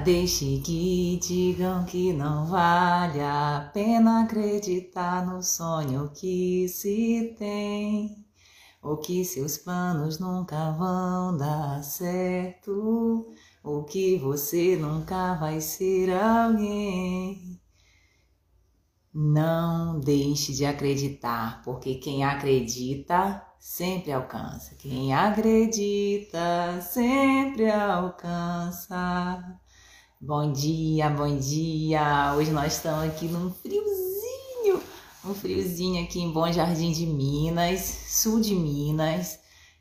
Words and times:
Deixe 0.00 0.60
que 0.60 1.18
digam 1.22 1.84
que 1.84 2.12
não 2.12 2.46
vale 2.46 3.20
a 3.20 3.70
pena 3.72 4.24
acreditar 4.24 5.26
no 5.26 5.42
sonho 5.42 6.10
que 6.14 6.68
se 6.68 7.34
tem 7.38 8.20
ou 8.82 8.96
que 8.96 9.24
seus 9.24 9.58
planos 9.58 10.18
nunca 10.18 10.72
vão 10.72 11.36
dar 11.36 11.82
certo, 11.82 13.28
ou 13.62 13.84
que 13.84 14.16
você 14.16 14.76
nunca 14.76 15.34
vai 15.34 15.60
ser 15.60 16.10
alguém. 16.12 17.60
Não 19.12 19.98
deixe 20.00 20.54
de 20.54 20.64
acreditar, 20.64 21.62
porque 21.62 21.96
quem 21.96 22.24
acredita 22.24 23.44
sempre 23.58 24.12
alcança. 24.12 24.74
Quem 24.76 25.12
acredita 25.12 26.80
sempre 26.80 27.70
alcança. 27.70 29.59
Bom 30.22 30.52
dia, 30.52 31.08
bom 31.08 31.38
dia. 31.38 32.34
Hoje 32.36 32.50
nós 32.50 32.74
estamos 32.74 33.08
aqui 33.08 33.24
num 33.24 33.50
friozinho 33.50 34.82
um 35.24 35.34
friozinho 35.34 36.04
aqui 36.04 36.20
em 36.20 36.30
Bom 36.30 36.52
Jardim 36.52 36.92
de 36.92 37.06
Minas, 37.06 37.80
sul 37.80 38.38
de 38.38 38.54
Minas, 38.54 39.38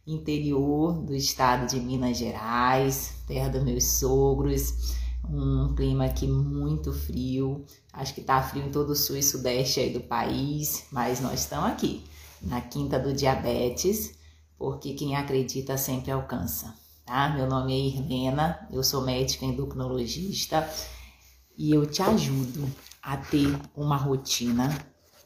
interior 0.07 0.93
do 0.93 1.13
estado 1.13 1.67
de 1.67 1.77
Minas 1.81 2.15
Gerais, 2.17 3.15
terra 3.27 3.49
dos 3.49 3.65
meus 3.65 3.83
sogros. 3.83 4.95
Um 5.29 5.75
clima 5.75 6.05
aqui 6.05 6.25
muito 6.25 6.93
frio. 6.93 7.65
Acho 7.91 8.13
que 8.13 8.21
tá 8.21 8.41
frio 8.41 8.65
em 8.65 8.71
todo 8.71 8.91
o 8.91 8.95
sul 8.95 9.17
e 9.17 9.23
sudeste 9.23 9.81
aí 9.81 9.91
do 9.91 9.99
país, 9.99 10.85
mas 10.89 11.19
nós 11.19 11.41
estamos 11.41 11.69
aqui 11.69 12.01
na 12.41 12.61
Quinta 12.61 12.97
do 12.97 13.11
Diabetes, 13.11 14.17
porque 14.57 14.93
quem 14.93 15.17
acredita 15.17 15.75
sempre 15.75 16.11
alcança. 16.11 16.78
Tá? 17.09 17.27
Meu 17.27 17.47
nome 17.47 17.73
é 17.73 17.87
Irlena, 17.87 18.67
eu 18.71 18.83
sou 18.83 19.01
médica 19.01 19.43
endocrinologista 19.43 20.69
e 21.57 21.73
eu 21.73 21.83
te 21.87 22.03
ajudo 22.03 22.71
a 23.01 23.17
ter 23.17 23.47
uma 23.75 23.97
rotina 23.97 24.69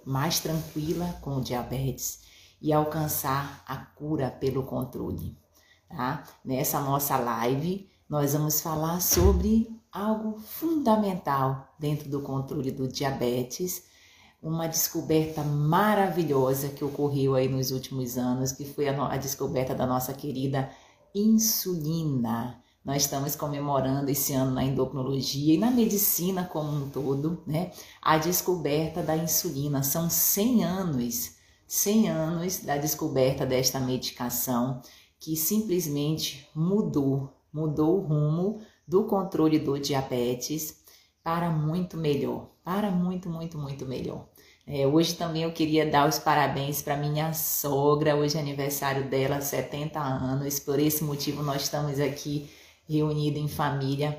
mais 0.06 0.40
tranquila 0.40 1.14
com 1.20 1.42
diabetes 1.42 2.22
e 2.62 2.72
alcançar 2.72 3.66
a 3.68 3.76
cura 3.76 4.32
pelo 4.32 4.64
controle. 4.64 5.38
Tá? 5.90 6.24
Nessa 6.46 6.80
nossa 6.80 7.18
live, 7.18 7.90
nós 8.08 8.32
vamos 8.32 8.62
falar 8.62 9.02
sobre 9.02 9.70
algo 9.92 10.40
fundamental 10.40 11.76
dentro 11.78 12.10
do 12.10 12.22
controle 12.22 12.72
do 12.72 12.88
diabetes, 12.88 13.84
uma 14.42 14.68
descoberta 14.68 15.44
maravilhosa 15.44 16.70
que 16.70 16.86
ocorreu 16.86 17.36
aí 17.36 17.50
nos 17.50 17.72
últimos 17.72 18.18
anos, 18.18 18.54
que 18.54 18.64
foi 18.64 18.88
a, 18.88 19.08
a 19.08 19.18
descoberta 19.18 19.76
da 19.76 19.86
nossa 19.86 20.14
querida 20.14 20.72
insulina. 21.14 22.62
Nós 22.84 23.04
estamos 23.04 23.36
comemorando 23.36 24.12
esse 24.12 24.34
ano 24.34 24.52
na 24.52 24.64
endocrinologia 24.64 25.54
e 25.54 25.58
na 25.58 25.72
medicina 25.72 26.44
como 26.44 26.70
um 26.70 26.90
todo, 26.90 27.42
né? 27.48 27.72
A 28.02 28.18
descoberta 28.18 29.02
da 29.02 29.16
insulina. 29.16 29.84
São 29.84 30.10
100 30.10 30.64
anos, 30.66 31.36
100 31.66 32.10
anos 32.10 32.58
da 32.60 32.78
descoberta 32.78 33.46
desta 33.46 33.80
medicação 33.80 34.82
que 35.18 35.38
simplesmente 35.38 36.50
mudou, 36.54 37.30
mudou 37.54 38.00
o 38.00 38.02
rumo 38.02 38.60
do 38.86 39.06
controle 39.06 39.60
do 39.60 39.80
diabetes 39.80 40.84
para 41.24 41.50
muito 41.50 41.96
melhor, 41.96 42.50
para 42.66 42.92
muito, 42.92 43.30
muito, 43.30 43.58
muito 43.58 43.86
melhor. 43.86 44.28
É, 44.66 44.88
hoje 44.88 45.16
também 45.16 45.44
eu 45.44 45.52
queria 45.52 45.86
dar 45.86 46.08
os 46.08 46.18
parabéns 46.18 46.82
para 46.82 46.96
minha 46.96 47.34
sogra, 47.34 48.16
hoje 48.16 48.38
é 48.38 48.40
aniversário 48.40 49.10
dela, 49.10 49.42
70 49.42 50.00
anos. 50.00 50.58
Por 50.60 50.80
esse 50.80 51.04
motivo 51.04 51.44
nós 51.44 51.64
estamos 51.64 52.00
aqui 52.00 52.50
reunida 52.88 53.38
em 53.38 53.48
família 53.48 54.18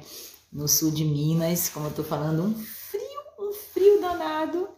no 0.53 0.69
sul 0.69 0.91
de 0.91 1.05
Minas, 1.05 1.71
como 1.71 1.87
eu 1.87 1.95
tô 1.95 2.05
falando, 2.05 2.45
um 2.45 2.55
frio, 2.55 3.21
um 3.41 3.53
frio 3.53 4.01
danado. 4.03 4.69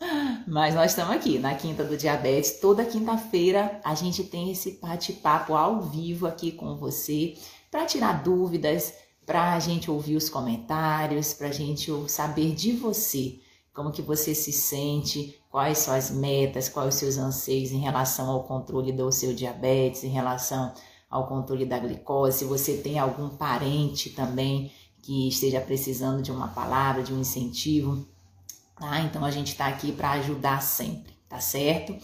Mas 0.46 0.74
nós 0.74 0.92
estamos 0.92 1.14
aqui 1.14 1.38
na 1.40 1.54
Quinta 1.56 1.82
do 1.82 1.96
Diabetes. 1.96 2.60
Toda 2.60 2.84
quinta-feira 2.84 3.80
a 3.84 3.94
gente 3.96 4.22
tem 4.22 4.52
esse 4.52 4.78
bate-papo 4.80 5.54
ao 5.54 5.82
vivo 5.82 6.28
aqui 6.28 6.52
com 6.52 6.76
você 6.76 7.34
para 7.72 7.84
tirar 7.84 8.22
dúvidas, 8.22 8.94
para 9.26 9.54
a 9.54 9.58
gente 9.58 9.90
ouvir 9.90 10.14
os 10.14 10.30
comentários, 10.30 11.34
para 11.34 11.48
a 11.48 11.52
gente 11.52 11.90
saber 12.08 12.54
de 12.54 12.70
você, 12.72 13.40
como 13.74 13.90
que 13.90 14.00
você 14.00 14.32
se 14.32 14.52
sente, 14.52 15.36
quais 15.56 15.78
são 15.78 15.94
as 15.94 16.10
metas, 16.10 16.68
quais 16.68 16.88
os 16.92 17.00
seus 17.00 17.16
anseios 17.16 17.72
em 17.72 17.78
relação 17.78 18.28
ao 18.28 18.44
controle 18.44 18.92
do 18.92 19.10
seu 19.10 19.32
diabetes, 19.32 20.04
em 20.04 20.10
relação 20.10 20.70
ao 21.08 21.26
controle 21.26 21.64
da 21.64 21.78
glicose, 21.78 22.40
se 22.40 22.44
você 22.44 22.76
tem 22.76 22.98
algum 22.98 23.30
parente 23.30 24.10
também 24.10 24.70
que 25.00 25.26
esteja 25.26 25.58
precisando 25.58 26.20
de 26.20 26.30
uma 26.30 26.48
palavra, 26.48 27.02
de 27.02 27.10
um 27.10 27.20
incentivo, 27.20 28.06
tá? 28.78 29.00
Então 29.00 29.24
a 29.24 29.30
gente 29.30 29.52
está 29.52 29.66
aqui 29.68 29.92
para 29.92 30.10
ajudar 30.10 30.60
sempre, 30.60 31.14
tá 31.26 31.40
certo? 31.40 31.96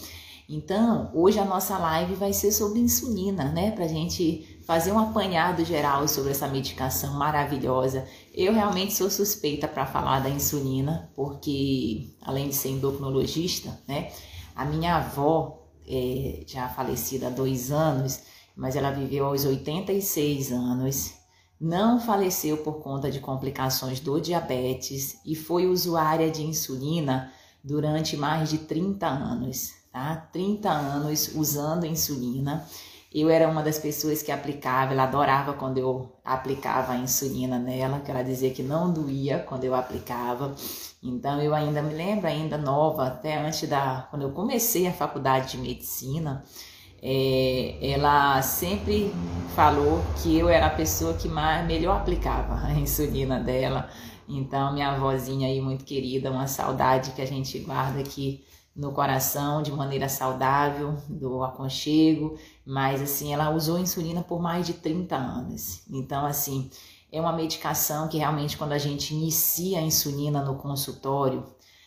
Então, 0.48 1.10
hoje 1.12 1.38
a 1.38 1.44
nossa 1.44 1.76
live 1.76 2.14
vai 2.14 2.32
ser 2.32 2.52
sobre 2.52 2.80
insulina, 2.80 3.52
né? 3.52 3.70
Pra 3.72 3.86
gente 3.86 4.62
fazer 4.66 4.92
um 4.92 4.98
apanhado 4.98 5.62
geral 5.62 6.08
sobre 6.08 6.30
essa 6.30 6.48
medicação 6.48 7.18
maravilhosa. 7.18 8.06
Eu 8.34 8.54
realmente 8.54 8.94
sou 8.94 9.10
suspeita 9.10 9.68
para 9.68 9.84
falar 9.84 10.20
da 10.20 10.30
insulina, 10.30 11.10
porque 11.14 12.16
além 12.22 12.48
de 12.48 12.54
ser 12.54 12.70
endocrinologista, 12.70 13.78
né? 13.86 14.10
A 14.56 14.64
minha 14.64 14.96
avó, 14.96 15.68
é, 15.86 16.42
já 16.46 16.66
falecida 16.68 17.26
há 17.26 17.30
dois 17.30 17.70
anos, 17.70 18.20
mas 18.56 18.74
ela 18.74 18.90
viveu 18.90 19.26
aos 19.26 19.44
86 19.44 20.50
anos, 20.50 21.12
não 21.60 22.00
faleceu 22.00 22.56
por 22.58 22.80
conta 22.82 23.10
de 23.10 23.20
complicações 23.20 24.00
do 24.00 24.18
diabetes 24.18 25.18
e 25.26 25.36
foi 25.36 25.66
usuária 25.66 26.30
de 26.30 26.42
insulina 26.42 27.30
durante 27.62 28.16
mais 28.16 28.48
de 28.48 28.58
30 28.58 29.06
anos, 29.06 29.72
tá? 29.92 30.16
30 30.32 30.70
anos 30.70 31.34
usando 31.34 31.84
insulina. 31.84 32.66
Eu 33.14 33.28
era 33.28 33.48
uma 33.48 33.62
das 33.62 33.78
pessoas 33.78 34.22
que 34.22 34.32
aplicava, 34.32 34.92
ela 34.92 35.02
adorava 35.02 35.52
quando 35.52 35.78
eu 35.78 36.10
aplicava 36.24 36.92
a 36.92 36.96
insulina 36.96 37.58
nela, 37.58 38.00
que 38.00 38.10
ela 38.10 38.22
dizia 38.22 38.50
que 38.50 38.62
não 38.62 38.90
doía 38.90 39.38
quando 39.40 39.64
eu 39.64 39.74
aplicava. 39.74 40.54
Então 41.02 41.40
eu 41.42 41.54
ainda 41.54 41.82
me 41.82 41.92
lembro, 41.92 42.26
ainda 42.26 42.56
nova, 42.56 43.08
até 43.08 43.36
antes 43.38 43.68
da 43.68 44.06
quando 44.10 44.22
eu 44.22 44.30
comecei 44.30 44.86
a 44.86 44.92
faculdade 44.92 45.52
de 45.52 45.58
medicina, 45.58 46.42
é, 47.02 47.76
ela 47.82 48.40
sempre 48.40 49.12
falou 49.54 50.00
que 50.22 50.38
eu 50.38 50.48
era 50.48 50.66
a 50.66 50.70
pessoa 50.70 51.14
que 51.14 51.28
mais, 51.28 51.66
melhor 51.66 51.98
aplicava 52.00 52.66
a 52.66 52.72
insulina 52.72 53.40
dela. 53.40 53.90
Então, 54.28 54.72
minha 54.72 54.92
avózinha 54.92 55.48
aí, 55.48 55.60
muito 55.60 55.84
querida, 55.84 56.30
uma 56.30 56.46
saudade 56.46 57.10
que 57.10 57.20
a 57.20 57.26
gente 57.26 57.58
guarda 57.58 58.00
aqui 58.00 58.44
no 58.74 58.92
coração 58.92 59.62
de 59.62 59.70
maneira 59.70 60.08
saudável, 60.08 60.96
do 61.08 61.42
aconchego, 61.42 62.38
mas 62.64 63.02
assim, 63.02 63.32
ela 63.32 63.50
usou 63.50 63.78
insulina 63.78 64.22
por 64.22 64.40
mais 64.40 64.66
de 64.66 64.74
30 64.74 65.16
anos. 65.16 65.82
Então, 65.90 66.24
assim, 66.26 66.70
é 67.10 67.20
uma 67.20 67.32
medicação 67.32 68.08
que 68.08 68.18
realmente 68.18 68.56
quando 68.56 68.72
a 68.72 68.78
gente 68.78 69.14
inicia 69.14 69.78
a 69.78 69.82
insulina 69.82 70.42
no 70.42 70.56
consultório, 70.56 71.46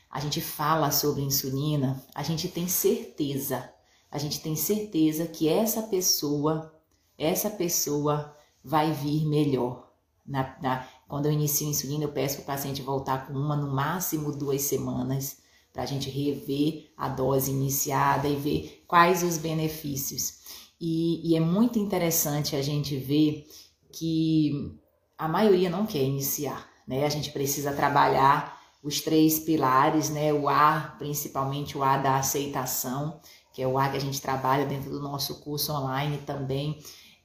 a 0.10 0.20
gente 0.20 0.42
fala 0.42 0.92
sobre 0.92 1.22
insulina, 1.22 2.02
a 2.14 2.24
gente 2.24 2.48
tem 2.48 2.68
certeza 2.68 3.74
a 4.16 4.18
gente 4.18 4.40
tem 4.40 4.56
certeza 4.56 5.28
que 5.28 5.50
essa 5.50 5.84
pessoa, 5.84 6.74
essa 7.18 7.50
pessoa 7.50 8.34
vai 8.64 8.94
vir 8.94 9.26
melhor. 9.26 9.92
Na, 10.26 10.56
na, 10.62 10.88
quando 11.06 11.26
eu 11.26 11.34
inicio 11.34 11.68
a 11.68 11.70
insulina, 11.70 12.06
eu 12.06 12.14
peço 12.14 12.38
para 12.38 12.44
o 12.44 12.46
paciente 12.46 12.82
voltar 12.82 13.28
com 13.28 13.34
uma, 13.34 13.58
no 13.58 13.76
máximo 13.76 14.32
duas 14.32 14.62
semanas, 14.62 15.40
para 15.74 15.84
a 15.84 15.86
gente 15.86 16.10
rever 16.10 16.94
a 16.96 17.10
dose 17.10 17.52
iniciada 17.52 18.30
e 18.30 18.38
ver 18.38 18.86
quais 18.88 19.22
os 19.22 19.38
benefícios. 19.38 20.40
E, 20.80 21.32
e 21.32 21.36
é 21.36 21.40
muito 21.40 21.80
interessante 21.80 22.56
a 22.56 22.62
gente 22.62 22.98
ver 22.98 23.48
que 23.92 24.78
a 25.18 25.28
maioria 25.28 25.70
não 25.70 25.86
quer 25.86 26.04
iniciar, 26.04 26.68
né? 26.88 27.06
A 27.06 27.10
gente 27.10 27.32
precisa 27.32 27.74
trabalhar 27.74 28.60
os 28.84 29.02
três 29.02 29.40
pilares, 29.40 30.10
né? 30.10 30.34
O 30.34 30.50
A, 30.50 30.96
principalmente 31.00 31.78
o 31.78 31.84
A 31.84 31.98
da 31.98 32.18
aceitação, 32.18 33.20
que 33.54 33.62
é 33.62 33.68
o 33.68 33.78
ar 33.78 33.90
que 33.90 33.98
a 33.98 34.02
gente 34.02 34.22
trabalha 34.22 34.66
dentro 34.66 34.92
do 34.92 35.02
nosso 35.02 35.42
curso 35.42 35.72
online 35.72 36.18
também. 36.20 36.78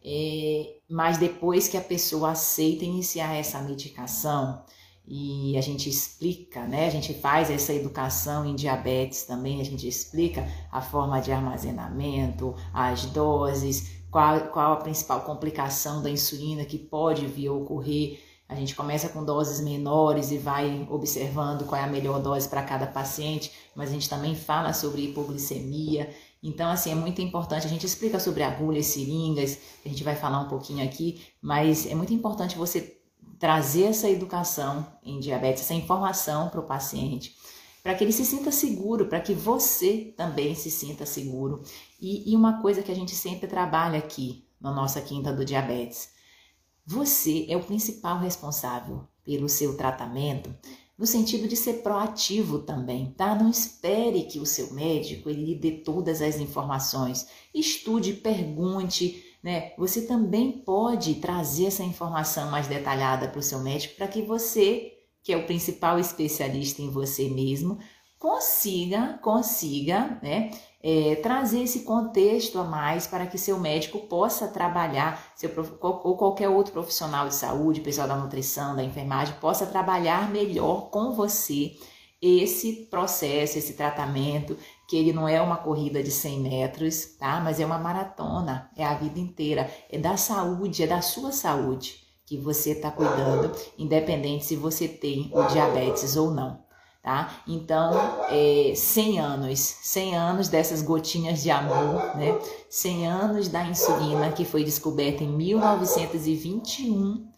É, 0.03 0.77
mas 0.89 1.19
depois 1.19 1.69
que 1.69 1.77
a 1.77 1.81
pessoa 1.81 2.31
aceita 2.31 2.85
iniciar 2.85 3.35
essa 3.35 3.61
medicação, 3.61 4.65
e 5.13 5.59
a 5.59 5.61
gente 5.61 5.89
explica, 5.89 6.65
né? 6.69 6.87
A 6.87 6.91
gente 6.91 7.13
faz 7.13 7.51
essa 7.51 7.75
educação 7.75 8.47
em 8.47 8.55
diabetes 8.55 9.25
também, 9.25 9.61
a 9.61 9.65
gente 9.65 9.89
explica 9.89 10.47
a 10.71 10.81
forma 10.81 11.21
de 11.21 11.33
armazenamento, 11.33 12.55
as 12.73 13.07
doses, 13.07 13.91
qual, 14.09 14.39
qual 14.53 14.75
a 14.75 14.77
principal 14.77 15.23
complicação 15.23 16.01
da 16.01 16.09
insulina 16.09 16.65
que 16.65 16.79
pode 16.79 17.27
vir 17.27 17.49
a 17.49 17.53
ocorrer. 17.53 18.21
A 18.49 18.55
gente 18.55 18.77
começa 18.77 19.09
com 19.09 19.25
doses 19.25 19.61
menores 19.61 20.31
e 20.31 20.39
vai 20.39 20.87
observando 20.89 21.67
qual 21.67 21.81
é 21.81 21.85
a 21.85 21.89
melhor 21.89 22.23
dose 22.23 22.49
para 22.49 22.63
cada 22.63 22.87
paciente, 22.87 23.51
mas 23.75 23.91
a 23.91 23.93
gente 23.93 24.09
também 24.09 24.37
fala 24.37 24.73
sobre 24.73 25.07
hipoglicemia. 25.07 26.09
Então, 26.41 26.71
assim, 26.71 26.93
é 26.93 26.95
muito 26.95 27.21
importante. 27.21 27.67
A 27.67 27.71
gente 27.71 27.85
explica 27.85 28.21
sobre 28.21 28.45
agulhas, 28.45 28.87
seringas, 28.87 29.59
a 29.85 29.89
gente 29.89 30.05
vai 30.05 30.15
falar 30.15 30.41
um 30.41 30.49
pouquinho 30.49 30.85
aqui, 30.85 31.21
mas 31.43 31.85
é 31.85 31.97
muito 31.97 32.15
importante 32.15 32.57
você 32.57 33.00
trazer 33.41 33.85
essa 33.85 34.09
educação 34.09 34.87
em 35.03 35.19
diabetes, 35.19 35.63
essa 35.63 35.73
informação 35.73 36.51
para 36.51 36.61
o 36.61 36.67
paciente, 36.67 37.35
para 37.83 37.95
que 37.95 38.05
ele 38.05 38.13
se 38.13 38.27
sinta 38.27 38.53
seguro, 38.53 39.07
para 39.07 39.19
que 39.19 39.33
você 39.33 40.13
também 40.15 40.55
se 40.55 40.71
sinta 40.71 41.07
seguro. 41.07 41.63
E, 41.99 42.31
e 42.31 42.37
uma 42.37 42.61
coisa 42.61 42.83
que 42.83 42.93
a 42.93 42.95
gente 42.95 43.15
sempre 43.15 43.49
trabalha 43.49 43.99
aqui 43.99 44.45
na 44.61 44.71
nossa 44.71 45.01
quinta 45.01 45.33
do 45.33 45.43
diabetes: 45.43 46.11
você 46.85 47.47
é 47.49 47.57
o 47.57 47.65
principal 47.65 48.19
responsável 48.19 49.09
pelo 49.25 49.49
seu 49.49 49.75
tratamento, 49.75 50.55
no 50.99 51.07
sentido 51.07 51.49
de 51.49 51.57
ser 51.57 51.83
proativo 51.83 52.59
também, 52.59 53.15
tá? 53.17 53.35
Não 53.35 53.49
espere 53.49 54.25
que 54.25 54.39
o 54.39 54.45
seu 54.45 54.71
médico 54.75 55.31
ele 55.31 55.47
lhe 55.47 55.55
dê 55.55 55.71
todas 55.71 56.21
as 56.21 56.39
informações. 56.39 57.27
Estude, 57.55 58.13
pergunte, 58.13 59.30
né? 59.43 59.73
Você 59.79 60.03
também 60.03 60.53
pode 60.53 61.15
trazer 61.17 61.67
essa 61.67 61.83
informação 61.83 62.51
mais 62.51 62.67
detalhada 62.67 63.29
para 63.29 63.39
o 63.39 63.43
seu 63.43 63.61
médico 63.61 63.97
para 63.97 64.09
que 64.09 64.23
você, 64.23 64.93
que 65.23 65.33
é 65.33 65.37
o 65.37 65.47
principal 65.47 65.99
especialista 65.99 66.83
em 66.83 66.91
você 66.91 67.29
mesmo, 67.29 67.79
consiga, 68.19 69.19
consiga, 69.23 70.19
né? 70.23 70.51
É, 70.83 71.17
trazer 71.17 71.63
esse 71.63 71.81
contexto 71.81 72.59
a 72.59 72.65
mais 72.65 73.07
para 73.07 73.27
que 73.27 73.37
seu 73.37 73.61
médico 73.61 73.99
possa 74.01 74.49
trabalhar, 74.49 75.33
seu, 75.37 75.51
ou 75.83 76.17
qualquer 76.17 76.49
outro 76.49 76.73
profissional 76.73 77.29
de 77.29 77.35
saúde, 77.35 77.83
pessoal 77.83 78.09
da 78.09 78.17
nutrição, 78.17 78.75
da 78.75 78.83
enfermagem, 78.83 79.35
possa 79.41 79.67
trabalhar 79.67 80.31
melhor 80.31 80.89
com 80.91 81.13
você 81.13 81.77
esse 82.21 82.87
processo, 82.91 83.59
esse 83.59 83.75
tratamento, 83.75 84.57
que 84.91 84.97
ele 84.97 85.13
não 85.13 85.29
é 85.29 85.41
uma 85.41 85.57
corrida 85.57 86.03
de 86.03 86.11
100 86.11 86.41
metros, 86.41 87.05
tá? 87.17 87.41
Mas 87.41 87.61
é 87.61 87.65
uma 87.65 87.79
maratona, 87.79 88.69
é 88.77 88.85
a 88.85 88.95
vida 88.95 89.21
inteira, 89.21 89.71
é 89.89 89.97
da 89.97 90.17
saúde, 90.17 90.83
é 90.83 90.87
da 90.89 91.01
sua 91.01 91.31
saúde 91.31 92.01
que 92.27 92.37
você 92.37 92.73
está 92.73 92.91
cuidando, 92.91 93.53
independente 93.79 94.45
se 94.45 94.57
você 94.57 94.89
tem 94.89 95.31
o 95.33 95.45
diabetes 95.45 96.17
ou 96.17 96.33
não, 96.33 96.65
tá? 97.01 97.41
Então, 97.47 97.93
é, 98.31 98.73
100 98.75 99.21
anos, 99.21 99.61
100 99.61 100.17
anos 100.17 100.49
dessas 100.49 100.83
gotinhas 100.83 101.41
de 101.41 101.53
amor, 101.53 102.17
né? 102.17 102.37
100 102.69 103.07
anos 103.07 103.47
da 103.47 103.65
insulina 103.65 104.33
que 104.33 104.45
foi 104.45 104.65
descoberta 104.65 105.23
em 105.23 105.29
1921 105.29 107.29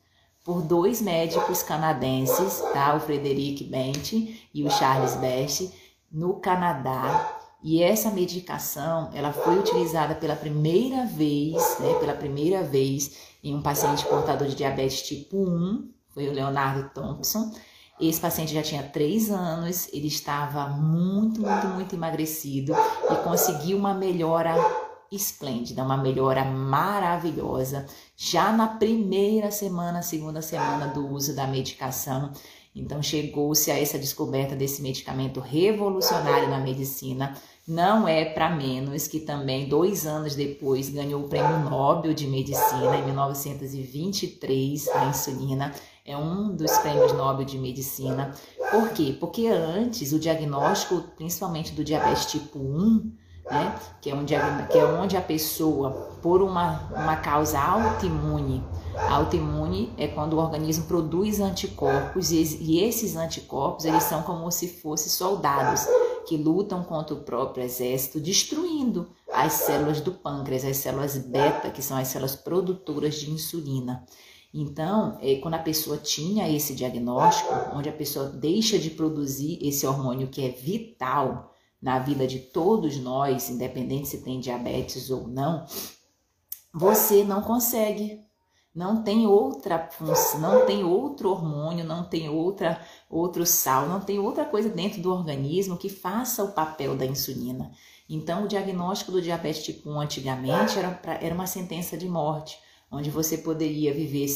por 0.43 0.63
dois 0.63 1.03
médicos 1.03 1.63
canadenses, 1.63 2.63
tá? 2.73 2.97
O 2.97 3.01
Frederic 3.01 3.63
Bent 3.65 4.15
e 4.55 4.65
o 4.65 4.71
Charles 4.71 5.17
Best, 5.17 5.71
no 6.11 6.41
Canadá. 6.41 7.41
E 7.63 7.83
essa 7.83 8.11
medicação, 8.11 9.11
ela 9.15 9.33
foi 9.33 9.59
utilizada 9.59 10.15
pela 10.17 10.35
primeira 10.35 11.07
vez, 11.07 11.79
né, 11.79 11.95
pela 12.01 12.15
primeira 12.15 12.63
vez 12.65 13.17
em 13.43 13.55
um 13.55 13.63
paciente 13.63 14.05
portador 14.07 14.49
de 14.49 14.57
diabetes 14.57 15.03
tipo 15.03 15.37
1, 15.37 15.89
foi 16.11 16.29
o 16.29 16.33
Leonardo 16.33 16.91
Thompson. 16.93 17.53
Esse 18.01 18.21
paciente 18.21 18.53
já 18.53 18.63
tinha 18.63 18.83
3 18.83 19.31
anos, 19.31 19.89
ele 19.93 20.09
estava 20.09 20.69
muito, 20.69 21.41
muito, 21.41 21.67
muito 21.69 21.95
emagrecido 21.95 22.75
e 23.11 23.15
conseguiu 23.23 23.79
uma 23.79 23.95
melhora 23.95 24.55
esplêndida, 25.11 25.85
uma 25.85 25.97
melhora 25.97 26.45
maravilhosa 26.45 27.87
já 28.17 28.51
na 28.51 28.67
primeira 28.67 29.51
semana, 29.51 30.03
segunda 30.03 30.43
semana 30.43 30.89
do 30.89 31.07
uso 31.07 31.37
da 31.37 31.47
medicação. 31.47 32.33
Então 32.75 33.03
chegou-se 33.03 33.71
a 33.71 33.79
essa 33.79 33.99
descoberta 33.99 34.57
desse 34.57 34.81
medicamento 34.81 35.41
revolucionário 35.41 36.49
na 36.49 36.59
medicina. 36.59 37.35
Não 37.69 38.09
é 38.09 38.25
para 38.25 38.51
menos 38.51 39.07
que 39.07 39.21
também 39.21 39.69
dois 39.69 40.07
anos 40.07 40.35
depois 40.35 40.89
ganhou 40.89 41.23
o 41.23 41.29
Prêmio 41.29 41.59
Nobel 41.59 42.15
de 42.15 42.27
Medicina 42.27 42.97
em 42.97 43.05
1923 43.05 44.89
a 44.89 45.05
insulina 45.05 45.73
é 46.05 46.17
um 46.17 46.55
dos 46.55 46.77
prêmios 46.79 47.13
Nobel 47.13 47.45
de 47.45 47.59
Medicina. 47.59 48.35
Por 48.71 48.91
quê? 48.91 49.17
Porque 49.19 49.47
antes 49.47 50.13
o 50.13 50.19
diagnóstico, 50.19 51.01
principalmente 51.17 51.73
do 51.73 51.85
diabetes 51.85 52.27
tipo 52.27 52.59
1, 52.59 53.13
né? 53.49 53.75
que, 54.01 54.11
é 54.11 54.13
a, 54.13 54.67
que 54.67 54.79
é 54.79 54.85
onde 54.85 55.17
a 55.17 55.21
pessoa, 55.21 55.91
por 56.21 56.43
uma, 56.43 56.89
uma 56.91 57.17
causa 57.17 57.61
autoimune, 57.61 58.65
autoimune 58.97 59.93
é 59.97 60.09
quando 60.09 60.35
o 60.35 60.39
organismo 60.39 60.85
produz 60.87 61.41
anticorpos 61.41 62.31
e, 62.31 62.81
esses 62.81 63.17
anticorpos 63.17 63.85
eles 63.85 64.03
são 64.05 64.23
como 64.23 64.51
se 64.51 64.69
fossem 64.69 65.11
soldados 65.11 65.87
que 66.27 66.37
lutam 66.37 66.85
contra 66.85 67.15
o 67.15 67.23
próprio 67.23 67.65
exército, 67.65 68.21
destruindo 68.21 69.11
as 69.33 69.53
células 69.55 70.01
do 70.01 70.13
pâncreas, 70.13 70.65
as 70.65 70.77
células 70.77 71.17
beta, 71.19 71.71
que 71.71 71.83
são 71.83 71.97
as 71.97 72.09
células 72.09 72.37
produtoras 72.37 73.17
de 73.17 73.31
insulina. 73.31 74.05
Então, 74.55 75.19
é, 75.23 75.37
quando 75.37 75.55
a 75.55 75.59
pessoa 75.59 75.97
tinha 75.97 76.49
esse 76.51 76.75
diagnóstico, 76.75 77.51
onde 77.75 77.89
a 77.89 77.93
pessoa 77.93 78.27
deixa 78.27 78.79
de 78.79 78.91
produzir 78.91 79.59
esse 79.63 79.87
hormônio 79.87 80.29
que 80.29 80.45
é 80.45 80.51
vital 80.51 81.55
na 81.81 81.99
vida 81.99 82.27
de 82.27 82.39
todos 82.39 82.99
nós, 82.99 83.49
independente 83.49 84.09
se 84.09 84.23
tem 84.23 84.39
diabetes 84.39 85.11
ou 85.11 85.27
não, 85.27 85.65
você 86.73 87.25
não 87.25 87.43
consegue. 87.43 88.21
Não 88.75 89.03
tem 89.03 89.27
outra 89.27 89.87
função, 89.91 90.41
não 90.41 90.65
tem 90.65 90.83
outro 90.83 91.29
hormônio, 91.31 91.85
não 91.85 92.05
tem 92.05 92.31
outra 92.31 92.81
outro 93.11 93.45
sal, 93.45 93.87
não 93.87 94.01
tem 94.01 94.19
outra 94.19 94.47
coisa 94.47 94.71
dentro 94.71 95.03
do 95.03 95.13
organismo 95.13 95.77
que 95.77 95.91
faça 95.91 96.43
o 96.43 96.53
papel 96.53 96.97
da 96.97 97.05
insulina. 97.05 97.71
Então, 98.09 98.45
o 98.45 98.49
diagnóstico 98.49 99.13
do 99.13 99.21
diabetes 99.21 99.63
tipo 99.63 99.91
1 99.91 100.01
antigamente 100.01 100.79
era, 100.79 100.91
pra, 100.91 101.15
era 101.15 101.35
uma 101.35 101.47
sentença 101.47 101.97
de 101.97 102.09
morte, 102.09 102.59
onde 102.91 103.11
você 103.11 103.39
poderia 103.39 103.93
viver 103.93 104.27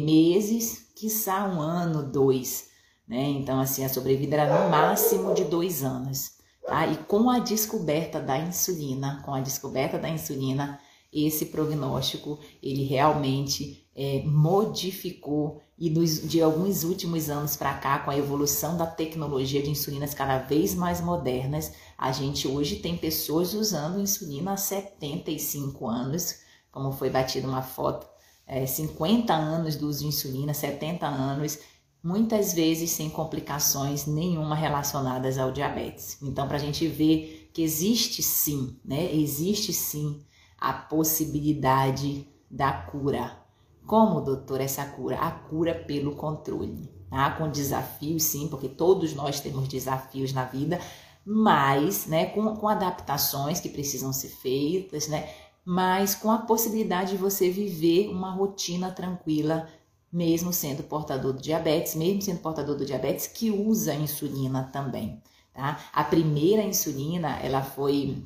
meses, 0.00 0.92
quiçá 0.94 1.44
um 1.46 1.60
ano, 1.60 2.02
dois. 2.02 2.70
Né? 3.06 3.22
Então, 3.30 3.60
assim, 3.60 3.84
a 3.84 3.88
sobrevida 3.88 4.36
era 4.36 4.64
no 4.64 4.70
máximo 4.70 5.34
de 5.34 5.44
dois 5.44 5.82
anos. 5.82 6.32
Tá? 6.66 6.86
E 6.86 6.96
com 6.96 7.28
a 7.28 7.38
descoberta 7.38 8.20
da 8.20 8.38
insulina, 8.38 9.20
com 9.24 9.34
a 9.34 9.40
descoberta 9.40 9.98
da 9.98 10.08
insulina, 10.08 10.80
esse 11.12 11.46
prognóstico 11.46 12.38
ele 12.62 12.84
realmente 12.84 13.86
é, 13.94 14.22
modificou 14.24 15.60
e 15.78 15.90
de 15.90 16.40
alguns 16.40 16.84
últimos 16.84 17.28
anos 17.28 17.56
para 17.56 17.74
cá, 17.74 17.98
com 17.98 18.10
a 18.12 18.16
evolução 18.16 18.76
da 18.76 18.86
tecnologia 18.86 19.60
de 19.60 19.70
insulinas 19.70 20.14
cada 20.14 20.38
vez 20.38 20.76
mais 20.76 21.00
modernas, 21.00 21.72
a 21.98 22.12
gente 22.12 22.46
hoje 22.46 22.76
tem 22.76 22.96
pessoas 22.96 23.52
usando 23.52 24.00
insulina 24.00 24.52
há 24.52 24.56
75 24.56 25.88
anos, 25.88 26.36
como 26.70 26.92
foi 26.92 27.10
batida 27.10 27.48
uma 27.48 27.62
foto, 27.62 28.06
é, 28.46 28.64
50 28.64 29.34
anos 29.34 29.74
do 29.74 29.88
uso 29.88 30.00
de 30.00 30.06
insulina, 30.06 30.54
70 30.54 31.04
anos, 31.04 31.58
muitas 32.02 32.52
vezes 32.52 32.90
sem 32.90 33.10
complicações 33.10 34.06
nenhuma 34.06 34.54
relacionadas 34.54 35.36
ao 35.36 35.50
diabetes. 35.50 36.16
Então, 36.22 36.46
para 36.46 36.58
a 36.58 36.60
gente 36.60 36.86
ver 36.86 37.50
que 37.52 37.62
existe 37.62 38.22
sim, 38.22 38.78
né? 38.84 39.12
Existe 39.12 39.72
sim 39.72 40.24
a 40.62 40.72
possibilidade 40.72 42.28
da 42.48 42.72
cura. 42.72 43.36
Como, 43.84 44.20
doutor, 44.20 44.60
essa 44.60 44.84
cura? 44.84 45.18
A 45.18 45.30
cura 45.32 45.74
pelo 45.74 46.14
controle, 46.14 46.88
tá? 47.10 47.32
Com 47.32 47.50
desafios, 47.50 48.22
sim, 48.22 48.46
porque 48.46 48.68
todos 48.68 49.12
nós 49.12 49.40
temos 49.40 49.66
desafios 49.66 50.32
na 50.32 50.44
vida, 50.44 50.80
mas, 51.26 52.06
né, 52.06 52.26
com, 52.26 52.54
com 52.54 52.68
adaptações 52.68 53.58
que 53.58 53.68
precisam 53.68 54.12
ser 54.12 54.28
feitas, 54.28 55.08
né? 55.08 55.28
Mas 55.64 56.14
com 56.14 56.30
a 56.30 56.38
possibilidade 56.38 57.12
de 57.12 57.16
você 57.16 57.50
viver 57.50 58.08
uma 58.08 58.30
rotina 58.30 58.92
tranquila 58.92 59.68
mesmo 60.12 60.52
sendo 60.52 60.82
portador 60.84 61.32
do 61.32 61.42
diabetes, 61.42 61.94
mesmo 61.96 62.22
sendo 62.22 62.40
portador 62.40 62.76
do 62.76 62.84
diabetes, 62.84 63.26
que 63.26 63.50
usa 63.50 63.94
insulina 63.94 64.64
também, 64.72 65.20
tá? 65.54 65.80
A 65.92 66.04
primeira 66.04 66.62
insulina, 66.62 67.38
ela 67.40 67.62
foi 67.62 68.22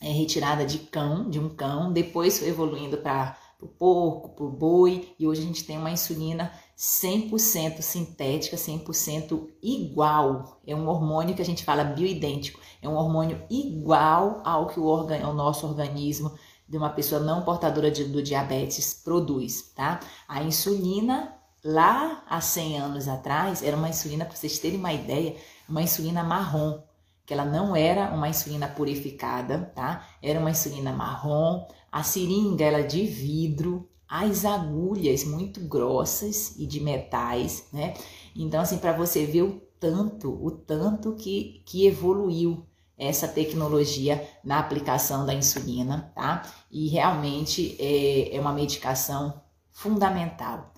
é, 0.00 0.10
retirada 0.10 0.64
de 0.64 0.78
cão, 0.78 1.28
de 1.28 1.38
um 1.38 1.48
cão, 1.48 1.92
depois 1.92 2.38
foi 2.38 2.48
evoluindo 2.48 2.98
para 2.98 3.36
o 3.60 3.66
porco, 3.66 4.28
para 4.30 4.44
o 4.44 4.50
boi, 4.50 5.14
e 5.18 5.26
hoje 5.26 5.42
a 5.42 5.44
gente 5.44 5.64
tem 5.64 5.76
uma 5.76 5.90
insulina 5.90 6.52
100% 6.76 7.82
sintética, 7.82 8.56
100% 8.56 9.48
igual. 9.60 10.60
É 10.64 10.74
um 10.76 10.86
hormônio 10.86 11.34
que 11.34 11.42
a 11.42 11.44
gente 11.44 11.64
fala 11.64 11.82
bioidêntico, 11.82 12.60
é 12.80 12.88
um 12.88 12.94
hormônio 12.94 13.42
igual 13.50 14.40
ao 14.44 14.68
que 14.68 14.78
o, 14.78 14.84
organ, 14.84 15.26
o 15.28 15.34
nosso 15.34 15.66
organismo 15.66 16.32
de 16.68 16.76
uma 16.76 16.90
pessoa 16.90 17.20
não 17.20 17.42
portadora 17.42 17.90
de, 17.90 18.04
do 18.04 18.22
diabetes 18.22 18.94
produz, 19.02 19.72
tá? 19.74 19.98
A 20.28 20.42
insulina 20.42 21.34
lá 21.64 22.22
há 22.28 22.40
100 22.40 22.78
anos 22.78 23.08
atrás 23.08 23.62
era 23.62 23.76
uma 23.76 23.88
insulina, 23.88 24.24
para 24.24 24.36
vocês 24.36 24.58
terem 24.58 24.78
uma 24.78 24.92
ideia, 24.92 25.34
uma 25.68 25.82
insulina 25.82 26.22
marrom, 26.22 26.80
que 27.28 27.34
ela 27.34 27.44
não 27.44 27.76
era 27.76 28.10
uma 28.10 28.26
insulina 28.26 28.66
purificada, 28.66 29.70
tá? 29.74 30.08
Era 30.22 30.40
uma 30.40 30.50
insulina 30.50 30.94
marrom, 30.94 31.68
a 31.92 32.02
seringa 32.02 32.64
era 32.64 32.82
de 32.82 33.04
vidro, 33.04 33.86
as 34.08 34.46
agulhas 34.46 35.24
muito 35.24 35.60
grossas 35.60 36.58
e 36.58 36.66
de 36.66 36.80
metais, 36.80 37.66
né? 37.70 37.92
Então, 38.34 38.62
assim, 38.62 38.78
para 38.78 38.94
você 38.94 39.26
ver 39.26 39.42
o 39.42 39.60
tanto, 39.78 40.42
o 40.42 40.50
tanto 40.50 41.12
que, 41.16 41.62
que 41.66 41.86
evoluiu 41.86 42.64
essa 42.96 43.28
tecnologia 43.28 44.26
na 44.42 44.58
aplicação 44.58 45.26
da 45.26 45.34
insulina, 45.34 46.10
tá? 46.14 46.50
E 46.70 46.88
realmente 46.88 47.76
é, 47.78 48.34
é 48.34 48.40
uma 48.40 48.54
medicação 48.54 49.38
fundamental. 49.70 50.72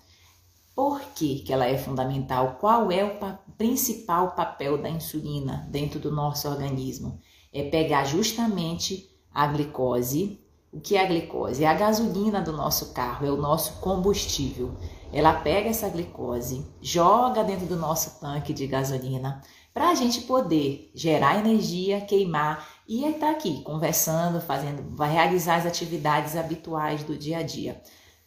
Por 0.75 1.01
que, 1.13 1.39
que 1.39 1.51
ela 1.51 1.65
é 1.65 1.77
fundamental? 1.77 2.57
Qual 2.59 2.91
é 2.91 3.03
o 3.03 3.19
pa 3.19 3.39
principal 3.57 4.31
papel 4.31 4.81
da 4.81 4.89
insulina 4.89 5.67
dentro 5.69 5.99
do 5.99 6.11
nosso 6.11 6.47
organismo? 6.47 7.19
É 7.53 7.69
pegar 7.69 8.05
justamente 8.05 9.09
a 9.33 9.45
glicose. 9.47 10.39
O 10.71 10.79
que 10.79 10.95
é 10.95 11.03
a 11.03 11.07
glicose? 11.07 11.63
É 11.63 11.67
a 11.67 11.73
gasolina 11.73 12.41
do 12.41 12.53
nosso 12.53 12.93
carro, 12.93 13.25
é 13.25 13.31
o 13.31 13.37
nosso 13.37 13.79
combustível. 13.81 14.71
Ela 15.13 15.33
pega 15.33 15.69
essa 15.69 15.89
glicose, 15.89 16.65
joga 16.81 17.43
dentro 17.43 17.65
do 17.65 17.75
nosso 17.75 18.21
tanque 18.21 18.53
de 18.53 18.65
gasolina 18.65 19.41
para 19.73 19.89
a 19.89 19.95
gente 19.95 20.21
poder 20.21 20.89
gerar 20.95 21.39
energia, 21.39 22.01
queimar 22.01 22.67
e 22.87 23.05
estar 23.05 23.19
tá 23.27 23.31
aqui 23.31 23.61
conversando, 23.63 24.41
fazendo, 24.41 24.95
vai 24.95 25.11
realizar 25.11 25.55
as 25.55 25.65
atividades 25.65 26.35
habituais 26.35 27.03
do 27.03 27.17
dia 27.17 27.39
a 27.39 27.43
dia. 27.43 27.81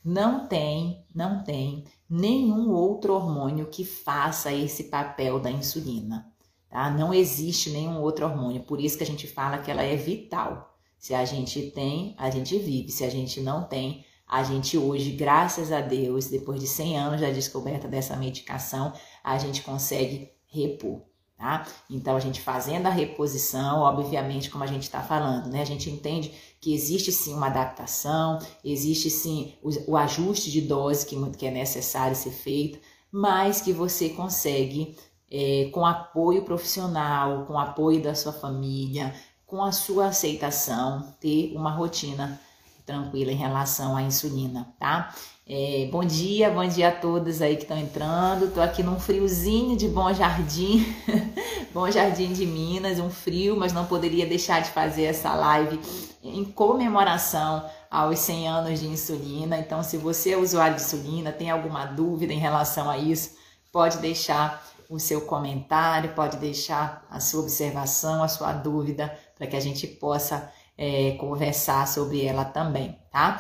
Não 0.05 0.47
tem, 0.47 1.07
não 1.15 1.43
tem 1.43 1.85
nenhum 2.11 2.71
outro 2.71 3.15
hormônio 3.15 3.71
que 3.71 3.85
faça 3.85 4.53
esse 4.53 4.85
papel 4.85 5.41
da 5.41 5.51
insulina. 5.51 6.31
Tá? 6.69 6.91
Não 6.91 7.15
existe 7.15 7.71
nenhum 7.71 8.01
outro 8.03 8.27
hormônio, 8.27 8.65
por 8.65 8.81
isso 8.81 8.99
que 8.99 9.05
a 9.05 9.07
gente 9.07 9.27
fala 9.27 9.59
que 9.59 9.71
ela 9.71 9.83
é 9.83 9.97
vital. 9.97 10.77
Se 10.99 11.15
a 11.15 11.25
gente 11.25 11.71
tem, 11.71 12.15
a 12.19 12.29
gente 12.29 12.59
vive. 12.59 12.91
Se 12.91 13.03
a 13.03 13.09
gente 13.09 13.41
não 13.41 13.65
tem, 13.65 14.05
a 14.27 14.43
gente 14.43 14.77
hoje, 14.77 15.13
graças 15.13 15.73
a 15.73 15.81
Deus, 15.81 16.27
depois 16.29 16.61
de 16.61 16.67
100 16.67 16.99
anos 16.99 17.21
da 17.21 17.31
descoberta 17.31 17.89
dessa 17.89 18.17
medicação, 18.17 18.93
a 19.23 19.39
gente 19.39 19.63
consegue 19.63 20.33
repor. 20.47 21.03
Tá? 21.37 21.67
Então, 21.91 22.17
a 22.17 22.21
gente 22.21 22.41
fazendo 22.41 22.87
a 22.87 22.91
reposição, 22.91 23.81
obviamente, 23.81 24.49
como 24.49 24.63
a 24.63 24.69
gente 24.69 24.85
está 24.85 25.03
falando, 25.03 25.51
né? 25.51 25.63
A 25.63 25.65
gente 25.65 25.91
entende 25.91 26.33
que 26.61 26.73
existe 26.73 27.11
sim 27.11 27.35
uma 27.35 27.49
adaptação, 27.49 28.39
existe 28.65 29.11
sim 29.11 29.53
o, 29.61 29.93
o 29.93 29.97
ajuste 29.97 30.51
de 30.51 30.61
dose 30.61 31.05
que, 31.05 31.31
que 31.33 31.47
é 31.47 31.51
necessário 31.51 32.15
ser 32.15 32.31
feito, 32.31 32.79
mas 33.11 33.61
que 33.61 33.73
você 33.73 34.11
consegue, 34.11 34.97
é, 35.31 35.71
com 35.73 35.85
apoio 35.85 36.45
profissional, 36.45 37.45
com 37.47 37.59
apoio 37.59 38.01
da 38.01 38.15
sua 38.15 38.33
família, 38.33 39.13
com 39.45 39.63
a 39.63 39.73
sua 39.73 40.07
aceitação, 40.07 41.15
ter 41.21 41.53
uma 41.55 41.71
rotina 41.71 42.41
tranquila 42.87 43.33
em 43.33 43.37
relação 43.37 43.97
à 43.97 44.03
insulina, 44.03 44.73
tá? 44.79 45.15
É, 45.47 45.87
bom 45.93 46.03
dia, 46.03 46.49
bom 46.49 46.67
dia 46.67 46.89
a 46.89 46.93
todos 46.93 47.43
aí 47.43 47.57
que 47.57 47.65
estão 47.65 47.79
entrando. 47.79 48.51
Tô 48.55 48.63
aqui 48.63 48.83
num 48.83 48.99
friozinho 48.99 49.77
de 49.77 49.87
Bom 49.89 50.11
Jardim, 50.15 50.87
Bom 51.71 51.91
Jardim 51.91 52.33
de 52.33 52.47
Minas, 52.47 52.99
um 52.99 53.11
frio, 53.11 53.55
mas 53.55 53.71
não 53.71 53.85
poderia 53.85 54.25
deixar 54.25 54.63
de 54.63 54.71
fazer 54.71 55.03
essa 55.03 55.35
live 55.35 55.79
em 56.23 56.43
comemoração 56.47 57.63
aos 57.91 58.21
100 58.21 58.49
anos 58.49 58.81
de 58.81 58.87
insulina. 58.87 59.59
Então, 59.59 59.83
se 59.83 59.99
você 59.99 60.31
é 60.31 60.39
usuário 60.39 60.77
de 60.77 60.83
insulina, 60.83 61.31
tem 61.31 61.51
alguma 61.51 61.85
dúvida 61.85 62.33
em 62.33 62.39
relação 62.39 62.89
a 62.89 62.97
isso, 62.97 63.37
pode 63.71 63.99
deixar 63.99 64.67
o 64.89 64.99
seu 64.99 65.21
comentário, 65.27 66.15
pode 66.15 66.39
deixar 66.39 67.07
a 67.11 67.21
sua 67.21 67.43
observação, 67.43 68.23
a 68.23 68.29
sua 68.29 68.55
dúvida, 68.55 69.15
para 69.37 69.47
que 69.47 69.57
a 69.57 69.61
gente 69.61 69.87
possa 69.87 70.51
é, 70.79 71.13
conversar 71.21 71.87
sobre 71.87 72.25
ela 72.25 72.47
também, 72.47 72.99
tá? 73.13 73.39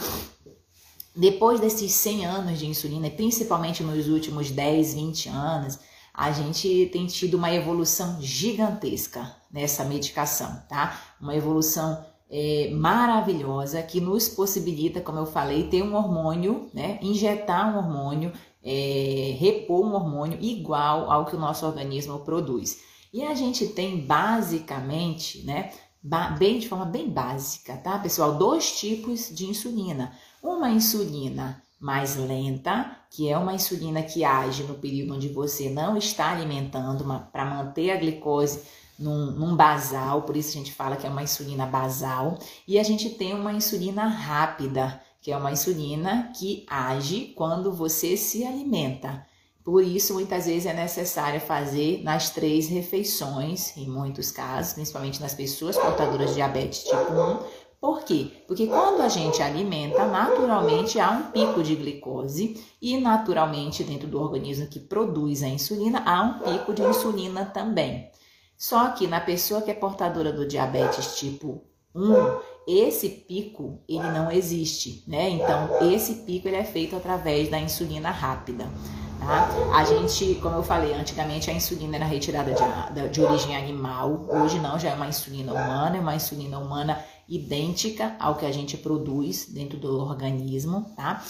Depois 1.16 1.61
desses 1.61 1.92
100 1.92 2.26
anos 2.26 2.59
de 2.59 2.66
insulina, 2.66 3.09
principalmente 3.09 3.83
nos 3.83 4.09
últimos 4.09 4.50
10, 4.50 4.94
20 4.94 5.28
anos, 5.28 5.78
a 6.12 6.33
gente 6.33 6.88
tem 6.92 7.06
tido 7.06 7.35
uma 7.35 7.52
evolução 7.52 8.21
gigantesca 8.21 9.35
nessa 9.50 9.85
medicação, 9.85 10.62
tá? 10.68 11.00
Uma 11.21 11.35
evolução 11.35 12.04
é, 12.30 12.71
maravilhosa 12.73 13.83
que 13.83 14.00
nos 14.00 14.28
possibilita, 14.28 15.00
como 15.00 15.18
eu 15.18 15.26
falei, 15.26 15.68
ter 15.68 15.83
um 15.83 15.94
hormônio, 15.94 16.68
né? 16.75 16.99
Injetar 17.00 17.73
um 17.73 17.78
hormônio, 17.78 18.33
é, 18.62 19.37
repor 19.38 19.85
um 19.85 19.94
hormônio 19.94 20.38
igual 20.40 21.11
ao 21.11 21.26
que 21.26 21.37
o 21.37 21.40
nosso 21.40 21.64
organismo 21.64 22.21
produz. 22.21 22.80
E 23.12 23.23
a 23.23 23.35
gente 23.35 23.68
tem 23.68 24.00
basicamente, 24.00 25.44
né? 25.44 25.71
Bem 26.38 26.58
de 26.58 26.68
forma 26.68 26.84
bem 26.84 27.08
básica, 27.08 27.76
tá, 27.78 27.99
pessoal? 27.99 28.37
Dois 28.37 28.78
tipos 28.78 29.34
de 29.34 29.46
insulina 29.46 30.12
uma 30.44 30.70
insulina 30.70 31.62
mais 31.80 32.16
lenta, 32.16 32.96
que 33.11 33.28
é 33.28 33.38
uma 33.38 33.54
insulina 33.54 34.02
que 34.02 34.25
age 34.25 34.62
no 34.64 34.75
período 34.75 35.14
onde 35.14 35.28
você 35.28 35.70
não 35.70 35.96
está 35.96 36.30
alimentando, 36.30 37.04
para 37.32 37.44
manter 37.44 37.90
a 37.90 37.96
glicose 37.96 38.62
num, 38.99 39.32
num, 39.32 39.56
basal, 39.56 40.23
por 40.23 40.37
isso 40.37 40.50
a 40.50 40.52
gente 40.52 40.73
fala 40.73 40.96
que 40.96 41.06
é 41.06 41.11
uma 41.11 41.23
insulina 41.23 41.66
basal. 41.66 42.38
E 42.68 42.78
a 42.78 42.82
gente 42.82 43.11
tem 43.11 43.34
uma 43.34 43.52
insulina 43.52 44.06
rápida, 44.06 45.00
que 45.20 45.32
é 45.32 45.37
uma 45.37 45.50
insulina 45.50 46.30
que 46.37 46.64
age 46.68 47.32
quando 47.34 47.73
você 47.73 48.16
se 48.16 48.44
alimenta. 48.44 49.26
Por 49.64 49.83
isso, 49.83 50.12
muitas 50.12 50.44
vezes 50.44 50.66
é 50.66 50.75
necessário 50.75 51.40
fazer 51.40 52.02
nas 52.04 52.28
três 52.28 52.68
refeições, 52.68 53.75
em 53.78 53.88
muitos 53.88 54.30
casos, 54.30 54.75
principalmente 54.75 55.23
nas 55.23 55.35
pessoas 55.35 55.78
portadoras 55.78 56.28
de 56.28 56.35
diabetes 56.35 56.85
tipo 56.85 57.12
1, 57.12 57.38
por 57.85 58.02
quê? 58.02 58.30
Porque 58.47 58.66
quando 58.66 59.02
a 59.02 59.11
gente 59.11 59.42
alimenta, 59.42 60.06
naturalmente 60.06 60.99
há 60.99 61.11
um 61.11 61.30
pico 61.30 61.62
de 61.62 61.76
glicose 61.76 62.59
e 62.80 62.97
naturalmente 62.99 63.85
dentro 63.85 64.09
do 64.09 64.18
organismo 64.18 64.66
que 64.66 64.80
produz 64.80 65.42
a 65.42 65.49
insulina 65.49 66.02
há 66.06 66.23
um 66.23 66.38
pico 66.38 66.73
de 66.73 66.80
insulina 66.80 67.44
também. 67.44 68.09
Só 68.56 68.88
que 68.88 69.06
na 69.06 69.21
pessoa 69.21 69.61
que 69.61 69.71
é 69.71 69.75
portadora 69.75 70.33
do 70.33 70.49
diabetes 70.49 71.16
tipo 71.16 71.62
1, 71.94 72.14
esse 72.66 73.06
pico 73.11 73.78
ele 73.87 74.11
não 74.11 74.30
existe, 74.30 75.04
né? 75.06 75.28
Então 75.28 75.92
esse 75.92 76.23
pico 76.25 76.49
ele 76.49 76.56
é 76.56 76.64
feito 76.64 76.97
através 76.97 77.50
da 77.50 77.61
insulina 77.61 78.11
rápida. 78.11 78.66
Tá? 79.26 79.49
A 79.75 79.85
gente, 79.85 80.35
como 80.37 80.57
eu 80.57 80.62
falei, 80.62 80.93
antigamente 80.93 81.50
a 81.50 81.54
insulina 81.54 81.97
era 81.97 82.04
retirada 82.04 82.52
de, 82.52 83.09
de 83.09 83.23
origem 83.23 83.57
animal, 83.57 84.26
hoje 84.28 84.59
não, 84.59 84.78
já 84.78 84.90
é 84.90 84.95
uma 84.95 85.09
insulina 85.09 85.52
humana, 85.52 85.97
é 85.97 86.00
uma 86.00 86.14
insulina 86.14 86.59
humana 86.59 87.02
idêntica 87.28 88.14
ao 88.21 88.35
que 88.35 88.45
a 88.45 88.52
gente 88.52 88.76
produz 88.76 89.47
dentro 89.47 89.78
do 89.78 89.99
organismo, 89.99 90.93
tá? 90.95 91.23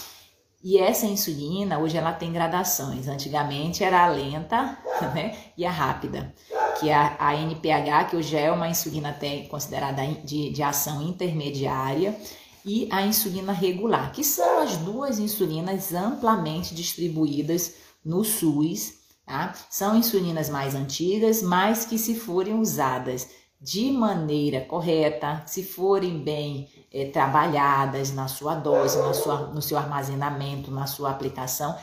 E 0.61 0.77
essa 0.77 1.05
insulina, 1.05 1.77
hoje 1.77 1.95
ela 1.95 2.11
tem 2.11 2.33
gradações. 2.33 3.07
Antigamente 3.07 3.83
era 3.83 4.03
a 4.03 4.07
lenta 4.07 4.77
né, 5.13 5.37
e 5.55 5.63
a 5.63 5.71
rápida, 5.71 6.33
que 6.79 6.89
é 6.89 6.95
a, 6.95 7.15
a 7.19 7.35
NPH, 7.35 8.09
que 8.09 8.15
hoje 8.15 8.35
é 8.35 8.51
uma 8.51 8.67
insulina 8.67 9.09
até 9.09 9.43
considerada 9.43 10.05
de, 10.23 10.49
de 10.49 10.63
ação 10.63 11.01
intermediária, 11.01 12.19
e 12.65 12.89
a 12.91 13.05
insulina 13.05 13.53
regular, 13.53 14.11
que 14.11 14.23
são 14.23 14.63
as 14.63 14.75
duas 14.77 15.19
insulinas 15.19 15.93
amplamente 15.93 16.73
distribuídas 16.73 17.84
no 18.05 18.23
SUS. 18.23 18.93
Tá? 19.25 19.55
São 19.69 19.97
insulinas 19.97 20.49
mais 20.49 20.75
antigas, 20.75 21.41
mas 21.41 21.83
que 21.83 21.97
se 21.97 22.13
forem 22.13 22.59
usadas 22.59 23.27
de 23.59 23.91
maneira 23.91 24.61
correta, 24.61 25.41
se 25.47 25.63
forem 25.63 26.23
bem 26.23 26.69
é, 26.93 27.09
trabalhadas 27.09 28.13
na 28.13 28.27
sua 28.27 28.53
dose, 28.53 28.99
na 28.99 29.13
sua, 29.13 29.47
no 29.47 29.61
seu 29.61 29.77
armazenamento, 29.77 30.69
na 30.69 30.85
sua 30.85 31.09
aplicação, 31.09 31.75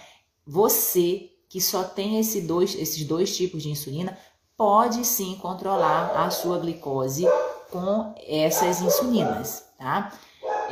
você 0.46 1.30
que 1.48 1.60
só 1.60 1.82
tem 1.82 2.20
esse 2.20 2.42
dois, 2.42 2.74
esses 2.74 3.04
dois 3.04 3.36
tipos 3.36 3.62
de 3.62 3.70
insulina 3.70 4.16
pode 4.56 5.04
sim 5.04 5.36
controlar 5.42 6.24
a 6.24 6.30
sua 6.30 6.58
glicose 6.58 7.26
com 7.70 8.14
essas 8.26 8.80
insulinas, 8.80 9.64
tá? 9.76 10.12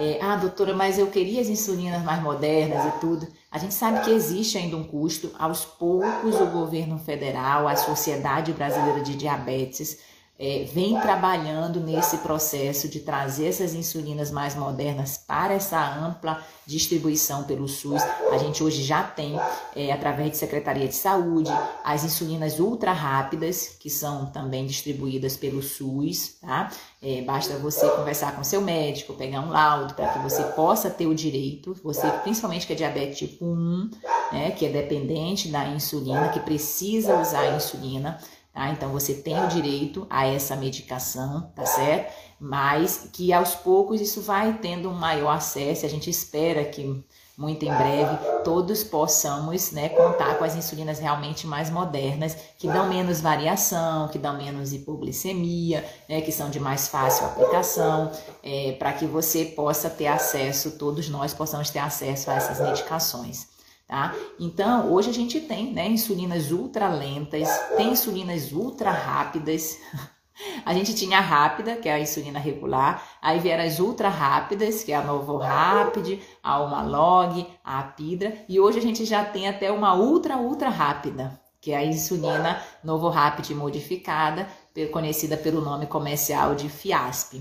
É, 0.03 0.19
ah, 0.23 0.35
doutora, 0.35 0.75
mas 0.75 0.99
eu 0.99 1.09
queria 1.09 1.43
as 1.43 1.49
insulinas 1.49 2.03
mais 2.03 2.23
modernas 2.23 2.87
e 2.87 3.01
tudo. 3.01 3.29
A 3.51 3.59
gente 3.59 3.75
sabe 3.75 4.03
que 4.03 4.11
existe 4.11 4.57
ainda 4.57 4.75
um 4.75 4.83
custo. 4.83 5.31
Aos 5.39 5.67
poucos, 5.67 6.41
o 6.41 6.47
governo 6.47 6.99
federal, 6.99 7.69
a 7.69 7.77
Sociedade 7.77 8.51
Brasileira 8.55 9.03
de 9.03 9.15
Diabetes, 9.15 9.99
é, 10.43 10.65
vem 10.73 10.99
trabalhando 10.99 11.81
nesse 11.81 12.17
processo 12.19 12.89
de 12.89 13.01
trazer 13.01 13.49
essas 13.49 13.75
insulinas 13.75 14.31
mais 14.31 14.55
modernas 14.55 15.19
para 15.19 15.53
essa 15.53 15.79
ampla 15.79 16.43
distribuição 16.67 17.45
pelo 17.45 17.69
SUS. 17.69 18.03
A 18.33 18.39
gente 18.39 18.65
hoje 18.65 18.83
já 18.83 19.03
tem, 19.03 19.39
é, 19.77 19.93
através 19.93 20.31
de 20.31 20.39
Secretaria 20.39 20.89
de 20.89 20.95
Saúde, 20.95 21.51
as 21.85 22.05
insulinas 22.05 22.59
ultra 22.59 22.91
rápidas, 22.91 23.77
que 23.79 23.91
são 23.91 24.27
também 24.27 24.65
distribuídas 24.65 25.37
pelo 25.37 25.63
SUS, 25.63 26.37
tá? 26.41 26.71
É, 27.03 27.21
basta 27.21 27.59
você 27.59 27.87
conversar 27.91 28.35
com 28.35 28.43
seu 28.43 28.63
médico, 28.63 29.13
pegar 29.13 29.41
um 29.41 29.51
laudo 29.51 29.93
para 29.93 30.09
que 30.09 30.19
você 30.21 30.43
possa 30.43 30.89
ter 30.89 31.07
o 31.07 31.15
direito, 31.15 31.77
você 31.85 32.09
principalmente 32.23 32.67
que 32.67 32.73
é 32.73 32.77
diabetes 32.77 33.19
tipo 33.19 33.45
1, 33.45 33.91
né, 34.33 34.51
que 34.53 34.65
é 34.65 34.71
dependente 34.71 35.49
da 35.49 35.67
insulina, 35.69 36.29
que 36.29 36.41
precisa 36.41 37.21
usar 37.21 37.41
a 37.41 37.57
insulina, 37.57 38.19
tá? 38.53 38.71
Então 38.71 38.91
você 38.91 39.15
tem 39.15 39.43
o 39.45 39.49
direito 39.49 40.07
a 40.11 40.27
essa 40.27 40.57
medicação, 40.57 41.51
tá 41.55 41.65
certo? 41.67 42.13
Mas 42.39 43.09
que 43.13 43.33
aos 43.33 43.55
poucos 43.55 44.01
isso 44.01 44.23
vai 44.23 44.59
tendo 44.59 44.89
um 44.89 44.95
maior 44.95 45.31
acesso, 45.31 45.85
a 45.85 45.89
gente 45.89 46.09
espera 46.09 46.65
que 46.65 47.05
muito 47.41 47.65
em 47.65 47.75
breve 47.75 48.19
todos 48.45 48.85
possamos 48.85 49.73
né, 49.73 49.89
contar 49.89 50.37
com 50.37 50.45
as 50.45 50.55
insulinas 50.55 50.99
realmente 50.99 51.47
mais 51.47 51.71
modernas, 51.71 52.37
que 52.59 52.69
dão 52.69 52.87
menos 52.87 53.23
variação, 53.23 54.09
que 54.09 54.19
dão 54.19 54.37
menos 54.37 54.75
hipoglicemia, 54.75 55.83
né, 56.07 56.21
que 56.21 56.31
são 56.31 56.51
de 56.51 56.61
mais 56.61 56.89
fácil 56.89 57.25
aplicação, 57.25 58.13
é, 58.43 58.73
para 58.73 58.93
que 58.93 59.07
você 59.07 59.47
possa 59.47 59.89
ter 59.89 60.09
acesso, 60.09 60.73
todos 60.73 61.09
nós 61.09 61.33
possamos 61.33 61.71
ter 61.71 61.79
acesso 61.79 62.31
a 62.31 62.35
essas 62.35 62.61
medicações. 62.61 63.49
Tá? 63.91 64.15
Então, 64.39 64.93
hoje 64.93 65.11
a 65.11 65.13
gente 65.13 65.41
tem 65.41 65.73
né, 65.73 65.89
insulinas 65.89 66.53
ultra 66.53 66.89
lentas, 66.89 67.49
tem 67.77 67.91
insulinas 67.91 68.53
ultra 68.53 68.93
rápidas. 68.93 69.79
A 70.65 70.73
gente 70.73 70.95
tinha 70.95 71.19
a 71.19 71.21
rápida, 71.21 71.77
que 71.77 71.87
é 71.87 71.93
a 71.93 72.01
insulina 72.01 72.39
regular, 72.39 73.07
aí 73.21 73.39
vieram 73.39 73.63
as 73.63 73.79
ultra 73.79 74.09
rápidas, 74.09 74.83
que 74.83 74.91
é 74.91 74.97
a 74.97 75.05
Novo 75.05 75.37
Rapid, 75.37 76.19
a 76.43 76.59
Humalog, 76.61 77.47
a 77.63 77.81
Apidra, 77.81 78.33
e 78.49 78.59
hoje 78.59 78.79
a 78.79 78.81
gente 78.81 79.05
já 79.05 79.23
tem 79.23 79.47
até 79.47 79.71
uma 79.71 79.95
ultra 79.95 80.39
ultra 80.39 80.71
rápida, 80.71 81.39
que 81.61 81.73
é 81.73 81.77
a 81.77 81.85
insulina 81.85 82.59
Novo 82.83 83.11
Rapid 83.11 83.51
modificada, 83.51 84.49
conhecida 84.91 85.37
pelo 85.37 85.61
nome 85.61 85.87
comercial 85.87 86.55
de 86.55 86.71
Fiasp. 86.71 87.35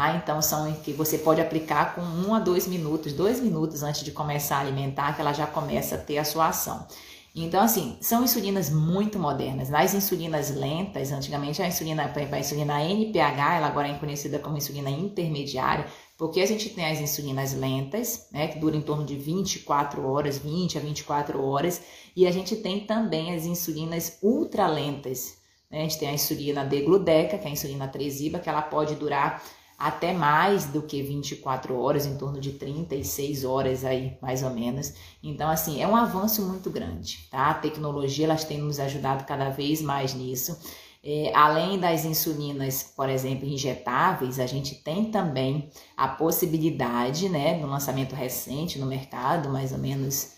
Ah, 0.00 0.14
então 0.14 0.40
são 0.40 0.72
que 0.74 0.92
você 0.92 1.18
pode 1.18 1.40
aplicar 1.40 1.96
com 1.96 2.02
um 2.02 2.32
a 2.32 2.38
dois 2.38 2.68
minutos, 2.68 3.12
dois 3.12 3.40
minutos 3.40 3.82
antes 3.82 4.04
de 4.04 4.12
começar 4.12 4.58
a 4.58 4.60
alimentar, 4.60 5.12
que 5.16 5.20
ela 5.20 5.32
já 5.32 5.44
começa 5.44 5.96
a 5.96 5.98
ter 5.98 6.18
a 6.18 6.24
sua 6.24 6.46
ação. 6.46 6.86
Então, 7.34 7.60
assim, 7.60 7.98
são 8.00 8.22
insulinas 8.22 8.70
muito 8.70 9.18
modernas. 9.18 9.68
Nas 9.68 9.94
insulinas 9.94 10.54
lentas, 10.54 11.10
antigamente 11.10 11.60
a 11.60 11.66
insulina, 11.66 12.12
a 12.14 12.38
insulina 12.38 12.80
NPH, 12.80 13.56
ela 13.56 13.66
agora 13.66 13.88
é 13.88 13.94
conhecida 13.94 14.38
como 14.38 14.56
insulina 14.56 14.88
intermediária, 14.88 15.86
porque 16.16 16.40
a 16.40 16.46
gente 16.46 16.70
tem 16.70 16.86
as 16.86 17.00
insulinas 17.00 17.52
lentas, 17.54 18.28
né, 18.30 18.46
que 18.46 18.60
duram 18.60 18.78
em 18.78 18.82
torno 18.82 19.04
de 19.04 19.16
24 19.16 20.08
horas, 20.08 20.38
20 20.38 20.78
a 20.78 20.80
24 20.80 21.44
horas, 21.44 21.82
e 22.14 22.24
a 22.24 22.30
gente 22.30 22.54
tem 22.54 22.86
também 22.86 23.34
as 23.34 23.44
insulinas 23.46 24.18
ultralentas. 24.22 25.38
Né? 25.68 25.80
A 25.80 25.82
gente 25.82 25.98
tem 25.98 26.08
a 26.08 26.14
insulina 26.14 26.64
degludeca, 26.64 27.36
que 27.36 27.46
é 27.46 27.48
a 27.48 27.52
insulina 27.52 27.88
tresiba, 27.88 28.38
que 28.38 28.48
ela 28.48 28.62
pode 28.62 28.94
durar 28.94 29.42
até 29.78 30.12
mais 30.12 30.66
do 30.66 30.82
que 30.82 31.00
24 31.00 31.78
horas, 31.78 32.04
em 32.04 32.18
torno 32.18 32.40
de 32.40 32.52
36 32.52 33.44
horas 33.44 33.84
aí, 33.84 34.18
mais 34.20 34.42
ou 34.42 34.50
menos. 34.50 34.92
Então, 35.22 35.48
assim, 35.48 35.80
é 35.80 35.86
um 35.86 35.94
avanço 35.94 36.42
muito 36.42 36.68
grande, 36.68 37.28
tá? 37.30 37.50
A 37.50 37.54
tecnologia, 37.54 38.24
elas 38.24 38.42
tem 38.42 38.58
nos 38.58 38.80
ajudado 38.80 39.24
cada 39.24 39.50
vez 39.50 39.80
mais 39.80 40.14
nisso. 40.14 40.58
É, 41.04 41.32
além 41.32 41.78
das 41.78 42.04
insulinas, 42.04 42.92
por 42.96 43.08
exemplo, 43.08 43.46
injetáveis, 43.46 44.40
a 44.40 44.46
gente 44.46 44.74
tem 44.74 45.12
também 45.12 45.70
a 45.96 46.08
possibilidade, 46.08 47.28
né, 47.28 47.56
no 47.56 47.68
lançamento 47.68 48.16
recente 48.16 48.80
no 48.80 48.86
mercado, 48.86 49.48
mais 49.48 49.70
ou 49.70 49.78
menos 49.78 50.37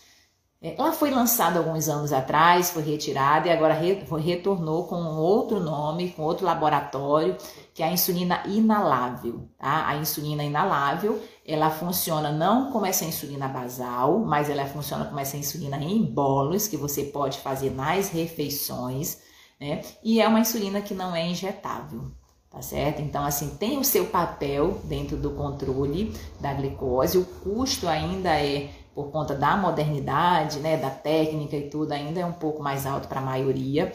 ela 0.62 0.92
foi 0.92 1.10
lançada 1.10 1.58
alguns 1.58 1.88
anos 1.88 2.12
atrás, 2.12 2.70
foi 2.70 2.82
retirada 2.82 3.48
e 3.48 3.50
agora 3.50 3.72
re, 3.72 4.04
retornou 4.18 4.84
com 4.84 4.96
outro 4.96 5.58
nome, 5.58 6.10
com 6.10 6.22
outro 6.22 6.44
laboratório, 6.44 7.34
que 7.72 7.82
é 7.82 7.86
a 7.86 7.92
insulina 7.92 8.42
inalável. 8.46 9.48
Tá? 9.58 9.88
A 9.88 9.96
insulina 9.96 10.44
inalável, 10.44 11.18
ela 11.46 11.70
funciona 11.70 12.30
não 12.30 12.70
como 12.70 12.84
essa 12.84 13.06
insulina 13.06 13.48
basal, 13.48 14.18
mas 14.18 14.50
ela 14.50 14.66
funciona 14.66 15.06
como 15.06 15.18
essa 15.18 15.38
insulina 15.38 15.78
em 15.78 16.04
bolos, 16.04 16.68
que 16.68 16.76
você 16.76 17.04
pode 17.04 17.38
fazer 17.38 17.70
nas 17.70 18.10
refeições, 18.10 19.18
né? 19.58 19.80
E 20.04 20.20
é 20.20 20.28
uma 20.28 20.40
insulina 20.40 20.82
que 20.82 20.92
não 20.92 21.16
é 21.16 21.26
injetável, 21.26 22.10
tá 22.50 22.60
certo? 22.60 23.00
Então, 23.00 23.24
assim, 23.24 23.56
tem 23.56 23.78
o 23.78 23.84
seu 23.84 24.06
papel 24.06 24.78
dentro 24.84 25.16
do 25.16 25.30
controle 25.30 26.14
da 26.38 26.52
glicose, 26.52 27.16
o 27.16 27.24
custo 27.24 27.88
ainda 27.88 28.38
é 28.38 28.70
por 28.94 29.10
conta 29.10 29.34
da 29.34 29.56
modernidade, 29.56 30.58
né, 30.60 30.76
da 30.76 30.90
técnica 30.90 31.56
e 31.56 31.68
tudo, 31.70 31.92
ainda 31.92 32.20
é 32.20 32.26
um 32.26 32.32
pouco 32.32 32.62
mais 32.62 32.86
alto 32.86 33.08
para 33.08 33.20
a 33.20 33.24
maioria, 33.24 33.92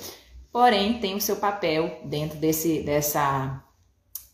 porém 0.51 0.99
tem 0.99 1.15
o 1.15 1.21
seu 1.21 1.35
papel 1.35 1.99
dentro 2.05 2.37
desse, 2.37 2.81
dessa, 2.81 3.63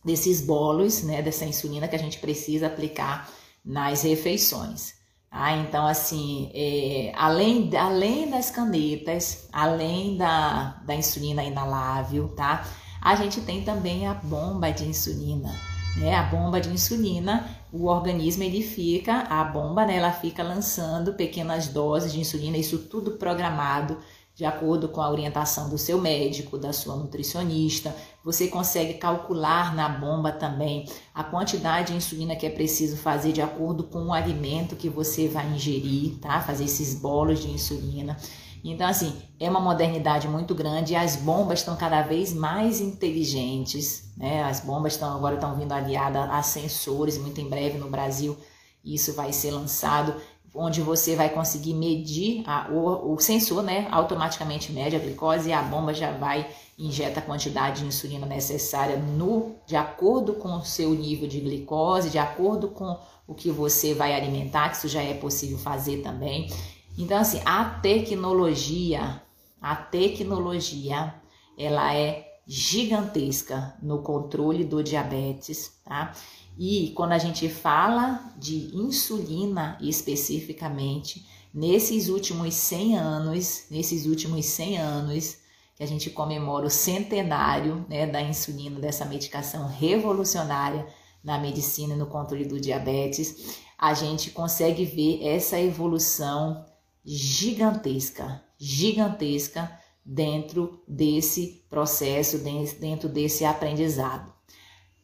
desses 0.06 0.42
bolos, 0.42 1.04
né, 1.04 1.22
dessa 1.22 1.46
insulina 1.46 1.88
que 1.88 1.96
a 1.96 2.00
gente 2.00 2.20
precisa 2.20 2.68
aplicar 2.68 3.30
nas 3.66 4.04
refeições. 4.04 5.02
Ah, 5.34 5.56
então, 5.56 5.88
assim, 5.88 6.52
é, 6.54 7.14
além, 7.16 7.70
além 7.78 8.30
das 8.30 8.52
canetas, 8.52 9.48
além 9.54 10.18
da, 10.18 10.82
da 10.86 10.94
insulina 10.94 11.42
inalável, 11.42 12.28
tá? 12.36 12.68
A 13.02 13.16
gente 13.16 13.40
tem 13.42 13.64
também 13.64 14.06
a 14.06 14.14
bomba 14.14 14.72
de 14.72 14.84
insulina, 14.84 15.50
né? 15.98 16.16
A 16.16 16.24
bomba 16.24 16.60
de 16.60 16.70
insulina 16.70 17.62
o 17.72 17.86
organismo 17.86 18.44
ele 18.44 18.62
fica, 18.62 19.22
a 19.30 19.44
bomba, 19.46 19.86
né, 19.86 19.96
ela 19.96 20.12
fica 20.12 20.44
lançando 20.44 21.14
pequenas 21.14 21.70
doses 21.70 22.12
de 22.12 22.20
insulina, 22.20 22.58
isso 22.58 22.78
tudo 22.78 23.12
programado 23.12 23.98
de 24.36 24.44
acordo 24.44 24.90
com 24.90 25.02
a 25.02 25.10
orientação 25.10 25.70
do 25.70 25.78
seu 25.78 26.02
médico, 26.02 26.58
da 26.58 26.74
sua 26.74 26.96
nutricionista. 26.96 27.96
Você 28.26 28.48
consegue 28.48 28.96
calcular 28.96 29.76
na 29.76 29.88
bomba 29.88 30.32
também 30.32 30.86
a 31.14 31.24
quantidade 31.24 31.92
de 31.92 31.98
insulina 31.98 32.36
que 32.36 32.46
é 32.46 32.50
preciso 32.50 32.98
fazer 32.98 33.32
de 33.32 33.42
acordo 33.42 33.84
com 33.84 34.08
o 34.08 34.14
alimento 34.14 34.76
que 34.76 34.90
você 34.90 35.28
vai 35.28 35.48
ingerir, 35.54 36.18
tá? 36.20 36.42
Fazer 36.42 36.64
esses 36.64 36.96
bolos 36.96 37.40
de 37.42 37.52
insulina. 37.52 38.18
Então, 38.64 38.88
assim, 38.88 39.22
é 39.40 39.50
uma 39.50 39.60
modernidade 39.60 40.28
muito 40.28 40.54
grande 40.54 40.94
e 40.94 40.96
as 40.96 41.16
bombas 41.16 41.60
estão 41.60 41.76
cada 41.76 42.02
vez 42.02 42.34
mais 42.34 42.80
inteligentes, 42.80 44.14
né? 44.16 44.44
As 44.44 44.60
bombas 44.60 44.94
estão 44.94 45.16
agora 45.16 45.36
estão 45.36 45.56
vindo 45.56 45.72
aliadas 45.72 46.30
a 46.30 46.44
sensores, 46.44 47.18
muito 47.18 47.42
em 47.42 47.50
breve 47.50 47.78
no 47.78 47.90
Brasil 47.90 48.38
isso 48.84 49.14
vai 49.14 49.32
ser 49.32 49.52
lançado, 49.52 50.16
onde 50.54 50.82
você 50.82 51.16
vai 51.16 51.30
conseguir 51.30 51.74
medir 51.74 52.44
a, 52.46 52.68
o, 52.70 53.14
o 53.14 53.20
sensor, 53.20 53.64
né? 53.64 53.88
Automaticamente 53.92 54.72
mede 54.72 54.96
a 54.96 55.00
glicose 55.00 55.50
e 55.50 55.54
a 55.54 55.62
bomba 55.62 55.94
já 55.94 56.12
vai 56.12 56.50
injeta 56.78 57.20
a 57.20 57.24
quantidade 57.24 57.82
de 57.82 57.88
insulina 57.88 58.26
necessária 58.26 58.98
no 58.98 59.56
de 59.68 59.76
acordo 59.76 60.34
com 60.34 60.58
o 60.58 60.66
seu 60.66 60.92
nível 60.92 61.28
de 61.28 61.40
glicose, 61.40 62.10
de 62.10 62.18
acordo 62.18 62.70
com 62.70 62.98
o 63.28 63.36
que 63.36 63.52
você 63.52 63.94
vai 63.94 64.14
alimentar, 64.14 64.70
que 64.70 64.78
isso 64.78 64.88
já 64.88 65.02
é 65.02 65.14
possível 65.14 65.58
fazer 65.58 66.02
também. 66.02 66.50
Então, 66.98 67.18
assim, 67.18 67.42
a 67.46 67.66
tecnologia, 67.66 69.22
a 69.62 69.76
tecnologia, 69.76 71.16
ela 71.58 71.96
é 71.96 72.40
gigantesca 72.46 73.78
no 73.82 74.02
controle 74.02 74.64
do 74.64 74.84
diabetes, 74.84 75.80
tá? 75.86 76.14
E 76.58 76.92
quando 76.96 77.14
a 77.14 77.18
gente 77.18 77.48
fala 77.48 78.34
de 78.38 78.76
insulina 78.76 79.78
especificamente, 79.82 81.26
nesses 81.54 82.10
últimos 82.10 82.54
100 82.54 82.98
anos, 82.98 83.66
nesses 83.72 84.06
últimos 84.06 84.46
100 84.46 84.78
anos, 84.78 85.38
que 85.76 85.84
a 85.84 85.88
gente 85.88 86.10
comemora 86.10 86.66
o 86.66 86.70
centenário 86.70 87.86
né, 87.90 88.06
da 88.06 88.22
insulina, 88.22 88.80
dessa 88.80 89.06
medicação 89.06 89.68
revolucionária 89.68 90.86
na 91.24 91.38
medicina 91.38 91.94
e 91.94 91.98
no 91.98 92.08
controle 92.08 92.46
do 92.46 92.60
diabetes, 92.60 93.58
a 93.78 93.94
gente 93.94 94.32
consegue 94.32 94.86
ver 94.86 95.26
essa 95.26 95.60
evolução 95.60 96.66
gigantesca, 97.04 98.44
gigantesca 98.58 99.72
dentro 100.06 100.82
desse 100.88 101.66
processo, 101.70 102.40
dentro 102.40 103.10
desse 103.10 103.46
aprendizado. 103.46 104.32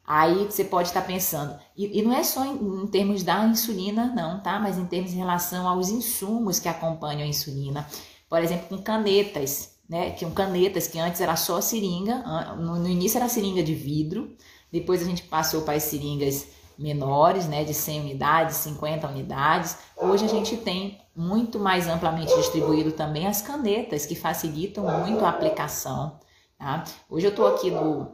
Aí 0.06 0.46
você 0.46 0.64
pode 0.64 0.88
estar 0.88 1.02
pensando, 1.02 1.60
e, 1.76 2.00
e 2.00 2.02
não 2.02 2.14
é 2.14 2.24
só 2.24 2.46
em, 2.46 2.84
em, 2.84 2.88
termos 2.88 3.24
da 3.24 3.46
insulina, 3.46 4.06
não, 4.16 4.42
tá? 4.42 4.58
Mas 4.58 4.78
em 4.78 4.86
termos 4.86 5.12
em 5.12 5.18
relação 5.18 5.68
aos 5.68 5.90
insumos 5.90 6.60
que 6.60 6.70
acompanham 6.70 7.24
a 7.24 7.28
insulina. 7.28 7.86
Por 8.30 8.42
exemplo, 8.42 8.70
com 8.70 8.82
canetas, 8.82 9.78
né? 9.90 10.12
Que 10.12 10.26
canetas 10.32 10.88
que 10.88 10.98
antes 10.98 11.20
era 11.20 11.36
só 11.36 11.60
seringa, 11.60 12.24
no, 12.56 12.80
no 12.80 12.88
início 12.88 13.18
era 13.18 13.28
seringa 13.28 13.62
de 13.62 13.76
vidro, 13.76 14.34
depois 14.72 15.02
a 15.02 15.06
gente 15.06 15.24
passou 15.24 15.64
para 15.64 15.74
as 15.76 15.84
seringas 15.84 16.48
menores, 16.78 17.48
né, 17.48 17.64
de 17.64 17.74
100 17.74 18.02
unidades, 18.02 18.58
50 18.58 19.08
unidades. 19.08 19.78
Hoje 19.98 20.26
a 20.26 20.28
gente 20.28 20.58
tem 20.58 21.00
muito 21.16 21.60
mais 21.60 21.88
amplamente 21.88 22.36
distribuído 22.36 22.92
também 22.92 23.26
as 23.26 23.42
canetas, 23.42 24.06
que 24.06 24.16
facilitam 24.16 24.84
muito 24.84 25.26
a 25.26 25.30
aplicação. 25.30 26.20
Tá? 26.58 26.84
Hoje 27.10 27.26
eu 27.26 27.32
estou 27.32 27.48
aqui 27.48 27.72
no, 27.72 28.12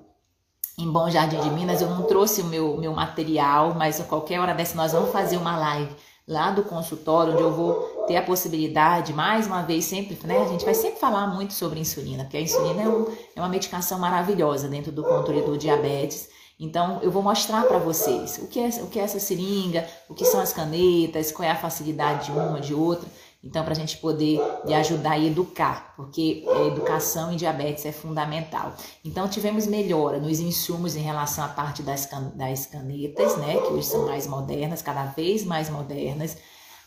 em 0.78 0.90
Bom 0.90 1.10
Jardim 1.10 1.40
de 1.40 1.50
Minas, 1.50 1.82
eu 1.82 1.90
não 1.90 2.04
trouxe 2.04 2.42
o 2.42 2.46
meu, 2.46 2.78
meu 2.78 2.94
material, 2.94 3.74
mas 3.76 4.00
a 4.00 4.06
qualquer 4.06 4.40
hora 4.40 4.54
dessa 4.54 4.76
nós 4.76 4.94
vamos 4.94 5.12
fazer 5.12 5.38
uma 5.38 5.58
live 5.58 5.94
lá 6.28 6.52
do 6.52 6.64
consultório, 6.64 7.34
onde 7.34 7.42
eu 7.42 7.52
vou 7.52 8.06
ter 8.08 8.16
a 8.16 8.24
possibilidade, 8.24 9.14
mais 9.14 9.46
uma 9.46 9.62
vez, 9.62 9.86
sempre, 9.86 10.18
né? 10.26 10.42
A 10.42 10.48
gente 10.48 10.64
vai 10.64 10.74
sempre 10.74 11.00
falar 11.00 11.28
muito 11.28 11.54
sobre 11.54 11.80
insulina, 11.80 12.24
porque 12.24 12.38
a 12.38 12.42
insulina 12.42 12.82
é, 12.82 12.88
um, 12.88 13.06
é 13.36 13.42
uma 13.42 13.50
medicação 13.50 14.00
maravilhosa 14.00 14.68
dentro 14.68 14.92
do 14.92 15.04
controle 15.04 15.42
do 15.42 15.58
diabetes. 15.58 16.30
Então, 16.64 17.02
eu 17.02 17.12
vou 17.12 17.22
mostrar 17.22 17.64
para 17.64 17.78
vocês 17.78 18.38
o 18.38 18.48
que, 18.48 18.58
é, 18.58 18.70
o 18.82 18.88
que 18.88 18.98
é 18.98 19.04
essa 19.04 19.20
seringa, 19.20 19.86
o 20.08 20.14
que 20.14 20.24
são 20.24 20.40
as 20.40 20.54
canetas, 20.54 21.30
qual 21.30 21.46
é 21.46 21.52
a 21.52 21.58
facilidade 21.58 22.28
de 22.28 22.32
uma, 22.32 22.62
de 22.62 22.74
outra. 22.74 23.06
Então, 23.44 23.66
para 23.66 23.74
a 23.74 23.76
gente 23.76 23.98
poder 23.98 24.40
lhe 24.64 24.74
ajudar 24.74 25.18
e 25.18 25.28
educar, 25.28 25.94
porque 25.98 26.46
a 26.48 26.64
educação 26.64 27.34
em 27.34 27.36
diabetes 27.36 27.86
é 27.86 27.92
fundamental. 27.92 28.74
Então, 29.04 29.28
tivemos 29.28 29.68
melhora 29.68 30.22
nos 30.22 30.40
insumos 30.40 30.96
em 30.96 31.02
relação 31.02 31.44
à 31.44 31.50
parte 31.50 31.84
das, 31.84 32.06
can 32.06 32.32
das 32.34 32.66
canetas, 32.66 33.36
né, 33.36 33.58
que 33.58 33.74
hoje 33.74 33.88
são 33.88 34.06
mais 34.06 34.26
modernas, 34.26 34.82
cada 34.82 35.04
vez 35.04 35.44
mais 35.44 35.70
modernas. 35.70 36.38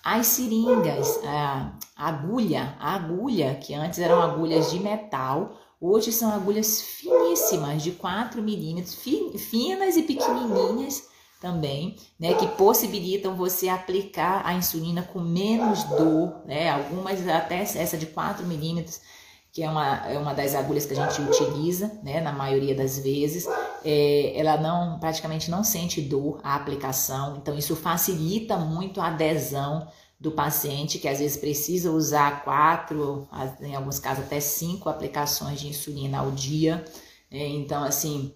As 0.02 0.26
seringas, 0.28 1.20
a 1.22 1.72
agulha, 1.94 2.74
a 2.80 2.94
agulha, 2.94 3.56
que 3.56 3.74
antes 3.74 3.98
eram 3.98 4.22
agulhas 4.22 4.70
de 4.70 4.80
metal, 4.80 5.52
hoje 5.80 6.12
são 6.12 6.32
agulhas 6.32 6.80
finíssimas, 6.80 7.82
de 7.82 7.92
4 7.92 8.42
milímetros, 8.42 8.94
finas 8.94 9.96
e 9.96 10.02
pequenininhas, 10.02 11.04
também, 11.40 11.96
né, 12.18 12.34
que 12.34 12.46
possibilitam 12.48 13.34
você 13.36 13.68
aplicar 13.68 14.42
a 14.44 14.54
insulina 14.54 15.02
com 15.02 15.20
menos 15.20 15.84
dor, 15.84 16.42
né, 16.46 16.70
algumas 16.70 17.26
até 17.28 17.60
essa 17.60 17.96
de 17.96 18.06
4 18.06 18.46
milímetros, 18.46 19.00
que 19.52 19.62
é 19.62 19.70
uma, 19.70 20.06
é 20.06 20.18
uma 20.18 20.34
das 20.34 20.54
agulhas 20.54 20.84
que 20.86 20.92
a 20.92 20.96
gente 20.96 21.20
utiliza, 21.20 22.00
né, 22.02 22.20
na 22.20 22.32
maioria 22.32 22.74
das 22.74 22.98
vezes, 22.98 23.46
é, 23.84 24.32
ela 24.34 24.56
não, 24.56 24.98
praticamente 24.98 25.50
não 25.50 25.62
sente 25.62 26.00
dor 26.00 26.40
a 26.42 26.54
aplicação, 26.54 27.36
então 27.36 27.56
isso 27.56 27.76
facilita 27.76 28.56
muito 28.56 29.00
a 29.00 29.08
adesão 29.08 29.86
do 30.18 30.30
paciente, 30.30 30.98
que 30.98 31.08
às 31.08 31.18
vezes 31.18 31.36
precisa 31.36 31.90
usar 31.90 32.42
quatro, 32.42 33.28
em 33.60 33.74
alguns 33.74 33.98
casos 33.98 34.24
até 34.24 34.40
cinco 34.40 34.88
aplicações 34.88 35.60
de 35.60 35.68
insulina 35.68 36.18
ao 36.18 36.30
dia, 36.30 36.84
né, 37.30 37.46
então 37.48 37.84
assim, 37.84 38.34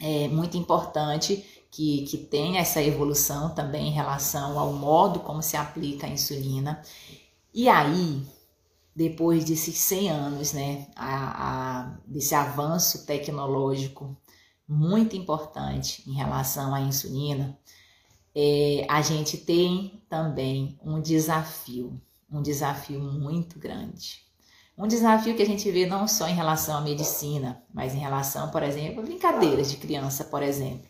é 0.00 0.28
muito 0.28 0.56
importante 0.56 1.44
que, 1.70 2.06
que 2.06 2.16
tem 2.16 2.56
essa 2.58 2.82
evolução 2.82 3.50
também 3.54 3.88
em 3.88 3.92
relação 3.92 4.58
ao 4.58 4.72
modo 4.72 5.20
como 5.20 5.42
se 5.42 5.56
aplica 5.56 6.06
a 6.06 6.10
insulina. 6.10 6.82
E 7.52 7.68
aí, 7.68 8.22
depois 8.94 9.44
desses 9.44 9.76
100 9.78 10.10
anos, 10.10 10.52
né, 10.54 10.86
a, 10.96 11.82
a, 11.82 11.98
desse 12.06 12.34
avanço 12.34 13.04
tecnológico 13.04 14.16
muito 14.66 15.14
importante 15.16 16.02
em 16.06 16.14
relação 16.14 16.74
à 16.74 16.80
insulina, 16.80 17.58
é, 18.36 18.86
a 18.88 19.00
gente 19.00 19.38
tem 19.38 20.02
também 20.08 20.78
um 20.84 21.00
desafio, 21.00 22.00
um 22.30 22.42
desafio 22.42 23.00
muito 23.00 23.58
grande. 23.58 24.24
Um 24.76 24.86
desafio 24.86 25.34
que 25.34 25.42
a 25.42 25.46
gente 25.46 25.70
vê 25.70 25.86
não 25.86 26.06
só 26.06 26.28
em 26.28 26.34
relação 26.34 26.76
à 26.76 26.80
medicina, 26.82 27.62
mas 27.72 27.94
em 27.94 27.98
relação, 27.98 28.50
por 28.50 28.62
exemplo, 28.62 29.00
a 29.00 29.02
brincadeiras 29.02 29.70
de 29.70 29.78
criança, 29.78 30.24
por 30.24 30.42
exemplo 30.42 30.86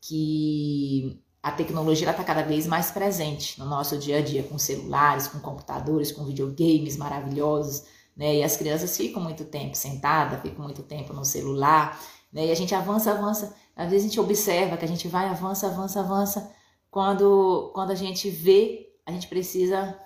que 0.00 1.22
a 1.42 1.52
tecnologia 1.52 2.10
está 2.10 2.24
cada 2.24 2.42
vez 2.42 2.66
mais 2.66 2.90
presente 2.90 3.58
no 3.58 3.66
nosso 3.66 3.98
dia 3.98 4.18
a 4.18 4.22
dia, 4.22 4.42
com 4.42 4.58
celulares, 4.58 5.26
com 5.28 5.38
computadores, 5.40 6.12
com 6.12 6.24
videogames 6.24 6.96
maravilhosos, 6.96 7.84
né? 8.16 8.36
E 8.36 8.42
as 8.42 8.56
crianças 8.56 8.96
ficam 8.96 9.22
muito 9.22 9.44
tempo 9.44 9.74
sentadas, 9.76 10.40
ficam 10.42 10.64
muito 10.64 10.82
tempo 10.82 11.12
no 11.12 11.24
celular, 11.24 11.98
né? 12.32 12.46
E 12.46 12.50
a 12.50 12.54
gente 12.54 12.74
avança, 12.74 13.10
avança. 13.12 13.54
Às 13.76 13.90
vezes 13.90 14.06
a 14.06 14.08
gente 14.08 14.20
observa 14.20 14.76
que 14.76 14.84
a 14.84 14.88
gente 14.88 15.08
vai, 15.08 15.28
avança, 15.28 15.66
avança, 15.66 16.00
avança. 16.00 16.52
Quando, 16.90 17.70
quando 17.74 17.90
a 17.90 17.94
gente 17.94 18.28
vê, 18.28 18.94
a 19.06 19.12
gente 19.12 19.28
precisa 19.28 19.98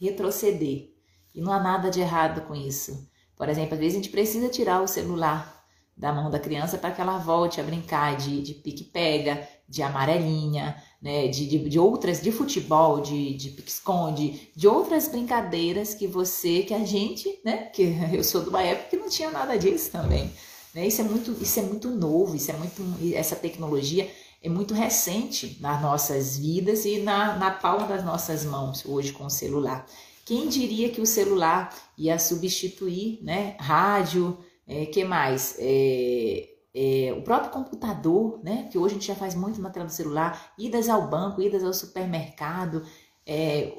retroceder. 0.00 0.90
E 1.34 1.40
não 1.40 1.52
há 1.52 1.60
nada 1.60 1.90
de 1.90 2.00
errado 2.00 2.42
com 2.42 2.54
isso. 2.54 3.08
Por 3.36 3.48
exemplo, 3.48 3.74
às 3.74 3.80
vezes 3.80 3.94
a 3.94 4.02
gente 4.02 4.10
precisa 4.10 4.48
tirar 4.48 4.82
o 4.82 4.88
celular 4.88 5.62
da 5.96 6.12
mão 6.12 6.30
da 6.30 6.38
criança 6.38 6.78
para 6.78 6.90
que 6.90 7.00
ela 7.00 7.18
volte 7.18 7.60
a 7.60 7.64
brincar 7.64 8.16
de, 8.16 8.42
de 8.42 8.54
pique-pega, 8.54 9.46
de 9.68 9.82
amarelinha, 9.82 10.76
né, 11.00 11.28
de, 11.28 11.46
de, 11.46 11.68
de, 11.68 11.78
outras, 11.78 12.20
de 12.20 12.32
futebol, 12.32 13.00
de, 13.00 13.34
de 13.34 13.50
pique-esconde, 13.50 14.50
de 14.54 14.68
outras 14.68 15.08
brincadeiras 15.08 15.94
que 15.94 16.06
você, 16.06 16.62
que 16.62 16.74
a 16.74 16.84
gente, 16.84 17.40
né, 17.44 17.64
que 17.66 17.94
eu 18.12 18.24
sou 18.24 18.42
de 18.42 18.48
uma 18.48 18.62
época 18.62 18.90
que 18.90 18.96
não 18.96 19.08
tinha 19.08 19.30
nada 19.30 19.56
disso 19.58 19.90
também. 19.90 20.30
Né? 20.74 20.86
Isso, 20.86 21.00
é 21.00 21.04
muito, 21.04 21.36
isso 21.40 21.60
é 21.60 21.62
muito 21.62 21.90
novo, 21.90 22.34
isso 22.34 22.50
é 22.50 22.54
muito, 22.54 22.82
essa 23.14 23.36
tecnologia 23.36 24.10
é 24.42 24.48
muito 24.48 24.74
recente 24.74 25.58
nas 25.60 25.80
nossas 25.80 26.36
vidas 26.36 26.84
e 26.84 26.98
na, 26.98 27.36
na 27.36 27.50
palma 27.50 27.86
das 27.86 28.04
nossas 28.04 28.44
mãos 28.44 28.84
hoje 28.84 29.12
com 29.12 29.26
o 29.26 29.30
celular. 29.30 29.86
Quem 30.24 30.48
diria 30.48 30.88
que 30.88 31.00
o 31.00 31.06
celular 31.06 31.74
ia 31.96 32.18
substituir 32.18 33.18
né, 33.22 33.56
rádio, 33.58 34.38
é, 34.66 34.86
que 34.86 35.04
mais? 35.04 35.56
É, 35.58 36.48
é, 36.74 37.14
o 37.16 37.22
próprio 37.22 37.50
computador, 37.50 38.40
né? 38.42 38.68
Que 38.70 38.78
hoje 38.78 38.94
a 38.94 38.98
gente 38.98 39.06
já 39.06 39.14
faz 39.14 39.34
muito 39.34 39.60
na 39.60 39.70
tela 39.70 39.86
do 39.86 39.92
celular, 39.92 40.52
idas 40.58 40.88
ao 40.88 41.08
banco, 41.08 41.42
idas 41.42 41.62
ao 41.62 41.74
supermercado, 41.74 42.82
é, 43.26 43.72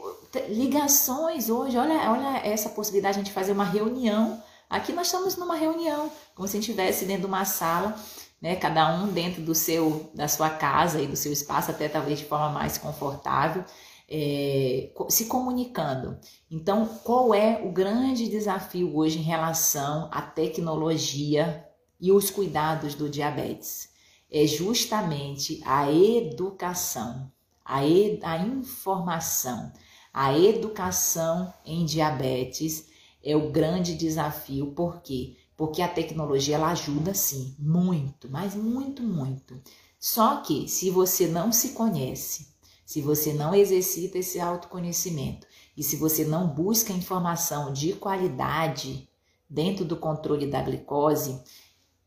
ligações 0.50 1.50
hoje, 1.50 1.78
olha, 1.78 2.12
olha 2.12 2.38
essa 2.46 2.70
possibilidade 2.70 3.16
de 3.16 3.22
a 3.22 3.24
gente 3.24 3.34
fazer 3.34 3.52
uma 3.52 3.66
reunião. 3.66 4.42
Aqui 4.70 4.94
nós 4.94 5.08
estamos 5.08 5.36
numa 5.36 5.56
reunião, 5.56 6.12
como 6.34 6.48
se 6.48 6.58
a 6.58 6.60
gente 6.60 6.70
estivesse 6.72 7.06
dentro 7.06 7.22
de 7.22 7.28
uma 7.28 7.46
sala, 7.46 7.96
né? 8.44 8.58
Cada 8.58 8.94
um 8.94 9.08
dentro 9.08 9.42
do 9.42 9.56
seu, 9.56 10.12
da 10.14 10.28
sua 10.28 10.50
casa 10.50 11.02
e 11.02 11.08
do 11.08 11.16
seu 11.16 11.32
espaço, 11.32 11.72
até 11.72 11.88
talvez 11.88 12.20
de 12.20 12.26
forma 12.26 12.50
mais 12.50 12.78
confortável 12.78 13.64
é, 14.10 14.92
se 15.08 15.26
comunicando. 15.28 16.20
Então, 16.52 16.86
qual 17.06 17.34
é 17.34 17.62
o 17.64 17.72
grande 17.72 18.28
desafio 18.28 18.96
hoje 18.98 19.20
em 19.20 19.24
relação 19.24 20.10
à 20.12 20.22
tecnologia 20.22 21.66
e 22.02 22.12
os 22.12 22.30
cuidados 22.30 22.96
do 22.96 23.10
diabetes? 23.10 23.90
É 24.30 24.46
justamente 24.46 25.62
a 25.66 25.90
educação, 25.90 27.32
a, 27.64 27.86
ed 27.86 28.20
a 28.24 28.38
informação, 28.40 29.72
a 30.14 30.38
educação 30.38 31.54
em 31.66 31.86
diabetes 31.86 32.90
é 33.24 33.38
o 33.38 33.52
grande 33.52 33.96
desafio, 33.96 34.74
por 34.74 35.02
quê? 35.02 35.38
Porque 35.56 35.82
a 35.82 35.88
tecnologia 35.88 36.56
ela 36.56 36.72
ajuda 36.72 37.14
sim, 37.14 37.56
muito, 37.60 38.30
mas 38.30 38.56
muito, 38.56 39.04
muito. 39.04 39.62
Só 40.00 40.38
que 40.38 40.68
se 40.68 40.90
você 40.90 41.28
não 41.28 41.52
se 41.52 41.70
conhece, 41.70 42.48
se 42.86 43.02
você 43.02 43.34
não 43.34 43.56
exercita 43.56 44.18
esse 44.18 44.40
autoconhecimento 44.40 45.48
e 45.78 45.84
se 45.84 45.96
você 45.96 46.26
não 46.26 46.48
busca 46.48 46.92
informação 46.92 47.72
de 47.72 47.94
qualidade 47.94 49.08
dentro 49.50 49.86
do 49.86 49.96
controle 49.96 50.48
da 50.48 50.62
glicose, 50.62 51.42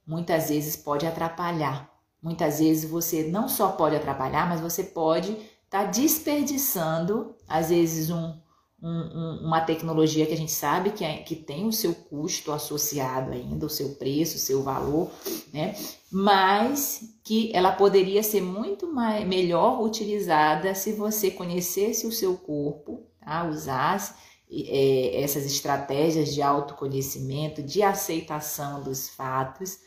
muitas 0.06 0.48
vezes 0.48 0.76
pode 0.76 1.06
atrapalhar. 1.06 1.90
Muitas 2.22 2.58
vezes 2.58 2.88
você 2.90 3.24
não 3.24 3.48
só 3.48 3.72
pode 3.72 3.96
atrapalhar, 3.96 4.48
mas 4.48 4.60
você 4.60 4.82
pode 4.82 5.32
estar 5.32 5.84
tá 5.84 5.84
desperdiçando, 5.84 7.34
às 7.48 7.68
vezes, 7.68 8.10
um, 8.10 8.34
um, 8.82 9.46
uma 9.46 9.60
tecnologia 9.60 10.26
que 10.26 10.34
a 10.34 10.36
gente 10.36 10.52
sabe 10.52 10.90
que, 10.90 11.04
é, 11.04 11.18
que 11.18 11.34
tem 11.34 11.66
o 11.66 11.72
seu 11.72 11.94
custo 11.94 12.52
associado 12.52 13.32
ainda, 13.32 13.66
o 13.66 13.70
seu 13.70 13.90
preço, 13.94 14.36
o 14.36 14.40
seu 14.40 14.62
valor, 14.62 15.10
né? 15.52 15.74
Mas 16.12 17.16
que 17.24 17.50
ela 17.54 17.72
poderia 17.72 18.22
ser 18.22 18.42
muito 18.42 18.92
mais, 18.92 19.26
melhor 19.26 19.82
utilizada 19.82 20.74
se 20.74 20.92
você 20.92 21.30
conhecesse 21.30 22.06
o 22.06 22.12
seu 22.12 22.36
corpo, 22.36 23.02
tá? 23.18 23.48
usasse 23.48 24.14
é, 24.50 25.22
essas 25.22 25.44
estratégias 25.46 26.34
de 26.34 26.42
autoconhecimento, 26.42 27.62
de 27.62 27.82
aceitação 27.82 28.82
dos 28.82 29.08
fatos 29.08 29.78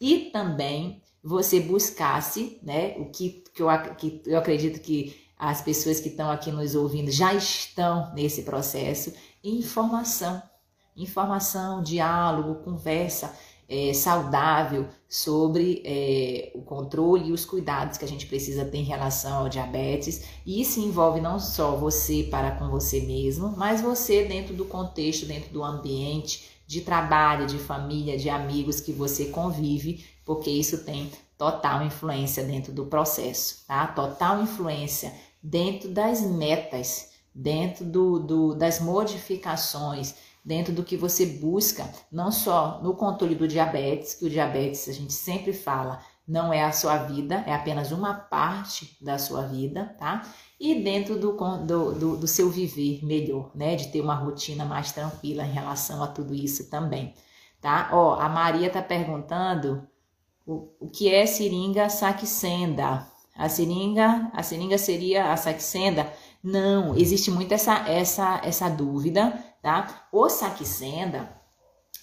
e 0.00 0.30
também 0.32 1.02
você 1.22 1.60
buscasse, 1.60 2.58
né, 2.62 2.94
o 2.96 3.06
que, 3.06 3.44
que, 3.52 3.62
eu, 3.62 3.68
que 3.96 4.22
eu 4.24 4.38
acredito 4.38 4.80
que 4.80 5.27
as 5.38 5.60
pessoas 5.60 6.00
que 6.00 6.08
estão 6.08 6.30
aqui 6.30 6.50
nos 6.50 6.74
ouvindo 6.74 7.10
já 7.10 7.32
estão 7.32 8.12
nesse 8.14 8.42
processo. 8.42 9.12
Informação, 9.44 10.42
informação, 10.96 11.82
diálogo, 11.82 12.56
conversa 12.64 13.32
é, 13.68 13.92
saudável 13.92 14.88
sobre 15.08 15.82
é, 15.84 16.50
o 16.54 16.62
controle 16.62 17.28
e 17.28 17.32
os 17.32 17.44
cuidados 17.44 17.98
que 17.98 18.04
a 18.04 18.08
gente 18.08 18.26
precisa 18.26 18.64
ter 18.64 18.78
em 18.78 18.84
relação 18.84 19.40
ao 19.40 19.48
diabetes. 19.48 20.24
E 20.44 20.60
isso 20.60 20.80
envolve 20.80 21.20
não 21.20 21.38
só 21.38 21.76
você 21.76 22.26
para 22.30 22.52
com 22.52 22.68
você 22.68 23.00
mesmo, 23.02 23.54
mas 23.56 23.80
você 23.80 24.24
dentro 24.24 24.54
do 24.54 24.64
contexto, 24.64 25.26
dentro 25.26 25.52
do 25.52 25.62
ambiente 25.62 26.48
de 26.66 26.80
trabalho, 26.80 27.46
de 27.46 27.58
família, 27.58 28.18
de 28.18 28.28
amigos 28.28 28.80
que 28.80 28.92
você 28.92 29.26
convive, 29.26 30.04
porque 30.24 30.50
isso 30.50 30.84
tem 30.84 31.10
total 31.38 31.82
influência 31.84 32.44
dentro 32.44 32.72
do 32.72 32.86
processo, 32.86 33.64
tá? 33.66 33.86
Total 33.86 34.42
influência 34.42 35.14
dentro 35.42 35.88
das 35.88 36.20
metas, 36.22 37.10
dentro 37.34 37.84
do, 37.84 38.18
do, 38.18 38.54
das 38.54 38.80
modificações, 38.80 40.14
dentro 40.44 40.72
do 40.72 40.82
que 40.82 40.96
você 40.96 41.26
busca, 41.26 41.88
não 42.10 42.32
só 42.32 42.80
no 42.82 42.94
controle 42.94 43.34
do 43.34 43.46
diabetes, 43.46 44.14
que 44.14 44.24
o 44.24 44.30
diabetes 44.30 44.88
a 44.88 44.92
gente 44.92 45.12
sempre 45.12 45.52
fala, 45.52 46.00
não 46.28 46.52
é 46.52 46.62
a 46.62 46.72
sua 46.72 46.98
vida, 46.98 47.42
é 47.46 47.54
apenas 47.54 47.90
uma 47.90 48.12
parte 48.12 48.96
da 49.00 49.18
sua 49.18 49.46
vida, 49.46 49.96
tá? 49.98 50.26
E 50.60 50.82
dentro 50.82 51.18
do, 51.18 51.32
do, 51.32 51.92
do, 51.94 52.16
do 52.18 52.26
seu 52.26 52.50
viver 52.50 53.02
melhor, 53.02 53.50
né? 53.54 53.76
De 53.76 53.88
ter 53.88 54.02
uma 54.02 54.14
rotina 54.14 54.64
mais 54.64 54.92
tranquila 54.92 55.44
em 55.44 55.52
relação 55.52 56.02
a 56.02 56.06
tudo 56.06 56.34
isso 56.34 56.68
também, 56.68 57.14
tá? 57.62 57.88
Ó, 57.92 58.14
a 58.20 58.28
Maria 58.28 58.68
tá 58.68 58.82
perguntando 58.82 59.88
o, 60.46 60.68
o 60.80 60.88
que 60.88 61.08
é 61.12 61.24
seringa 61.24 61.88
saquicenda. 61.88 63.06
A 63.38 63.48
seringa, 63.48 64.30
a 64.34 64.42
seringa 64.42 64.76
seria 64.76 65.32
a 65.32 65.36
saxenda? 65.36 66.12
Não, 66.42 66.96
existe 66.96 67.30
muito 67.30 67.52
essa, 67.54 67.88
essa, 67.88 68.40
essa 68.42 68.68
dúvida, 68.68 69.32
tá? 69.62 70.08
O 70.12 70.28
Saxenda 70.28 71.30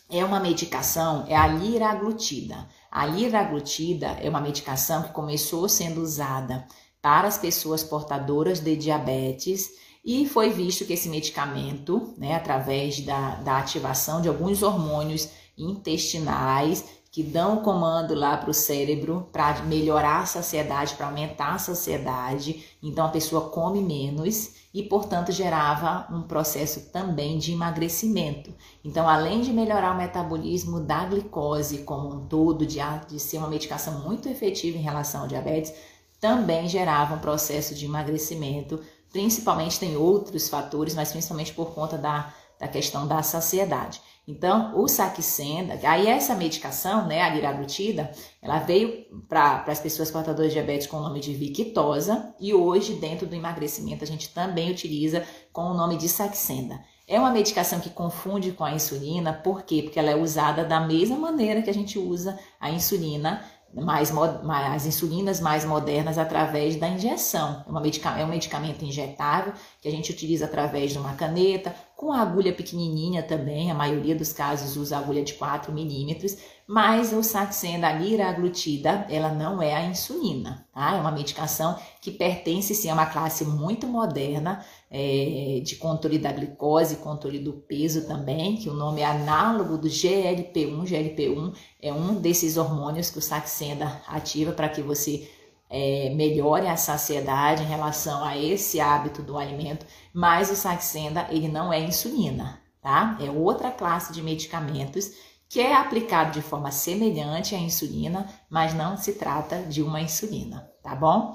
é 0.10 0.24
uma 0.24 0.39
medicação, 0.39 1.26
é 1.28 1.36
a 1.36 1.45
liraglutida. 1.45 2.67
A 2.89 3.06
liraglutida 3.06 4.08
é 4.21 4.30
uma 4.30 4.39
medicação 4.39 5.04
que 5.04 5.12
começou 5.12 5.67
sendo 5.67 6.02
usada 6.02 6.65
para 7.02 7.28
as 7.28 7.38
pessoas 7.38 7.84
portadoras 7.84 8.62
de 8.62 8.76
diabetes 8.76 9.71
e 10.06 10.26
foi 10.28 10.52
visto 10.52 10.86
que 10.86 10.93
esse 10.93 11.10
medicamento, 11.10 12.13
né, 12.17 12.36
através 12.36 13.02
da, 13.02 13.36
da 13.36 13.58
ativação 13.58 14.21
de 14.21 14.30
alguns 14.30 14.62
hormônios 14.62 15.30
intestinais, 15.58 16.86
que 17.15 17.23
dão 17.23 17.62
comando 17.62 18.13
lá 18.13 18.36
para 18.36 18.49
o 18.49 18.54
cérebro 18.54 19.30
para 19.32 19.62
melhorar 19.62 20.23
a 20.23 20.25
saciedade, 20.25 20.95
para 20.95 21.06
aumentar 21.06 21.54
a 21.54 21.58
saciedade. 21.58 22.65
Então 22.84 23.06
a 23.06 23.10
pessoa 23.10 23.49
come 23.51 23.80
menos 23.80 24.51
e, 24.73 24.84
portanto, 24.84 25.32
gerava 25.32 26.13
um 26.13 26.23
processo 26.23 26.91
também 26.91 27.38
de 27.38 27.54
emagrecimento. 27.54 28.54
Então, 28.84 29.08
além 29.08 29.39
de 29.39 29.54
melhorar 29.54 29.93
o 29.93 29.97
metabolismo 29.97 30.82
da 30.82 31.06
glicose 31.06 31.84
como 31.84 32.13
um 32.13 32.28
todo, 32.28 32.65
de, 32.65 32.80
de 33.08 33.17
ser 33.17 33.38
uma 33.38 33.47
medicação 33.47 34.01
muito 34.01 34.28
efetiva 34.28 34.78
em 34.78 34.82
relação 34.82 35.21
ao 35.21 35.28
diabetes, 35.30 35.73
também 36.19 36.67
gerava 36.67 37.15
um 37.15 37.19
processo 37.19 37.73
de 37.73 37.86
emagrecimento. 37.86 38.82
Principalmente 39.10 39.80
tem 39.80 39.95
outros 39.95 40.49
fatores, 40.49 40.93
mas 40.93 41.12
principalmente 41.12 41.54
por 41.54 41.73
conta 41.73 41.97
da, 41.97 42.34
da 42.60 42.67
questão 42.67 43.08
da 43.08 43.23
saciedade. 43.23 44.01
Então, 44.27 44.75
o 44.75 44.88
Saxenda, 44.88 45.79
aí 45.83 46.07
essa 46.07 46.33
medicação, 46.33 47.05
né, 47.05 47.21
a 47.21 47.29
liraglutida, 47.29 48.11
ela 48.41 48.57
veio 48.57 49.05
para 49.29 49.63
as 49.67 49.79
pessoas 49.79 50.09
portadoras 50.09 50.51
de 50.51 50.57
diabetes 50.57 50.88
com 50.88 50.97
o 50.97 51.01
nome 51.01 51.19
de 51.19 51.33
Victosa 51.33 52.33
e 52.39 52.51
hoje, 52.51 52.95
dentro 52.95 53.27
do 53.27 53.35
emagrecimento, 53.35 54.03
a 54.03 54.07
gente 54.07 54.29
também 54.33 54.71
utiliza 54.71 55.23
com 55.53 55.63
o 55.65 55.75
nome 55.75 55.95
de 55.95 56.09
Saxenda. 56.09 56.79
É 57.07 57.19
uma 57.19 57.29
medicação 57.29 57.79
que 57.79 57.91
confunde 57.91 58.51
com 58.51 58.63
a 58.63 58.71
insulina, 58.71 59.31
por 59.31 59.61
quê? 59.61 59.83
Porque 59.83 59.99
ela 59.99 60.09
é 60.09 60.15
usada 60.15 60.65
da 60.65 60.79
mesma 60.79 61.17
maneira 61.17 61.61
que 61.61 61.69
a 61.69 61.73
gente 61.73 61.99
usa 61.99 62.39
a 62.59 62.71
insulina 62.71 63.45
mais, 63.75 64.11
mais 64.11 64.85
insulinas 64.85 65.39
mais 65.39 65.65
modernas 65.65 66.17
através 66.17 66.75
da 66.77 66.88
injeção. 66.88 67.63
É, 67.67 67.69
uma 67.69 67.81
medica, 67.81 68.09
é 68.17 68.23
um 68.23 68.29
medicamento 68.29 68.85
injetável 68.85 69.53
que 69.81 69.88
a 69.88 69.91
gente 69.91 70.11
utiliza 70.11 70.45
através 70.45 70.91
de 70.91 70.97
uma 70.97 71.13
caneta, 71.13 71.75
com 71.95 72.11
agulha 72.11 72.53
pequenininha 72.53 73.23
também, 73.23 73.71
a 73.71 73.75
maioria 73.75 74.15
dos 74.15 74.33
casos 74.33 74.75
usa 74.75 74.97
agulha 74.97 75.23
de 75.23 75.33
4 75.35 75.71
milímetros, 75.71 76.38
mas 76.67 77.13
o 77.13 77.23
Saxenda, 77.23 77.88
a 77.88 77.93
liraglutida, 77.93 79.05
ela 79.09 79.29
não 79.29 79.61
é 79.61 79.73
a 79.73 79.85
insulina, 79.85 80.65
tá? 80.73 80.95
É 80.95 80.99
uma 80.99 81.11
medicação 81.11 81.77
que 82.01 82.11
pertence 82.11 82.73
sim 82.73 82.89
a 82.89 82.93
uma 82.93 83.05
classe 83.05 83.45
muito 83.45 83.88
moderna 83.88 84.65
é, 84.97 85.60
de 85.60 85.75
controle 85.75 86.17
da 86.17 86.31
glicose, 86.31 86.95
controle 86.95 87.38
do 87.38 87.51
peso 87.51 88.08
também, 88.08 88.55
que 88.55 88.69
o 88.69 88.73
nome 88.73 89.01
é 89.01 89.05
análogo 89.05 89.77
do 89.77 89.89
GLP-1. 89.89 90.86
GLP-1 90.86 91.53
é 91.81 91.91
um 91.91 92.15
desses 92.15 92.55
hormônios 92.55 93.10
que 93.10 93.17
o 93.17 93.21
Saxenda 93.21 94.01
ativa 94.08 94.53
para 94.53 94.69
que 94.69 94.81
você 94.81 95.29
é, 95.69 96.13
melhore 96.15 96.67
a 96.67 96.77
saciedade 96.77 97.62
em 97.62 97.65
relação 97.65 98.23
a 98.23 98.38
esse 98.38 98.79
hábito 98.79 99.21
do 99.21 99.38
alimento, 99.38 99.86
mas 100.13 100.49
o 100.49 100.55
Saxenda 100.55 101.27
ele 101.29 101.49
não 101.49 101.73
é 101.73 101.81
insulina, 101.81 102.62
tá? 102.81 103.17
É 103.19 103.29
outra 103.29 103.71
classe 103.71 104.13
de 104.13 104.21
medicamentos 104.21 105.12
que 105.49 105.60
é 105.60 105.75
aplicado 105.75 106.31
de 106.31 106.41
forma 106.41 106.71
semelhante 106.71 107.53
à 107.53 107.60
insulina, 107.60 108.29
mas 108.49 108.73
não 108.73 108.95
se 108.95 109.13
trata 109.13 109.62
de 109.63 109.84
uma 109.84 109.99
insulina, 109.99 110.71
tá 110.81 110.95
bom? 110.95 111.34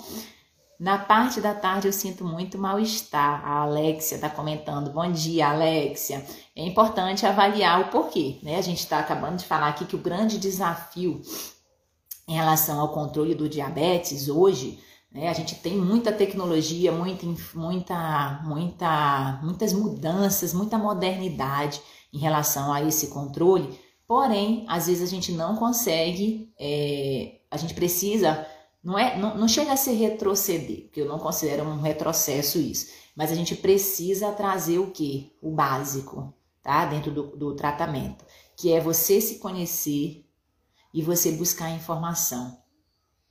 Na 0.80 0.96
parte 0.96 1.42
da 1.42 1.52
tarde 1.52 1.86
eu 1.86 1.92
sinto 1.92 2.24
muito 2.24 2.56
mal-estar. 2.56 3.46
A 3.46 3.64
Alexia 3.64 4.14
está 4.14 4.30
comentando. 4.30 4.90
Bom 4.90 5.12
dia, 5.12 5.50
Alexia. 5.50 6.24
É 6.56 6.64
importante 6.64 7.26
avaliar 7.26 7.82
o 7.82 7.88
porquê, 7.90 8.38
né? 8.42 8.56
A 8.56 8.62
gente 8.62 8.78
está 8.78 8.98
acabando 8.98 9.36
de 9.36 9.44
falar 9.44 9.68
aqui 9.68 9.84
que 9.84 9.94
o 9.94 9.98
grande 9.98 10.38
desafio 10.38 11.20
em 12.26 12.32
relação 12.32 12.80
ao 12.80 12.94
controle 12.94 13.34
do 13.34 13.46
diabetes 13.46 14.30
hoje, 14.30 14.78
né? 15.12 15.28
A 15.28 15.34
gente 15.34 15.54
tem 15.56 15.76
muita 15.76 16.10
tecnologia, 16.12 16.90
muita, 16.90 17.26
muita, 17.54 18.40
muita, 18.42 19.38
muitas 19.42 19.74
mudanças, 19.74 20.54
muita 20.54 20.78
modernidade 20.78 21.78
em 22.10 22.18
relação 22.18 22.72
a 22.72 22.82
esse 22.82 23.08
controle 23.08 23.78
Porém, 24.10 24.64
às 24.66 24.88
vezes 24.88 25.04
a 25.04 25.06
gente 25.06 25.30
não 25.30 25.54
consegue, 25.54 26.52
é, 26.58 27.34
a 27.48 27.56
gente 27.56 27.74
precisa, 27.74 28.44
não, 28.82 28.98
é, 28.98 29.18
não, 29.18 29.36
não 29.36 29.48
chega 29.48 29.72
a 29.72 29.76
ser 29.76 29.92
retroceder, 29.92 30.84
porque 30.84 31.02
eu 31.02 31.06
não 31.06 31.18
considero 31.18 31.64
um 31.64 31.80
retrocesso 31.80 32.58
isso, 32.58 32.92
mas 33.14 33.30
a 33.30 33.34
gente 33.34 33.54
precisa 33.54 34.32
trazer 34.32 34.78
o 34.78 34.90
que? 34.90 35.36
O 35.42 35.50
básico, 35.50 36.32
tá? 36.62 36.86
Dentro 36.86 37.12
do, 37.12 37.36
do 37.36 37.54
tratamento, 37.54 38.24
que 38.56 38.72
é 38.72 38.80
você 38.80 39.20
se 39.20 39.38
conhecer 39.38 40.26
e 40.92 41.02
você 41.02 41.32
buscar 41.32 41.70
informação 41.70 42.58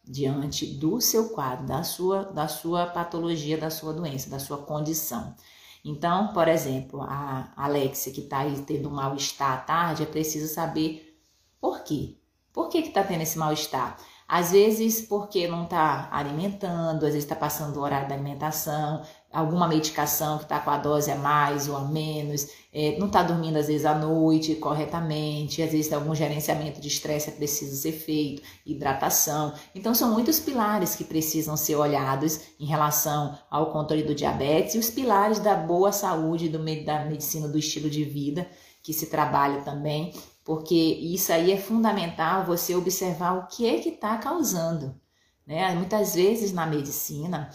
diante 0.03 0.65
do 0.65 0.99
seu 1.01 1.29
quadro, 1.29 1.67
da 1.67 1.83
sua, 1.83 2.23
da 2.23 2.47
sua 2.47 2.87
patologia, 2.87 3.57
da 3.57 3.69
sua 3.69 3.93
doença, 3.93 4.29
da 4.29 4.39
sua 4.39 4.57
condição. 4.57 5.35
Então, 5.83 6.33
por 6.33 6.47
exemplo, 6.47 7.01
a 7.01 7.51
Alexia 7.55 8.11
que 8.11 8.21
está 8.21 8.39
aí 8.39 8.59
tendo 8.61 8.89
um 8.89 8.93
mal-estar 8.93 9.53
à 9.53 9.57
tarde, 9.57 10.03
é 10.03 10.05
preciso 10.05 10.53
saber 10.53 11.19
por 11.59 11.83
quê. 11.83 12.17
Por 12.51 12.69
que 12.69 12.79
está 12.79 13.03
tendo 13.03 13.21
esse 13.21 13.37
mal-estar? 13.37 13.97
Às 14.31 14.51
vezes 14.51 15.01
porque 15.01 15.47
não 15.47 15.63
está 15.63 16.07
alimentando, 16.11 17.03
às 17.03 17.13
vezes 17.13 17.23
está 17.23 17.35
passando 17.35 17.77
o 17.77 17.81
horário 17.81 18.07
da 18.07 18.13
alimentação, 18.13 19.01
alguma 19.33 19.67
medicação 19.67 20.37
que 20.37 20.43
está 20.43 20.59
com 20.59 20.69
a 20.69 20.77
dose 20.77 21.09
a 21.09 21.15
mais 21.15 21.67
ou 21.67 21.75
a 21.75 21.81
menos, 21.81 22.47
é, 22.71 22.95
não 22.99 23.07
está 23.07 23.23
dormindo 23.23 23.57
às 23.57 23.65
vezes 23.65 23.87
à 23.87 23.95
noite 23.95 24.53
corretamente, 24.53 25.63
às 25.63 25.71
vezes 25.71 25.87
tem 25.87 25.97
algum 25.97 26.13
gerenciamento 26.13 26.79
de 26.79 26.87
estresse 26.87 27.31
que 27.31 27.37
precisa 27.37 27.75
ser 27.75 27.91
feito, 27.91 28.43
hidratação. 28.63 29.51
Então 29.73 29.95
são 29.95 30.13
muitos 30.13 30.39
pilares 30.39 30.95
que 30.95 31.03
precisam 31.03 31.57
ser 31.57 31.75
olhados 31.75 32.39
em 32.59 32.67
relação 32.67 33.35
ao 33.49 33.71
controle 33.71 34.03
do 34.03 34.13
diabetes 34.13 34.75
e 34.75 34.77
os 34.77 34.91
pilares 34.91 35.39
da 35.39 35.55
boa 35.55 35.91
saúde, 35.91 36.49
do, 36.49 36.59
da 36.85 37.03
medicina 37.03 37.47
do 37.47 37.57
estilo 37.57 37.89
de 37.89 38.03
vida 38.03 38.47
que 38.83 38.93
se 38.93 39.07
trabalha 39.07 39.61
também, 39.61 40.13
porque 40.49 40.73
isso 40.73 41.31
aí 41.31 41.51
é 41.51 41.57
fundamental 41.57 42.43
você 42.43 42.73
observar 42.73 43.33
o 43.33 43.45
que 43.45 43.67
é 43.67 43.77
que 43.77 43.89
está 43.89 44.17
causando. 44.17 44.99
Né? 45.45 45.75
Muitas 45.75 46.15
vezes 46.15 46.51
na 46.51 46.65
medicina 46.65 47.51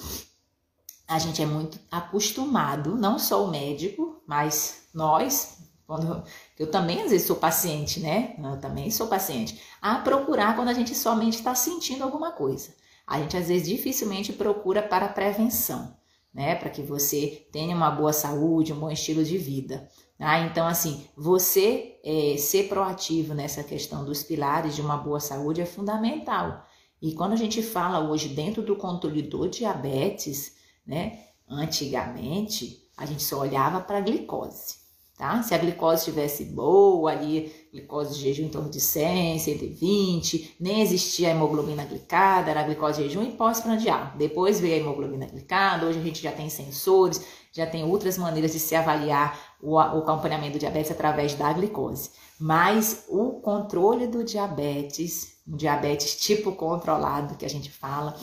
a 1.09 1.19
gente 1.19 1.43
é 1.43 1.45
muito 1.45 1.77
acostumado, 1.91 2.95
não 2.95 3.19
só 3.19 3.45
o 3.45 3.51
médico, 3.51 4.23
mas 4.29 4.85
nós, 4.95 5.59
quando 5.85 6.23
eu 6.57 6.71
também 6.71 7.03
às 7.03 7.11
vezes 7.11 7.27
sou 7.27 7.35
paciente, 7.35 7.99
né? 7.99 8.37
Eu 8.39 8.61
também 8.61 8.89
sou 8.93 9.09
paciente, 9.09 9.61
a 9.83 9.97
procurar 9.97 10.55
quando 10.55 10.69
a 10.69 10.73
gente 10.73 10.95
somente 10.95 11.39
está 11.39 11.53
sentindo 11.53 12.05
alguma 12.05 12.31
coisa. 12.31 12.77
A 13.05 13.19
gente 13.19 13.37
às 13.37 13.49
vezes 13.49 13.67
dificilmente 13.67 14.33
procura 14.33 14.81
para 14.81 15.09
prevenção, 15.09 15.97
né? 16.33 16.55
Para 16.55 16.71
que 16.71 16.81
você 16.81 17.45
tenha 17.51 17.75
uma 17.75 17.91
boa 17.91 18.13
saúde, 18.13 18.73
um 18.73 18.79
bom 18.79 18.91
estilo 18.93 19.25
de 19.25 19.37
vida. 19.37 19.91
Ah, 20.27 20.41
então, 20.41 20.67
assim, 20.67 21.07
você 21.15 22.01
é, 22.03 22.37
ser 22.39 22.67
proativo 22.67 23.35
nessa 23.35 23.63
questão 23.63 24.07
dos 24.07 24.23
pilares 24.23 24.75
de 24.75 24.81
uma 24.81 24.97
boa 24.97 25.21
saúde 25.21 25.61
é 25.61 25.67
fundamental. 25.67 26.65
E 27.01 27.13
quando 27.13 27.35
a 27.35 27.37
gente 27.37 27.63
fala 27.63 28.01
hoje 28.09 28.29
dentro 28.29 28.63
do 28.63 28.75
controle 28.75 29.21
do 29.21 29.47
diabetes, 29.47 30.57
né? 30.87 31.19
Antigamente, 31.47 32.89
a 32.97 33.05
gente 33.05 33.23
só 33.23 33.41
olhava 33.41 33.83
para 33.83 33.99
a 33.99 34.01
glicose, 34.01 34.77
tá? 35.19 35.43
Se 35.43 35.55
a 35.55 35.59
glicose 35.59 35.99
estivesse 35.99 36.47
boa 36.47 37.11
ali, 37.11 37.53
glicose 37.71 38.15
de 38.15 38.23
jejum 38.23 38.45
em 38.45 38.49
torno 38.49 38.71
de 38.71 38.81
100, 38.81 39.41
120, 39.41 40.57
nem 40.59 40.81
existia 40.81 41.29
a 41.29 41.31
hemoglobina 41.33 41.85
glicada, 41.85 42.51
era 42.51 42.61
a 42.61 42.65
glicose 42.65 43.03
de 43.03 43.09
jejum 43.11 43.25
e 43.25 43.33
pós-prandial. 43.33 44.13
Depois 44.17 44.59
veio 44.59 44.77
a 44.77 44.79
hemoglobina 44.79 45.27
glicada, 45.27 45.85
hoje 45.85 45.99
a 45.99 46.03
gente 46.03 46.23
já 46.23 46.33
tem 46.33 46.49
sensores, 46.49 47.23
já 47.53 47.67
tem 47.67 47.85
outras 47.85 48.17
maneiras 48.17 48.53
de 48.53 48.59
se 48.59 48.75
avaliar 48.75 49.54
o, 49.65 49.79
acompanhamento 49.79 50.53
do 50.53 50.59
diabetes 50.59 50.91
através 50.91 51.35
da 51.35 51.53
glicose. 51.53 52.11
Mas 52.39 53.05
o 53.09 53.41
controle 53.41 54.07
do 54.07 54.23
diabetes, 54.23 55.39
um 55.47 55.57
diabetes 55.57 56.17
tipo 56.17 56.53
controlado 56.53 57.37
que 57.37 57.45
a 57.45 57.51
gente 57.51 57.71
fala, 57.71 58.15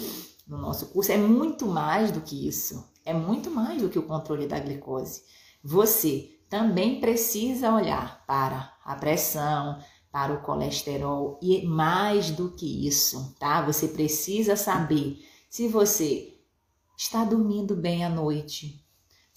no 0.47 0.57
nosso 0.57 0.87
curso 0.87 1.11
é 1.11 1.17
muito 1.17 1.65
mais 1.65 2.11
do 2.11 2.21
que 2.21 2.47
isso. 2.47 2.89
É 3.03 3.13
muito 3.13 3.49
mais 3.49 3.81
do 3.81 3.89
que 3.89 3.97
o 3.97 4.03
controle 4.03 4.45
da 4.45 4.59
glicose. 4.59 5.23
Você 5.63 6.37
também 6.49 6.99
precisa 6.99 7.73
olhar 7.73 8.23
para 8.27 8.73
a 8.83 8.95
pressão, 8.95 9.79
para 10.11 10.33
o 10.33 10.41
colesterol 10.41 11.39
e 11.41 11.65
mais 11.65 12.29
do 12.29 12.51
que 12.51 12.85
isso, 12.85 13.35
tá? 13.39 13.61
Você 13.61 13.87
precisa 13.87 14.55
saber 14.55 15.25
se 15.49 15.67
você 15.67 16.37
está 16.97 17.23
dormindo 17.23 17.75
bem 17.75 18.03
à 18.03 18.09
noite, 18.09 18.80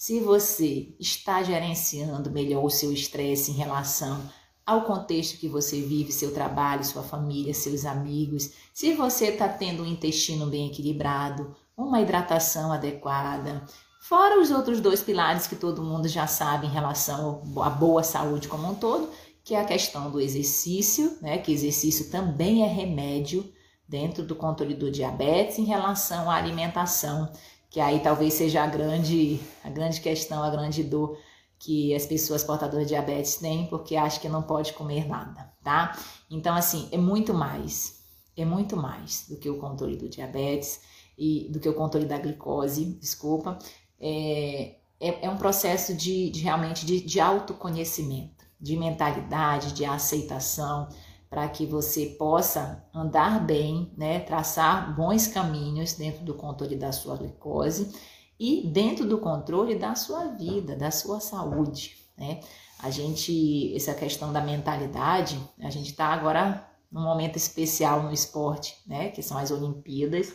se 0.04 0.20
você 0.20 0.94
está 1.00 1.42
gerenciando 1.42 2.30
melhor 2.30 2.62
o 2.62 2.68
seu 2.68 2.92
estresse 2.92 3.50
em 3.50 3.54
relação 3.54 4.20
ao 4.66 4.82
contexto 4.82 5.38
que 5.38 5.48
você 5.48 5.80
vive, 5.80 6.12
seu 6.12 6.30
trabalho, 6.30 6.84
sua 6.84 7.02
família, 7.02 7.54
seus 7.54 7.86
amigos, 7.86 8.50
se 8.74 8.92
você 8.92 9.28
está 9.28 9.48
tendo 9.48 9.82
um 9.82 9.86
intestino 9.86 10.44
bem 10.44 10.66
equilibrado, 10.66 11.56
uma 11.74 12.02
hidratação 12.02 12.70
adequada, 12.70 13.64
Fora 13.98 14.38
os 14.38 14.50
outros 14.50 14.78
dois 14.82 15.02
pilares 15.02 15.46
que 15.46 15.56
todo 15.56 15.82
mundo 15.82 16.06
já 16.06 16.26
sabe 16.26 16.66
em 16.66 16.70
relação 16.70 17.42
à 17.62 17.70
boa 17.70 18.02
saúde 18.02 18.46
como 18.46 18.70
um 18.70 18.74
todo, 18.74 19.08
que 19.42 19.54
é 19.54 19.60
a 19.62 19.64
questão 19.64 20.10
do 20.10 20.20
exercício, 20.20 21.16
né? 21.22 21.38
Que 21.38 21.50
exercício 21.50 22.10
também 22.10 22.62
é 22.62 22.66
remédio 22.66 23.50
dentro 23.88 24.22
do 24.22 24.34
controle 24.36 24.74
do 24.74 24.90
diabetes 24.90 25.58
em 25.58 25.64
relação 25.64 26.30
à 26.30 26.34
alimentação, 26.34 27.30
que 27.74 27.80
aí 27.80 27.98
talvez 27.98 28.34
seja 28.34 28.62
a 28.62 28.68
grande, 28.68 29.40
a 29.64 29.68
grande 29.68 30.00
questão, 30.00 30.44
a 30.44 30.48
grande 30.48 30.84
dor 30.84 31.18
que 31.58 31.92
as 31.92 32.06
pessoas 32.06 32.44
portadoras 32.44 32.86
de 32.86 32.90
diabetes 32.90 33.34
têm, 33.34 33.66
porque 33.66 33.96
acham 33.96 34.20
que 34.20 34.28
não 34.28 34.44
pode 34.44 34.72
comer 34.74 35.08
nada, 35.08 35.52
tá? 35.60 35.98
Então, 36.30 36.54
assim, 36.54 36.88
é 36.92 36.96
muito 36.96 37.34
mais, 37.34 38.04
é 38.36 38.44
muito 38.44 38.76
mais 38.76 39.26
do 39.28 39.36
que 39.36 39.50
o 39.50 39.58
controle 39.58 39.96
do 39.96 40.08
diabetes 40.08 40.82
e 41.18 41.48
do 41.50 41.58
que 41.58 41.68
o 41.68 41.74
controle 41.74 42.06
da 42.06 42.16
glicose, 42.16 42.96
desculpa, 43.00 43.58
é, 44.00 44.76
é, 45.00 45.26
é 45.26 45.28
um 45.28 45.36
processo 45.36 45.96
de, 45.96 46.30
de 46.30 46.42
realmente 46.42 46.86
de, 46.86 47.00
de 47.00 47.18
autoconhecimento, 47.18 48.44
de 48.60 48.76
mentalidade, 48.76 49.72
de 49.72 49.84
aceitação, 49.84 50.88
para 51.34 51.48
que 51.48 51.66
você 51.66 52.06
possa 52.16 52.86
andar 52.94 53.44
bem, 53.44 53.92
né, 53.96 54.20
traçar 54.20 54.94
bons 54.94 55.26
caminhos 55.26 55.94
dentro 55.94 56.24
do 56.24 56.32
controle 56.32 56.76
da 56.76 56.92
sua 56.92 57.16
glicose 57.16 57.92
e 58.38 58.68
dentro 58.68 59.04
do 59.04 59.18
controle 59.18 59.74
da 59.74 59.96
sua 59.96 60.28
vida, 60.28 60.76
da 60.76 60.92
sua 60.92 61.18
saúde, 61.18 61.96
né? 62.16 62.38
A 62.78 62.88
gente, 62.88 63.74
essa 63.74 63.92
questão 63.94 64.32
da 64.32 64.40
mentalidade, 64.40 65.36
a 65.58 65.70
gente 65.70 65.90
está 65.90 66.06
agora 66.06 66.68
num 66.90 67.02
momento 67.02 67.34
especial 67.34 68.04
no 68.04 68.12
esporte, 68.12 68.80
né? 68.86 69.08
Que 69.08 69.20
são 69.20 69.36
as 69.36 69.50
Olimpíadas. 69.50 70.32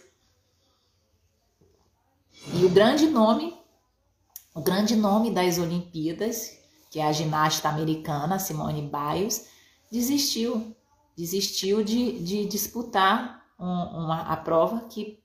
E 2.54 2.66
o 2.66 2.70
grande 2.70 3.08
nome, 3.08 3.58
o 4.54 4.60
grande 4.60 4.98
nome 4.98 5.32
das 5.32 5.60
Olimpíadas, 5.60 6.58
que 6.92 7.00
é 7.00 7.06
a 7.06 7.14
ginasta 7.14 7.70
americana 7.70 8.38
Simone 8.38 8.82
Biles, 8.82 9.48
desistiu, 9.90 10.76
desistiu 11.20 11.84
de, 11.84 12.20
de 12.20 12.46
disputar 12.46 13.44
um, 13.60 13.66
uma, 13.66 14.22
a 14.22 14.38
prova 14.38 14.86
que 14.90 15.20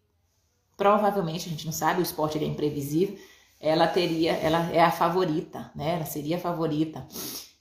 provavelmente, 0.77 1.47
a 1.47 1.51
gente 1.51 1.65
não 1.65 1.73
sabe, 1.73 2.01
o 2.01 2.03
esporte 2.03 2.37
é 2.37 2.45
imprevisível, 2.45 3.17
ela 3.61 3.87
teria, 3.87 4.33
ela 4.33 4.71
é 4.73 4.81
a 4.81 4.91
favorita, 4.91 5.71
né? 5.75 5.95
Ela 5.95 6.05
seria 6.05 6.37
a 6.37 6.41
favorita. 6.41 7.07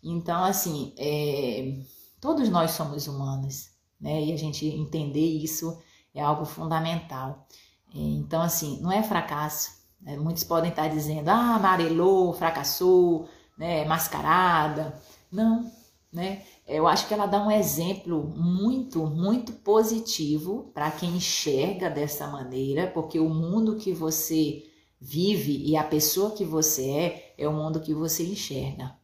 Então, 0.04 0.44
assim, 0.44 0.94
é, 0.98 1.78
todos 2.20 2.50
nós 2.50 2.72
somos 2.72 3.08
humanos, 3.08 3.70
né? 4.02 4.24
E 4.24 4.34
a 4.34 4.38
gente 4.38 4.66
entender 4.66 5.26
isso 5.26 5.80
é 6.14 6.20
algo 6.20 6.44
fundamental. 6.44 7.48
Então, 7.94 8.42
assim, 8.42 8.82
não 8.82 8.92
é 8.92 9.04
fracasso. 9.04 9.72
Né? 10.02 10.18
Muitos 10.18 10.44
podem 10.44 10.72
estar 10.72 10.88
dizendo, 10.88 11.30
ah, 11.30 11.56
amarelou, 11.56 12.34
fracassou, 12.34 13.30
né? 13.56 13.86
mascarada. 13.86 15.00
Não, 15.32 15.72
né? 16.12 16.42
Eu 16.66 16.88
acho 16.88 17.08
que 17.08 17.14
ela 17.14 17.26
dá 17.26 17.46
um 17.46 17.52
exemplo 17.52 18.24
muito, 18.24 19.06
muito 19.06 19.52
positivo 19.52 20.72
para 20.74 20.90
quem 20.92 21.18
enxerga 21.18 21.90
dessa 21.90 22.28
maneira, 22.28 22.88
porque 22.88 23.20
o 23.20 23.30
mundo 23.30 23.76
que 23.76 23.92
você 23.94 24.64
vive 25.00 25.58
e 25.66 25.76
a 25.76 25.84
pessoa 25.84 26.32
que 26.32 26.46
você 26.46 26.90
é 26.90 27.36
é 27.38 27.48
o 27.48 27.54
mundo 27.54 27.82
que 27.82 27.94
você 27.94 28.24
enxerga. 28.24 28.96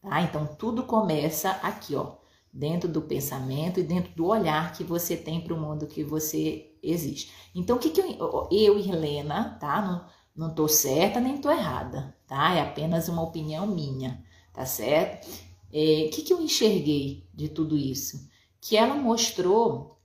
Tá? 0.00 0.22
Então 0.22 0.46
tudo 0.46 0.84
começa 0.84 1.50
aqui, 1.62 1.96
ó, 1.96 2.14
dentro 2.52 2.88
do 2.88 3.02
pensamento 3.02 3.80
e 3.80 3.82
dentro 3.82 4.12
do 4.14 4.26
olhar 4.26 4.72
que 4.72 4.84
você 4.84 5.16
tem 5.16 5.40
para 5.40 5.54
o 5.54 5.60
mundo 5.60 5.88
que 5.88 6.04
você 6.04 6.76
existe. 6.80 7.32
Então 7.54 7.76
o 7.76 7.78
que, 7.80 7.90
que 7.90 8.00
eu, 8.00 8.48
eu 8.52 8.78
e 8.78 8.88
Helena, 8.88 9.56
tá? 9.60 9.82
Não, 9.82 10.06
não 10.48 10.54
tô 10.54 10.68
certa 10.68 11.18
nem 11.20 11.38
tô 11.38 11.50
errada, 11.50 12.16
tá? 12.28 12.54
É 12.54 12.60
apenas 12.60 13.08
uma 13.08 13.22
opinião 13.22 13.66
minha, 13.66 14.24
tá 14.52 14.64
certo? 14.64 15.28
É, 15.72 16.10
que, 16.12 16.22
que 16.22 16.32
eu 16.32 16.40
enxerguei 16.40 17.26
de 17.32 17.48
tudo 17.48 17.76
isso? 17.76 18.28
Que 18.60 18.76
ela 18.76 18.94
mostrou, 18.94 19.98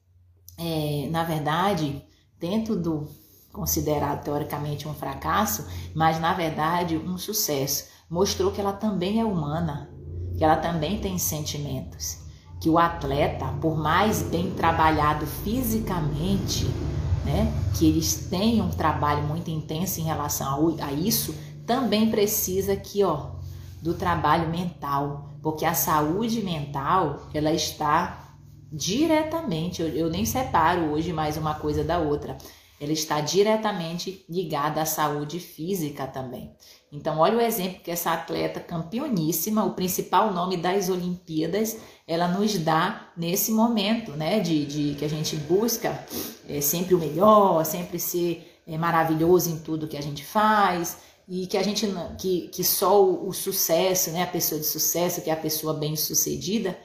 é, 0.58 1.08
na 1.12 1.24
verdade, 1.24 2.02
dentro 2.40 2.76
do 2.76 3.08
considerado 3.58 4.24
teoricamente 4.24 4.88
um 4.88 4.94
fracasso, 4.94 5.68
mas 5.96 6.20
na 6.20 6.32
verdade 6.32 6.96
um 6.96 7.18
sucesso. 7.18 7.86
Mostrou 8.08 8.52
que 8.52 8.62
ela 8.62 8.72
também 8.72 9.20
é 9.20 9.26
humana, 9.26 9.90
que 10.38 10.44
ela 10.44 10.56
também 10.56 11.00
tem 11.00 11.18
sentimentos, 11.18 12.20
que 12.62 12.70
o 12.70 12.78
atleta, 12.78 13.48
por 13.60 13.76
mais 13.76 14.22
bem 14.22 14.52
trabalhado 14.52 15.26
fisicamente, 15.26 16.66
né, 17.26 17.52
que 17.76 17.88
eles 17.88 18.28
tenham 18.30 18.68
um 18.68 18.72
trabalho 18.72 19.24
muito 19.24 19.50
intenso 19.50 20.00
em 20.00 20.04
relação 20.04 20.78
a, 20.80 20.92
isso, 20.94 21.36
também 21.66 22.12
precisa 22.12 22.74
aqui, 22.74 23.04
ó, 23.04 23.32
do 23.82 23.96
trabalho 23.96 24.50
mental, 24.50 25.27
porque 25.48 25.64
a 25.64 25.74
saúde 25.74 26.42
mental 26.42 27.30
ela 27.34 27.54
está 27.54 28.36
diretamente, 28.70 29.82
eu, 29.82 29.88
eu 29.88 30.10
nem 30.10 30.26
separo 30.26 30.92
hoje 30.92 31.14
mais 31.14 31.38
uma 31.38 31.54
coisa 31.54 31.86
da 31.86 32.00
outra, 32.00 32.38
ela 32.82 32.92
está 32.92 33.22
diretamente 33.22 34.26
ligada 34.30 34.82
à 34.82 34.86
saúde 34.86 35.40
física 35.40 36.06
também. 36.06 36.54
Então, 36.92 37.20
olha 37.20 37.38
o 37.38 37.42
exemplo 37.42 37.80
que 37.82 37.90
essa 37.90 38.12
atleta 38.12 38.60
campeoníssima, 38.60 39.64
o 39.64 39.74
principal 39.74 40.34
nome 40.34 40.58
das 40.58 40.90
Olimpíadas, 40.90 41.78
ela 42.06 42.28
nos 42.28 42.58
dá 42.58 43.10
nesse 43.16 43.54
momento, 43.54 44.12
né, 44.12 44.42
de, 44.42 44.66
de 44.66 44.96
que 44.96 45.06
a 45.06 45.10
gente 45.10 45.38
busca 45.38 46.06
é, 46.46 46.60
sempre 46.60 46.94
o 46.94 47.00
melhor, 47.00 47.64
sempre 47.64 47.98
ser 48.00 48.62
é, 48.68 48.78
maravilhoso 48.78 49.50
em 49.50 49.60
tudo 49.60 49.88
que 49.88 49.96
a 49.96 50.04
gente 50.04 50.26
faz, 50.26 50.98
e 51.28 51.46
que 51.46 51.58
a 51.58 51.64
gente 51.64 51.86
que, 52.18 52.48
que 52.48 52.64
só 52.64 53.04
o, 53.04 53.28
o, 53.28 53.34
sucesso, 53.34 54.12
né, 54.12 54.24
a 54.24 54.28
pessoa 54.28 54.60
de 54.60 54.66
sucesso, 54.66 55.22
que 55.22 55.30
é 55.30 55.34
a 55.34 55.38
pessoa 55.38 55.74
bem-sucedida, 55.74 56.80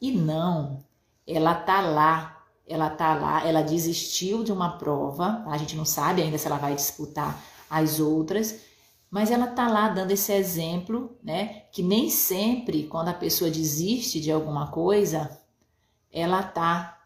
e 0.00 0.12
não. 0.12 0.84
Ela 1.26 1.54
tá 1.54 1.80
lá, 1.80 2.44
ela 2.66 2.90
tá 2.90 3.14
lá, 3.14 3.46
ela 3.46 3.62
desistiu 3.62 4.44
de 4.44 4.52
uma 4.52 4.76
prova, 4.76 5.42
a 5.46 5.56
gente 5.56 5.74
não 5.74 5.86
sabe 5.86 6.22
ainda 6.22 6.36
se 6.36 6.46
ela 6.46 6.58
vai 6.58 6.74
disputar 6.74 7.42
as 7.70 7.98
outras, 7.98 8.60
mas 9.10 9.30
ela 9.30 9.46
tá 9.46 9.68
lá 9.68 9.88
dando 9.88 10.10
esse 10.10 10.32
exemplo, 10.32 11.16
né, 11.22 11.62
que 11.72 11.82
nem 11.82 12.10
sempre 12.10 12.84
quando 12.84 13.08
a 13.08 13.14
pessoa 13.14 13.50
desiste 13.50 14.20
de 14.20 14.30
alguma 14.30 14.70
coisa, 14.70 15.40
ela 16.12 16.42
tá 16.42 17.00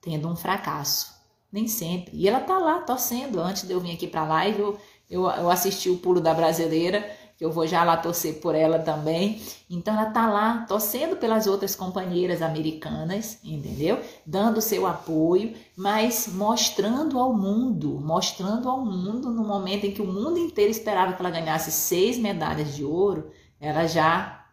tendo 0.00 0.28
um 0.28 0.34
fracasso. 0.34 1.16
Nem 1.50 1.66
sempre. 1.66 2.14
E 2.14 2.28
ela 2.28 2.40
tá 2.40 2.58
lá 2.58 2.82
torcendo. 2.82 3.40
Antes 3.40 3.62
de 3.62 3.72
eu 3.72 3.80
vir 3.80 3.92
aqui 3.92 4.06
para 4.06 4.22
live, 4.22 4.60
eu 4.60 4.78
eu, 5.10 5.22
eu 5.22 5.50
assisti 5.50 5.88
o 5.88 5.98
pulo 5.98 6.20
da 6.20 6.34
brasileira, 6.34 7.08
que 7.38 7.44
eu 7.44 7.52
vou 7.52 7.66
já 7.68 7.84
lá 7.84 7.96
torcer 7.96 8.40
por 8.40 8.54
ela 8.54 8.80
também. 8.80 9.40
Então 9.70 9.94
ela 9.94 10.10
tá 10.10 10.28
lá 10.28 10.66
torcendo 10.68 11.16
pelas 11.16 11.46
outras 11.46 11.76
companheiras 11.76 12.42
americanas, 12.42 13.38
entendeu? 13.44 14.00
Dando 14.26 14.60
seu 14.60 14.86
apoio, 14.86 15.54
mas 15.76 16.28
mostrando 16.34 17.18
ao 17.18 17.32
mundo, 17.32 18.00
mostrando 18.00 18.68
ao 18.68 18.84
mundo 18.84 19.30
no 19.30 19.44
momento 19.44 19.86
em 19.86 19.92
que 19.92 20.02
o 20.02 20.06
mundo 20.06 20.36
inteiro 20.36 20.70
esperava 20.70 21.12
que 21.12 21.22
ela 21.22 21.30
ganhasse 21.30 21.70
seis 21.70 22.18
medalhas 22.18 22.74
de 22.74 22.84
ouro, 22.84 23.30
ela 23.60 23.86
já 23.86 24.44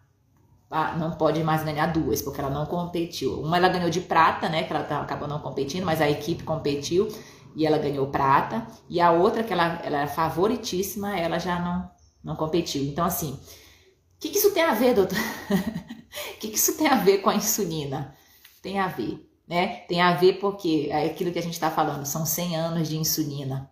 ah, 0.70 0.96
não 0.96 1.12
pode 1.12 1.44
mais 1.44 1.64
ganhar 1.64 1.88
duas, 1.88 2.22
porque 2.22 2.40
ela 2.40 2.50
não 2.50 2.68
competiu. 2.68 3.42
Uma 3.42 3.58
ela 3.58 3.70
ganhou 3.70 3.90
de 3.90 4.02
prata, 4.02 4.48
né? 4.48 4.64
Que 4.64 4.72
ela 4.72 4.84
tá, 4.84 5.02
acabou 5.02 5.28
não 5.28 5.40
competindo, 5.40 5.86
mas 5.86 6.02
a 6.02 6.10
equipe 6.10 6.44
competiu 6.44 7.08
e 7.56 7.66
ela 7.66 7.78
ganhou 7.78 8.08
prata, 8.08 8.68
e 8.90 9.00
a 9.00 9.12
outra 9.12 9.44
que 9.44 9.54
ela, 9.54 9.82
ela 9.84 10.00
era 10.00 10.08
favoritíssima, 10.08 11.18
ela 11.18 11.40
já 11.40 11.60
não, 11.60 11.90
não 12.24 12.36
competiu. 12.36 12.84
Então, 12.84 13.06
assim, 13.06 13.32
o 13.32 14.20
que, 14.20 14.30
que 14.30 14.38
isso 14.38 14.52
tem 14.52 14.64
a 14.64 14.74
ver, 14.74 14.94
doutor? 14.94 15.18
O 15.18 16.40
que, 16.40 16.50
que 16.50 16.58
isso 16.58 16.78
tem 16.78 16.88
a 16.88 16.96
ver 16.96 17.20
com 17.20 17.30
a 17.30 17.36
insulina? 17.36 18.16
Tem 18.62 18.80
a 18.80 18.88
ver, 18.88 19.30
né? 19.48 19.78
Tem 19.88 20.02
a 20.02 20.14
ver 20.14 20.40
porque 20.40 20.88
é 20.92 21.06
aquilo 21.06 21.32
que 21.32 21.40
a 21.40 21.44
gente 21.44 21.54
está 21.54 21.72
falando, 21.72 22.06
são 22.06 22.26
100 22.26 22.56
anos 22.56 22.88
de 22.90 22.98
insulina. 22.98 23.72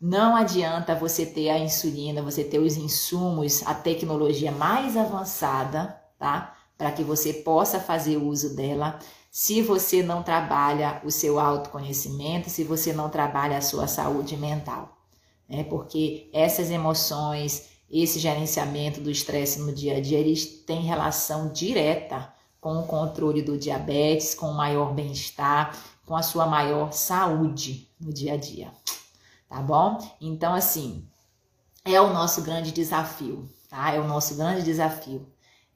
Não 0.00 0.36
adianta 0.36 0.94
você 0.94 1.24
ter 1.24 1.48
a 1.48 1.58
insulina, 1.58 2.20
você 2.20 2.44
ter 2.44 2.58
os 2.58 2.76
insumos, 2.76 3.66
a 3.66 3.74
tecnologia 3.74 4.52
mais 4.52 4.96
avançada, 4.96 5.98
tá? 6.18 6.54
Para 6.76 6.92
que 6.92 7.02
você 7.02 7.32
possa 7.32 7.80
fazer 7.80 8.16
uso 8.16 8.54
dela 8.54 8.98
se 9.36 9.60
você 9.62 10.00
não 10.00 10.22
trabalha 10.22 11.02
o 11.04 11.10
seu 11.10 11.40
autoconhecimento, 11.40 12.48
se 12.48 12.62
você 12.62 12.92
não 12.92 13.10
trabalha 13.10 13.58
a 13.58 13.60
sua 13.60 13.88
saúde 13.88 14.36
mental. 14.36 14.96
Né? 15.48 15.64
Porque 15.64 16.30
essas 16.32 16.70
emoções, 16.70 17.70
esse 17.90 18.20
gerenciamento 18.20 19.00
do 19.00 19.10
estresse 19.10 19.58
no 19.58 19.72
dia 19.72 19.96
a 19.96 20.00
dia, 20.00 20.20
eles 20.20 20.46
têm 20.46 20.82
relação 20.82 21.48
direta 21.48 22.32
com 22.60 22.78
o 22.78 22.86
controle 22.86 23.42
do 23.42 23.58
diabetes, 23.58 24.36
com 24.36 24.46
o 24.46 24.54
maior 24.54 24.94
bem-estar, 24.94 25.76
com 26.06 26.14
a 26.14 26.22
sua 26.22 26.46
maior 26.46 26.92
saúde 26.92 27.88
no 28.00 28.12
dia 28.12 28.34
a 28.34 28.36
dia. 28.36 28.70
Tá 29.48 29.60
bom? 29.60 29.98
Então, 30.20 30.54
assim, 30.54 31.04
é 31.84 32.00
o 32.00 32.12
nosso 32.12 32.40
grande 32.40 32.70
desafio, 32.70 33.50
tá? 33.68 33.92
É 33.92 33.98
o 33.98 34.06
nosso 34.06 34.36
grande 34.36 34.62
desafio 34.62 35.26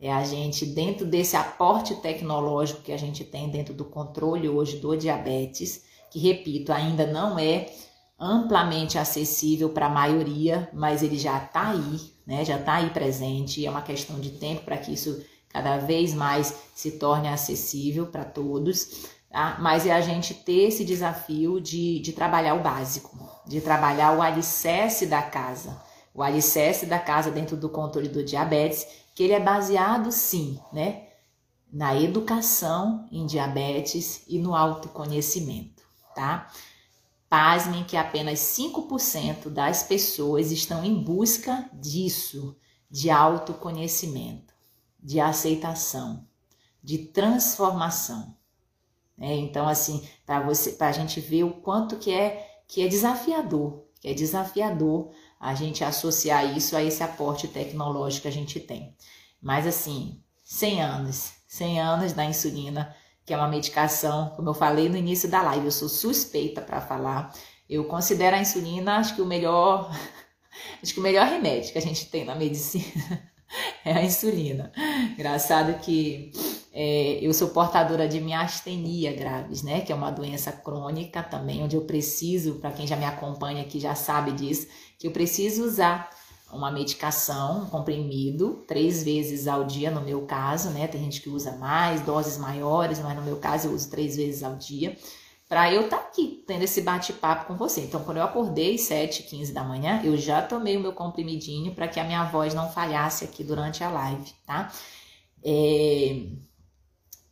é 0.00 0.12
a 0.12 0.22
gente, 0.22 0.64
dentro 0.64 1.04
desse 1.04 1.36
aporte 1.36 1.94
tecnológico 1.96 2.82
que 2.82 2.92
a 2.92 2.96
gente 2.96 3.24
tem 3.24 3.48
dentro 3.48 3.74
do 3.74 3.84
controle 3.84 4.48
hoje 4.48 4.76
do 4.76 4.96
diabetes, 4.96 5.82
que 6.10 6.18
repito, 6.18 6.72
ainda 6.72 7.06
não 7.06 7.38
é 7.38 7.68
amplamente 8.18 8.98
acessível 8.98 9.70
para 9.70 9.86
a 9.86 9.90
maioria, 9.90 10.68
mas 10.72 11.02
ele 11.02 11.18
já 11.18 11.38
está 11.38 11.70
aí, 11.70 12.12
né? 12.26 12.44
Já 12.44 12.56
está 12.56 12.74
aí 12.74 12.90
presente. 12.90 13.64
É 13.64 13.70
uma 13.70 13.82
questão 13.82 14.18
de 14.18 14.30
tempo 14.30 14.62
para 14.62 14.76
que 14.76 14.92
isso 14.92 15.24
cada 15.48 15.78
vez 15.78 16.14
mais 16.14 16.54
se 16.74 16.92
torne 16.92 17.28
acessível 17.28 18.06
para 18.06 18.24
todos. 18.24 19.08
Tá? 19.30 19.58
Mas 19.60 19.86
é 19.86 19.92
a 19.92 20.00
gente 20.00 20.34
ter 20.34 20.68
esse 20.68 20.84
desafio 20.84 21.60
de, 21.60 22.00
de 22.00 22.12
trabalhar 22.12 22.54
o 22.54 22.62
básico, 22.62 23.16
de 23.46 23.60
trabalhar 23.60 24.16
o 24.16 24.22
alicerce 24.22 25.06
da 25.06 25.22
casa, 25.22 25.80
o 26.14 26.22
alicerce 26.22 26.86
da 26.86 26.98
casa 26.98 27.30
dentro 27.30 27.56
do 27.56 27.68
controle 27.68 28.08
do 28.08 28.24
diabetes, 28.24 28.86
que 29.18 29.24
ele 29.24 29.32
é 29.32 29.40
baseado 29.40 30.12
sim, 30.12 30.60
né? 30.72 31.08
Na 31.72 32.00
educação 32.00 33.08
em 33.10 33.26
diabetes 33.26 34.22
e 34.28 34.38
no 34.38 34.54
autoconhecimento, 34.54 35.82
tá? 36.14 36.48
Pasmem 37.28 37.82
que 37.82 37.96
apenas 37.96 38.38
5% 38.38 39.48
das 39.48 39.82
pessoas 39.82 40.52
estão 40.52 40.84
em 40.84 41.02
busca 41.02 41.68
disso, 41.72 42.56
de 42.88 43.10
autoconhecimento, 43.10 44.54
de 45.02 45.18
aceitação, 45.18 46.24
de 46.80 46.98
transformação. 46.98 48.36
É, 49.18 49.34
então, 49.34 49.66
assim, 49.66 50.08
para 50.24 50.46
você, 50.46 50.70
para 50.70 50.90
a 50.90 50.92
gente 50.92 51.18
ver 51.20 51.42
o 51.42 51.54
quanto 51.54 51.96
que 51.96 52.12
é 52.12 52.60
que 52.68 52.82
é 52.82 52.86
desafiador, 52.86 53.82
que 54.00 54.06
é 54.06 54.14
desafiador 54.14 55.10
a 55.40 55.54
gente 55.54 55.84
associar 55.84 56.56
isso 56.56 56.76
a 56.76 56.82
esse 56.82 57.02
aporte 57.02 57.48
tecnológico 57.48 58.22
que 58.22 58.28
a 58.28 58.32
gente 58.32 58.60
tem. 58.60 58.94
Mas 59.40 59.66
assim, 59.66 60.20
100 60.44 60.82
anos, 60.82 61.32
100 61.46 61.80
anos 61.80 62.12
da 62.12 62.24
insulina 62.24 62.94
que 63.28 63.34
é 63.34 63.36
uma 63.36 63.46
medicação, 63.46 64.30
como 64.30 64.48
eu 64.48 64.54
falei 64.54 64.88
no 64.88 64.96
início 64.96 65.28
da 65.28 65.42
live, 65.42 65.66
eu 65.66 65.70
sou 65.70 65.86
suspeita 65.86 66.62
para 66.62 66.80
falar. 66.80 67.30
Eu 67.68 67.84
considero 67.84 68.34
a 68.34 68.40
insulina, 68.40 68.96
acho 68.96 69.14
que 69.14 69.20
o 69.20 69.26
melhor, 69.26 69.94
acho 70.82 70.94
que 70.94 70.98
o 70.98 71.02
melhor 71.02 71.26
remédio 71.26 71.70
que 71.70 71.76
a 71.76 71.82
gente 71.82 72.06
tem 72.06 72.24
na 72.24 72.34
medicina 72.34 73.30
é 73.84 73.92
a 73.92 74.02
insulina. 74.02 74.72
Engraçado 75.12 75.78
que 75.80 76.32
é, 76.72 77.18
eu 77.20 77.34
sou 77.34 77.48
portadora 77.50 78.08
de 78.08 78.18
miastenia 78.18 79.12
graves, 79.12 79.62
né? 79.62 79.82
Que 79.82 79.92
é 79.92 79.94
uma 79.94 80.10
doença 80.10 80.50
crônica 80.50 81.22
também, 81.22 81.62
onde 81.62 81.76
eu 81.76 81.82
preciso, 81.82 82.54
para 82.54 82.70
quem 82.70 82.86
já 82.86 82.96
me 82.96 83.04
acompanha 83.04 83.60
aqui 83.60 83.78
já 83.78 83.94
sabe 83.94 84.32
disso, 84.32 84.68
que 84.98 85.06
eu 85.06 85.12
preciso 85.12 85.64
usar 85.64 86.10
uma 86.52 86.70
medicação, 86.70 87.62
um 87.62 87.66
comprimido, 87.66 88.64
três 88.66 89.02
vezes 89.02 89.46
ao 89.46 89.64
dia, 89.64 89.90
no 89.90 90.00
meu 90.00 90.22
caso, 90.22 90.70
né? 90.70 90.86
Tem 90.88 91.02
gente 91.02 91.20
que 91.20 91.28
usa 91.28 91.52
mais, 91.52 92.00
doses 92.00 92.38
maiores, 92.38 92.98
mas 93.00 93.14
no 93.14 93.22
meu 93.22 93.36
caso 93.36 93.68
eu 93.68 93.72
uso 93.72 93.90
três 93.90 94.16
vezes 94.16 94.42
ao 94.42 94.56
dia, 94.56 94.96
para 95.48 95.72
eu 95.72 95.82
estar 95.82 95.98
tá 95.98 96.02
aqui 96.04 96.42
tendo 96.46 96.62
esse 96.62 96.80
bate-papo 96.80 97.46
com 97.46 97.56
você. 97.56 97.82
Então, 97.82 98.02
quando 98.02 98.18
eu 98.18 98.22
acordei 98.22 98.78
7, 98.78 99.24
15 99.24 99.52
da 99.52 99.62
manhã, 99.62 100.00
eu 100.02 100.16
já 100.16 100.42
tomei 100.42 100.76
o 100.76 100.80
meu 100.80 100.92
comprimidinho 100.92 101.74
para 101.74 101.88
que 101.88 102.00
a 102.00 102.04
minha 102.04 102.24
voz 102.24 102.54
não 102.54 102.70
falhasse 102.70 103.24
aqui 103.24 103.44
durante 103.44 103.84
a 103.84 103.90
live, 103.90 104.32
tá? 104.46 104.72
É... 105.42 106.22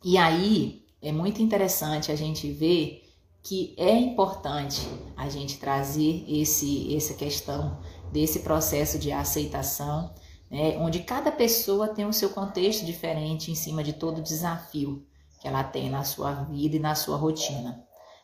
E 0.03 0.17
aí, 0.17 0.85
é 1.01 1.11
muito 1.11 1.41
interessante 1.41 2.11
a 2.11 2.15
gente 2.15 2.51
ver 2.51 3.06
que 3.47 3.73
é 3.77 3.97
importante 3.97 4.85
a 5.15 5.29
gente 5.29 5.57
trazer 5.57 6.25
esse, 6.27 6.93
essa 6.93 7.13
questão 7.13 7.79
desse 8.11 8.39
processo 8.39 8.99
de 8.99 9.09
aceitação, 9.09 10.13
né, 10.51 10.77
onde 10.79 10.99
cada 10.99 11.31
pessoa 11.31 11.87
tem 11.87 12.05
o 12.05 12.11
seu 12.11 12.31
contexto 12.31 12.85
diferente 12.85 13.49
em 13.49 13.55
cima 13.55 13.81
de 13.81 13.93
todo 13.93 14.17
o 14.17 14.23
desafio 14.23 15.05
que 15.39 15.47
ela 15.47 15.63
tem 15.63 15.89
na 15.89 16.03
sua 16.03 16.33
vida 16.43 16.75
e 16.75 16.79
na 16.79 16.93
sua 16.93 17.15
rotina. 17.15 17.81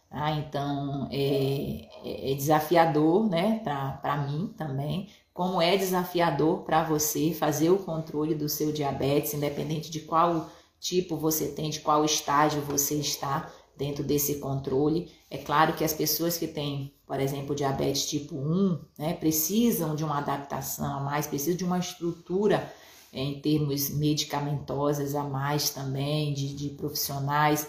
Tá? 0.09 0.29
Então, 0.31 1.07
é, 1.09 1.87
é, 2.03 2.33
é 2.33 2.35
desafiador 2.35 3.29
né, 3.29 3.61
para 3.63 4.17
mim 4.27 4.53
também, 4.57 5.07
como 5.33 5.61
é 5.61 5.77
desafiador 5.77 6.63
para 6.63 6.83
você 6.83 7.33
fazer 7.33 7.69
o 7.69 7.77
controle 7.77 8.35
do 8.35 8.49
seu 8.49 8.73
diabetes, 8.73 9.33
independente 9.33 9.89
de 9.89 10.01
qual 10.01 10.49
tipo 10.81 11.15
você 11.15 11.47
tem, 11.47 11.69
de 11.69 11.79
qual 11.79 12.03
estágio 12.03 12.61
você 12.61 12.95
está 12.95 13.49
dentro 13.77 14.03
desse 14.03 14.35
controle. 14.35 15.11
É 15.29 15.37
claro 15.37 15.73
que 15.73 15.83
as 15.83 15.93
pessoas 15.93 16.37
que 16.37 16.47
têm, 16.47 16.93
por 17.05 17.19
exemplo, 17.19 17.55
diabetes 17.55 18.05
tipo 18.05 18.35
1, 18.35 18.79
né, 18.97 19.13
precisam 19.13 19.95
de 19.95 20.03
uma 20.03 20.19
adaptação 20.19 20.97
a 20.97 20.99
mais, 20.99 21.27
precisam 21.27 21.57
de 21.57 21.63
uma 21.63 21.79
estrutura 21.79 22.71
é, 23.11 23.21
em 23.21 23.39
termos 23.39 23.89
medicamentosos 23.91 25.15
a 25.15 25.23
mais 25.23 25.69
também, 25.69 26.33
de, 26.33 26.55
de 26.55 26.69
profissionais, 26.69 27.67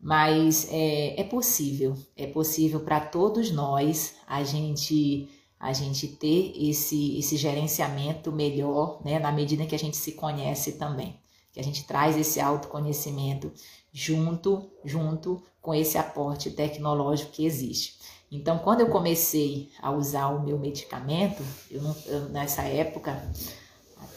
mas 0.00 0.68
é, 0.70 1.20
é 1.20 1.24
possível, 1.24 1.94
é 2.16 2.26
possível 2.26 2.80
para 2.80 3.00
todos 3.00 3.50
nós 3.50 4.14
a 4.26 4.42
gente 4.44 5.28
a 5.58 5.72
gente 5.72 6.06
ter 6.06 6.52
esse, 6.54 7.18
esse 7.18 7.36
gerenciamento 7.36 8.30
melhor, 8.30 9.00
né, 9.02 9.18
na 9.18 9.32
medida 9.32 9.64
que 9.64 9.74
a 9.74 9.78
gente 9.78 9.96
se 9.96 10.12
conhece 10.12 10.72
também, 10.72 11.18
que 11.50 11.58
a 11.58 11.62
gente 11.62 11.84
traz 11.84 12.16
esse 12.16 12.38
autoconhecimento 12.38 13.50
junto, 13.96 14.70
junto 14.84 15.42
com 15.62 15.74
esse 15.74 15.96
aporte 15.96 16.50
tecnológico 16.50 17.32
que 17.32 17.46
existe. 17.46 17.96
Então, 18.30 18.58
quando 18.58 18.82
eu 18.82 18.88
comecei 18.88 19.70
a 19.80 19.90
usar 19.90 20.28
o 20.28 20.44
meu 20.44 20.58
medicamento, 20.58 21.42
eu, 21.70 21.80
eu 22.04 22.28
nessa 22.28 22.60
época, 22.62 23.26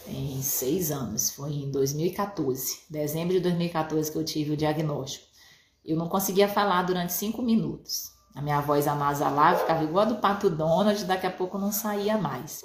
tem 0.04 0.42
seis 0.42 0.90
anos, 0.90 1.30
foi 1.30 1.52
em 1.52 1.70
2014, 1.70 2.80
dezembro 2.90 3.32
de 3.32 3.40
2014 3.40 4.12
que 4.12 4.18
eu 4.18 4.24
tive 4.24 4.52
o 4.52 4.56
diagnóstico. 4.56 5.24
Eu 5.82 5.96
não 5.96 6.10
conseguia 6.10 6.46
falar 6.46 6.82
durante 6.82 7.14
cinco 7.14 7.40
minutos. 7.40 8.12
A 8.34 8.42
minha 8.42 8.60
voz 8.60 8.86
anasalava, 8.86 9.60
ficava 9.60 9.82
igual 9.82 10.04
a 10.04 10.08
do 10.08 10.16
Pato 10.16 10.50
Donald, 10.50 11.02
daqui 11.06 11.26
a 11.26 11.30
pouco 11.30 11.56
não 11.56 11.72
saía 11.72 12.18
mais. 12.18 12.62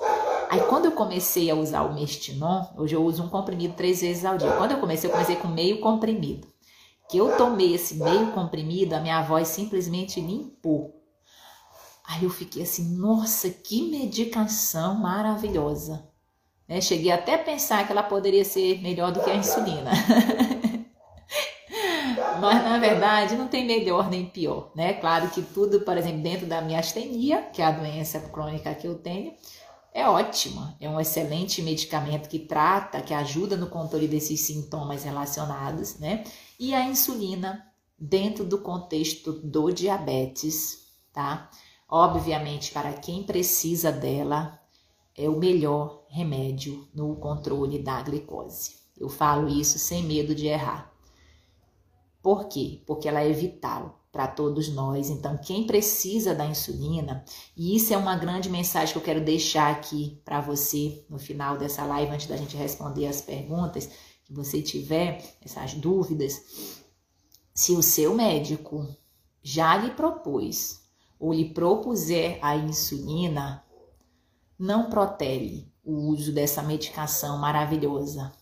Aí 0.49 0.59
quando 0.67 0.85
eu 0.85 0.91
comecei 0.91 1.49
a 1.49 1.55
usar 1.55 1.83
o 1.83 1.93
Mestinon, 1.93 2.65
hoje 2.77 2.93
eu 2.93 3.03
uso 3.03 3.23
um 3.23 3.29
comprimido 3.29 3.73
três 3.73 4.01
vezes 4.01 4.25
ao 4.25 4.37
dia. 4.37 4.51
Quando 4.57 4.71
eu 4.71 4.79
comecei, 4.79 5.09
eu 5.09 5.13
comecei 5.13 5.37
com 5.37 5.47
meio 5.47 5.79
comprimido 5.79 6.54
que 7.09 7.17
eu 7.17 7.37
tomei 7.37 7.75
esse 7.75 7.95
meio 7.95 8.31
comprimido, 8.31 8.93
a 8.93 8.99
minha 8.99 9.21
voz 9.21 9.47
simplesmente 9.47 10.19
limpou. 10.19 11.01
Aí 12.07 12.23
eu 12.23 12.29
fiquei 12.29 12.63
assim, 12.63 12.95
nossa, 12.97 13.49
que 13.49 13.89
medicação 13.89 14.95
maravilhosa. 14.95 16.07
Né? 16.67 16.81
Cheguei 16.81 17.11
até 17.11 17.35
a 17.35 17.43
pensar 17.43 17.85
que 17.85 17.91
ela 17.91 18.03
poderia 18.03 18.45
ser 18.45 18.81
melhor 18.81 19.11
do 19.11 19.23
que 19.23 19.29
a 19.29 19.35
insulina. 19.35 19.91
Mas 22.39 22.63
na 22.63 22.77
verdade 22.77 23.35
não 23.35 23.47
tem 23.47 23.65
melhor 23.65 24.09
nem 24.09 24.25
pior, 24.25 24.71
né? 24.75 24.93
Claro 24.93 25.29
que 25.29 25.41
tudo, 25.41 25.81
por 25.81 25.97
exemplo, 25.97 26.21
dentro 26.21 26.45
da 26.45 26.61
minha 26.61 26.79
astenia, 26.79 27.41
que 27.41 27.61
é 27.61 27.65
a 27.65 27.71
doença 27.71 28.19
crônica 28.19 28.73
que 28.75 28.87
eu 28.87 28.95
tenho, 28.95 29.33
é 29.93 30.07
ótima. 30.07 30.75
É 30.79 30.89
um 30.89 30.99
excelente 30.99 31.61
medicamento 31.61 32.27
que 32.27 32.39
trata, 32.39 33.01
que 33.01 33.13
ajuda 33.13 33.55
no 33.55 33.67
controle 33.67 34.07
desses 34.07 34.41
sintomas 34.41 35.03
relacionados, 35.05 35.97
né? 35.97 36.25
E 36.59 36.73
a 36.73 36.85
insulina 36.85 37.65
dentro 37.97 38.45
do 38.45 38.59
contexto 38.59 39.33
do 39.33 39.71
diabetes, 39.71 40.87
tá? 41.11 41.49
Obviamente, 41.87 42.71
para 42.71 42.93
quem 42.93 43.23
precisa 43.23 43.91
dela, 43.91 44.59
é 45.15 45.29
o 45.29 45.37
melhor 45.37 46.05
remédio 46.09 46.87
no 46.93 47.15
controle 47.15 47.79
da 47.79 48.01
glicose. 48.01 48.75
Eu 48.97 49.09
falo 49.09 49.47
isso 49.47 49.77
sem 49.79 50.03
medo 50.03 50.33
de 50.33 50.47
errar. 50.47 50.93
Por 52.21 52.47
quê? 52.47 52.81
Porque 52.85 53.07
ela 53.07 53.21
é 53.21 53.31
vital 53.31 54.01
para 54.11 54.27
todos 54.27 54.69
nós. 54.69 55.09
Então, 55.09 55.37
quem 55.37 55.67
precisa 55.67 56.33
da 56.33 56.45
insulina, 56.45 57.23
e 57.55 57.75
isso 57.75 57.93
é 57.93 57.97
uma 57.97 58.15
grande 58.15 58.49
mensagem 58.49 58.93
que 58.93 58.97
eu 58.97 59.03
quero 59.03 59.23
deixar 59.23 59.71
aqui 59.71 60.21
para 60.23 60.39
você 60.39 61.05
no 61.09 61.19
final 61.19 61.57
dessa 61.57 61.85
live, 61.85 62.13
antes 62.13 62.27
da 62.27 62.37
gente 62.37 62.55
responder 62.55 63.07
as 63.07 63.21
perguntas, 63.21 63.89
que 64.25 64.33
você 64.33 64.61
tiver 64.61 65.37
essas 65.41 65.75
dúvidas, 65.75 66.83
se 67.53 67.71
o 67.71 67.81
seu 67.81 68.13
médico 68.13 68.85
já 69.41 69.77
lhe 69.77 69.91
propôs 69.91 70.83
ou 71.19 71.31
lhe 71.31 71.53
propuser 71.53 72.39
a 72.41 72.57
insulina, 72.57 73.63
não 74.57 74.89
protele 74.89 75.71
o 75.83 76.09
uso 76.09 76.33
dessa 76.33 76.63
medicação 76.63 77.37
maravilhosa. 77.37 78.33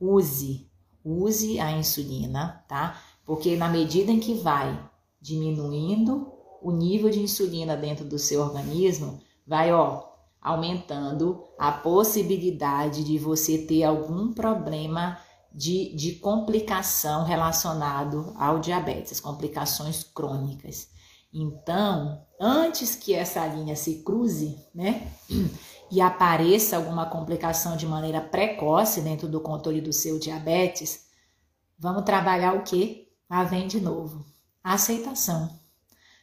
Use, 0.00 0.70
use 1.04 1.58
a 1.58 1.72
insulina, 1.72 2.64
tá? 2.68 3.02
Porque 3.24 3.56
na 3.56 3.68
medida 3.68 4.12
em 4.12 4.20
que 4.20 4.34
vai 4.34 4.88
diminuindo 5.20 6.32
o 6.62 6.70
nível 6.70 7.10
de 7.10 7.20
insulina 7.20 7.76
dentro 7.76 8.04
do 8.04 8.18
seu 8.18 8.40
organismo, 8.40 9.20
vai, 9.46 9.72
ó, 9.72 10.15
aumentando 10.46 11.42
a 11.58 11.72
possibilidade 11.72 13.02
de 13.02 13.18
você 13.18 13.58
ter 13.58 13.82
algum 13.82 14.32
problema 14.32 15.18
de, 15.52 15.92
de 15.96 16.12
complicação 16.12 17.24
relacionado 17.24 18.32
ao 18.38 18.60
diabetes, 18.60 19.18
complicações 19.18 20.04
crônicas. 20.04 20.88
Então, 21.34 22.24
antes 22.40 22.94
que 22.94 23.12
essa 23.12 23.44
linha 23.44 23.74
se 23.74 24.04
cruze, 24.04 24.56
né, 24.72 25.10
e 25.90 26.00
apareça 26.00 26.76
alguma 26.76 27.06
complicação 27.06 27.76
de 27.76 27.84
maneira 27.84 28.20
precoce 28.20 29.00
dentro 29.00 29.26
do 29.26 29.40
controle 29.40 29.80
do 29.80 29.92
seu 29.92 30.16
diabetes, 30.16 31.06
vamos 31.76 32.04
trabalhar 32.04 32.54
o 32.54 32.62
que? 32.62 33.08
Lá 33.28 33.42
vem 33.42 33.66
de 33.66 33.80
novo. 33.80 34.24
A 34.62 34.74
aceitação. 34.74 35.58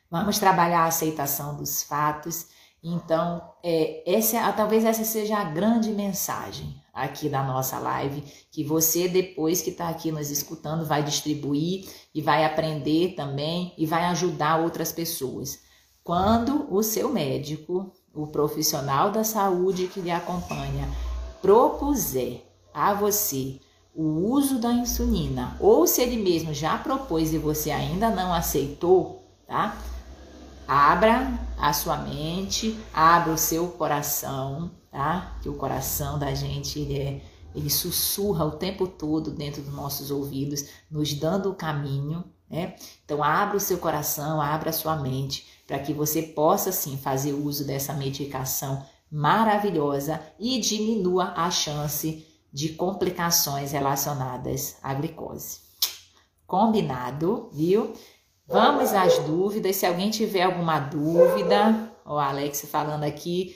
Vamos 0.10 0.40
trabalhar 0.40 0.84
a 0.84 0.88
aceitação 0.88 1.58
dos 1.58 1.84
fatos. 1.84 2.53
Então, 2.84 3.42
é, 3.64 4.04
essa, 4.06 4.52
talvez 4.52 4.84
essa 4.84 5.06
seja 5.06 5.38
a 5.38 5.46
grande 5.46 5.90
mensagem 5.92 6.76
aqui 6.94 7.30
da 7.30 7.42
nossa 7.42 7.80
live, 7.80 8.22
que 8.52 8.64
você, 8.64 9.08
depois 9.08 9.62
que 9.62 9.70
está 9.70 9.88
aqui 9.88 10.12
nos 10.12 10.30
escutando, 10.30 10.86
vai 10.86 11.02
distribuir 11.02 11.88
e 12.14 12.22
vai 12.22 12.44
aprender 12.44 13.16
também 13.16 13.74
e 13.78 13.86
vai 13.86 14.04
ajudar 14.06 14.60
outras 14.60 14.92
pessoas. 14.92 15.62
Quando 16.04 16.68
o 16.70 16.84
seu 16.84 17.10
médico, 17.10 17.92
o 18.14 18.28
profissional 18.28 19.12
da 19.12 19.24
saúde 19.24 19.88
que 19.88 20.02
lhe 20.02 20.12
acompanha, 20.12 20.88
propuser 21.42 22.44
a 22.74 22.94
você 22.94 23.60
o 23.96 24.32
uso 24.32 24.60
da 24.60 24.74
insulina, 24.74 25.56
ou 25.60 25.86
se 25.86 26.02
ele 26.02 26.18
mesmo 26.18 26.54
já 26.54 26.78
propôs 26.78 27.32
e 27.32 27.38
você 27.38 27.72
ainda 27.72 28.10
não 28.10 28.34
aceitou, 28.34 29.24
tá? 29.48 29.78
Abra 30.68 31.40
a 31.58 31.74
sua 31.74 31.98
mente, 31.98 32.78
abra 32.94 33.34
o 33.34 33.38
seu 33.38 33.68
coração, 33.70 34.72
tá? 34.92 35.38
Que 35.42 35.50
o 35.50 35.56
coração 35.56 36.18
da 36.18 36.34
gente 36.34 36.80
ele 36.80 37.00
é 37.00 37.22
ele 37.56 37.70
sussurra 37.70 38.46
o 38.46 38.52
tempo 38.52 38.88
todo 38.88 39.32
dentro 39.32 39.62
dos 39.62 39.74
nossos 39.74 40.10
ouvidos, 40.10 40.66
nos 40.90 41.14
dando 41.14 41.52
o 41.52 41.56
caminho, 41.56 42.24
né? 42.50 42.76
Então 43.06 43.24
abra 43.24 43.58
o 43.58 43.60
seu 43.60 43.78
coração, 43.78 44.42
abra 44.42 44.72
a 44.72 44.74
sua 44.74 44.96
mente, 44.96 45.48
para 45.68 45.80
que 45.80 45.94
você 45.94 46.22
possa 46.22 46.72
sim 46.72 46.98
fazer 46.98 47.34
uso 47.34 47.66
dessa 47.66 47.94
medicação 47.94 48.84
maravilhosa 49.12 50.20
e 50.40 50.60
diminua 50.60 51.34
a 51.36 51.52
chance 51.52 52.26
de 52.52 52.70
complicações 52.70 53.72
relacionadas 53.72 54.78
à 54.82 54.94
glicose. 54.94 55.60
Combinado, 56.46 57.50
viu? 57.54 57.94
Vamos 58.54 58.94
às 58.94 59.18
dúvidas. 59.18 59.78
Se 59.78 59.84
alguém 59.84 60.12
tiver 60.12 60.44
alguma 60.44 60.78
dúvida, 60.78 61.90
o 62.06 62.20
Alex 62.20 62.68
falando 62.70 63.04
aqui, 63.04 63.56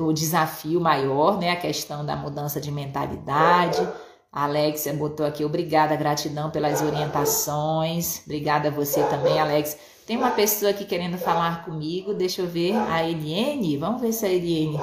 o 0.00 0.14
desafio 0.14 0.80
maior, 0.80 1.38
né? 1.38 1.50
A 1.50 1.56
questão 1.56 2.06
da 2.06 2.16
mudança 2.16 2.58
de 2.58 2.72
mentalidade. 2.72 3.86
A 4.32 4.44
Alexia 4.44 4.94
botou 4.94 5.26
aqui, 5.26 5.44
obrigada, 5.44 5.94
gratidão 5.94 6.50
pelas 6.50 6.80
orientações. 6.80 8.22
Obrigada 8.24 8.68
a 8.68 8.70
você 8.70 9.02
também, 9.08 9.38
Alex. 9.38 9.76
Tem 10.06 10.16
uma 10.16 10.30
pessoa 10.30 10.70
aqui 10.70 10.86
querendo 10.86 11.18
falar 11.18 11.66
comigo, 11.66 12.14
deixa 12.14 12.40
eu 12.40 12.46
ver. 12.46 12.74
A 12.90 13.04
Eliane, 13.04 13.76
vamos 13.76 14.00
ver 14.00 14.14
se 14.14 14.24
a 14.24 14.30
Eliane 14.30 14.80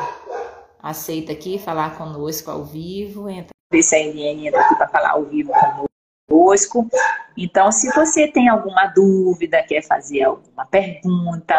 aceita 0.83 1.31
aqui 1.31 1.57
falar 1.57 1.97
conosco 1.97 2.51
ao 2.51 2.63
vivo. 2.63 3.27
Entra. 3.27 3.55
Ver 3.71 3.81
se 3.81 3.95
a 3.95 3.99
Eliane 4.01 4.49
entra 4.49 4.61
aqui 4.61 4.75
para 4.75 4.87
falar 4.87 5.13
ao 5.13 5.25
vivo 5.25 5.51
conosco 5.51 5.94
conosco. 6.27 6.89
Então, 7.37 7.71
se 7.71 7.91
você 7.93 8.27
tem 8.27 8.49
alguma 8.49 8.87
dúvida, 8.87 9.63
quer 9.63 9.81
fazer 9.81 10.23
alguma 10.23 10.65
pergunta, 10.65 11.55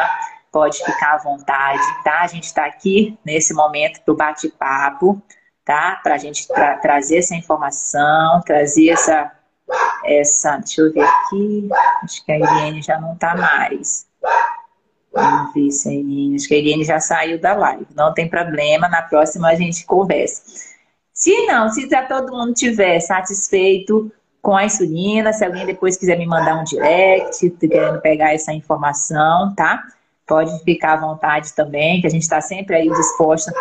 pode 0.50 0.78
ficar 0.78 1.14
à 1.14 1.18
vontade, 1.18 1.82
tá? 2.02 2.22
A 2.22 2.26
gente 2.26 2.44
está 2.44 2.64
aqui 2.64 3.18
nesse 3.24 3.54
momento 3.54 4.00
do 4.06 4.14
bate-papo, 4.14 5.20
tá? 5.64 6.00
Para 6.02 6.14
a 6.14 6.18
gente 6.18 6.46
tra 6.48 6.76
trazer 6.78 7.18
essa 7.18 7.34
informação, 7.34 8.40
trazer 8.44 8.90
essa, 8.90 9.32
essa. 10.04 10.56
Deixa 10.58 10.80
eu 10.80 10.92
ver 10.92 11.02
aqui. 11.02 11.68
Acho 12.02 12.24
que 12.24 12.32
a 12.32 12.38
Irene 12.38 12.82
já 12.82 12.98
não 12.98 13.14
está 13.14 13.36
mais. 13.36 14.06
Vamos 15.12 15.54
ver 15.54 15.70
se 15.70 15.88
a 15.88 15.92
Irene. 15.92 16.36
Acho 16.36 16.48
que 16.48 16.54
a 16.54 16.58
Irene 16.58 16.84
já 16.84 17.00
saiu 17.00 17.38
da 17.38 17.54
live. 17.54 17.86
Não 17.94 18.14
tem 18.14 18.28
problema, 18.28 18.88
na 18.88 19.02
próxima 19.02 19.48
a 19.48 19.54
gente 19.54 19.84
conversa. 19.84 20.42
Se 21.12 21.46
não, 21.46 21.70
se 21.70 21.88
já 21.88 22.06
todo 22.06 22.32
mundo 22.32 22.52
tiver 22.52 23.00
satisfeito 23.00 24.12
com 24.42 24.56
a 24.56 24.64
insulina. 24.64 25.32
Se 25.32 25.44
alguém 25.44 25.66
depois 25.66 25.96
quiser 25.96 26.18
me 26.18 26.26
mandar 26.26 26.60
um 26.60 26.64
direct, 26.64 27.50
querendo 27.50 28.00
pegar 28.00 28.32
essa 28.32 28.52
informação, 28.52 29.54
tá? 29.54 29.82
Pode 30.26 30.58
ficar 30.64 30.94
à 30.94 30.96
vontade 30.96 31.52
também, 31.54 32.00
que 32.00 32.06
a 32.06 32.10
gente 32.10 32.22
está 32.22 32.40
sempre 32.40 32.76
aí 32.76 32.88
disposta 32.88 33.52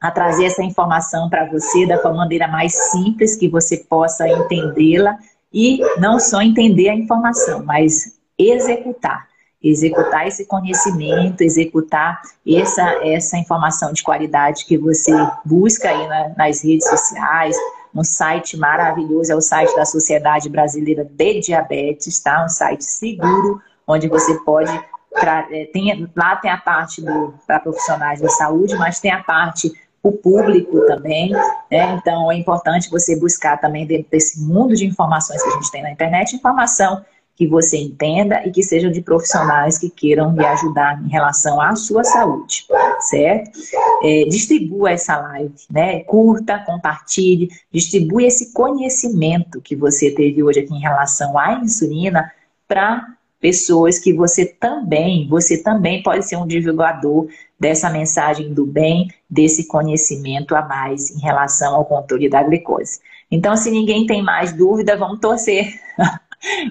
a 0.00 0.10
trazer 0.10 0.44
essa 0.44 0.62
informação 0.62 1.30
para 1.30 1.46
você 1.50 1.86
da 1.86 2.02
maneira 2.12 2.46
mais 2.46 2.74
simples 2.90 3.36
que 3.36 3.48
você 3.48 3.78
possa 3.78 4.28
entendê-la 4.28 5.16
e 5.50 5.80
não 5.98 6.20
só 6.20 6.42
entender 6.42 6.90
a 6.90 6.94
informação, 6.94 7.64
mas 7.64 8.18
executar. 8.38 9.26
Executar 9.62 10.28
esse 10.28 10.44
conhecimento, 10.44 11.40
executar 11.40 12.20
essa, 12.46 12.82
essa 13.02 13.38
informação 13.38 13.94
de 13.94 14.02
qualidade 14.02 14.66
que 14.66 14.76
você 14.76 15.10
busca 15.42 15.88
aí 15.88 16.06
na, 16.06 16.28
nas 16.36 16.62
redes 16.62 16.86
sociais, 16.86 17.56
um 17.94 18.02
site 18.02 18.56
maravilhoso, 18.56 19.32
é 19.32 19.36
o 19.36 19.40
site 19.40 19.74
da 19.76 19.84
Sociedade 19.84 20.48
Brasileira 20.48 21.04
de 21.04 21.40
Diabetes, 21.40 22.20
tá? 22.20 22.44
Um 22.44 22.48
site 22.48 22.84
seguro, 22.84 23.60
onde 23.86 24.08
você 24.08 24.34
pode. 24.40 24.72
É, 25.50 25.66
tem, 25.66 26.10
lá 26.16 26.34
tem 26.36 26.50
a 26.50 26.58
parte 26.58 27.00
para 27.46 27.60
profissionais 27.60 28.20
da 28.20 28.28
saúde, 28.28 28.74
mas 28.74 28.98
tem 28.98 29.12
a 29.12 29.22
parte 29.22 29.72
o 30.02 30.12
público 30.12 30.84
também, 30.86 31.30
né? 31.70 31.94
Então 31.94 32.30
é 32.30 32.36
importante 32.36 32.90
você 32.90 33.18
buscar 33.18 33.58
também 33.58 33.86
dentro 33.86 34.10
desse 34.10 34.38
mundo 34.38 34.74
de 34.74 34.84
informações 34.84 35.42
que 35.42 35.48
a 35.48 35.52
gente 35.52 35.70
tem 35.70 35.82
na 35.82 35.90
internet, 35.90 36.36
informação 36.36 37.02
que 37.36 37.46
você 37.46 37.76
entenda 37.76 38.46
e 38.46 38.50
que 38.50 38.62
sejam 38.62 38.90
de 38.90 39.00
profissionais 39.00 39.76
que 39.76 39.90
queiram 39.90 40.34
lhe 40.34 40.44
ajudar 40.46 41.02
em 41.04 41.08
relação 41.08 41.60
à 41.60 41.74
sua 41.74 42.04
saúde, 42.04 42.66
certo? 43.00 43.58
É, 44.02 44.24
distribua 44.24 44.92
essa 44.92 45.16
live, 45.16 45.54
né? 45.70 46.00
Curta, 46.04 46.60
compartilhe, 46.60 47.48
distribua 47.72 48.22
esse 48.22 48.52
conhecimento 48.52 49.60
que 49.60 49.74
você 49.74 50.10
teve 50.10 50.42
hoje 50.42 50.60
aqui 50.60 50.74
em 50.74 50.80
relação 50.80 51.36
à 51.36 51.54
insulina 51.54 52.30
para 52.68 53.04
pessoas 53.40 53.98
que 53.98 54.12
você 54.12 54.46
também, 54.46 55.28
você 55.28 55.62
também 55.62 56.02
pode 56.02 56.24
ser 56.26 56.36
um 56.36 56.46
divulgador 56.46 57.28
dessa 57.60 57.90
mensagem 57.90 58.54
do 58.54 58.64
bem, 58.64 59.08
desse 59.28 59.66
conhecimento 59.66 60.54
a 60.54 60.62
mais 60.62 61.10
em 61.10 61.20
relação 61.20 61.74
ao 61.74 61.84
controle 61.84 62.28
da 62.28 62.42
glicose. 62.42 63.00
Então, 63.30 63.56
se 63.56 63.70
ninguém 63.70 64.06
tem 64.06 64.22
mais 64.22 64.52
dúvida, 64.52 64.96
vamos 64.96 65.18
torcer 65.20 65.78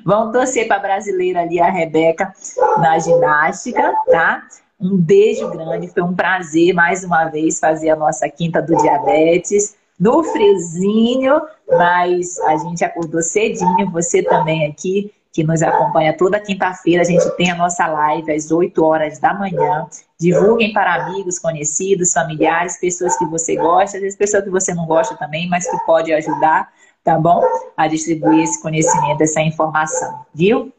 Vamos 0.06 0.34
torcer 0.34 0.68
para 0.68 0.78
a 0.78 0.80
brasileira 0.80 1.42
ali, 1.42 1.60
a 1.60 1.70
Rebeca, 1.70 2.34
na 2.78 3.00
ginástica, 3.00 3.94
tá? 4.12 4.44
Um 4.80 4.98
beijo 4.98 5.50
grande, 5.50 5.88
foi 5.88 6.04
um 6.04 6.14
prazer 6.14 6.74
mais 6.74 7.04
uma 7.04 7.26
vez 7.26 7.60
fazer 7.60 7.90
a 7.90 7.96
nossa 7.96 8.28
quinta 8.30 8.62
do 8.62 8.76
diabetes. 8.76 9.76
No 10.00 10.24
friozinho, 10.24 11.42
mas 11.70 12.40
a 12.42 12.58
gente 12.58 12.84
acordou 12.84 13.22
cedinho, 13.22 13.90
você 13.92 14.22
também 14.22 14.66
aqui, 14.68 15.14
que 15.32 15.44
nos 15.44 15.64
acompanha 15.64 16.16
toda 16.16 16.40
quinta-feira, 16.40 17.02
a 17.02 17.06
gente 17.06 17.28
tem 17.38 17.50
a 17.50 17.56
nossa 17.56 17.88
live 17.88 18.32
às 18.32 18.52
8 18.52 18.84
horas 18.84 19.20
da 19.20 19.34
manhã. 19.34 19.88
Divulguem 20.20 20.74
para 20.74 20.94
amigos, 20.96 21.40
conhecidos, 21.40 22.14
familiares, 22.14 22.80
pessoas 22.80 23.18
que 23.18 23.26
você 23.26 23.56
gosta, 23.56 23.98
às 23.98 24.04
vezes 24.04 24.18
pessoas 24.18 24.44
que 24.44 24.50
você 24.50 24.74
não 24.74 24.86
gosta 24.86 25.16
também, 25.16 25.50
mas 25.50 25.70
que 25.70 25.78
pode 25.86 26.14
ajudar 26.14 26.70
tá 27.04 27.20
bom? 27.20 27.44
A 27.76 27.88
distribuir 27.88 28.44
esse 28.44 28.62
conhecimento, 28.62 29.22
essa 29.22 29.42
informação, 29.42 30.26
viu? 30.34 30.72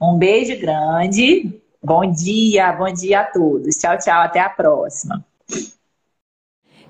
Um 0.00 0.18
beijo 0.18 0.60
grande. 0.60 1.60
Bom 1.82 2.10
dia, 2.10 2.72
bom 2.72 2.92
dia 2.92 3.20
a 3.20 3.24
todos. 3.24 3.76
Tchau, 3.76 3.96
tchau, 3.98 4.22
até 4.22 4.40
a 4.40 4.48
próxima. 4.48 5.24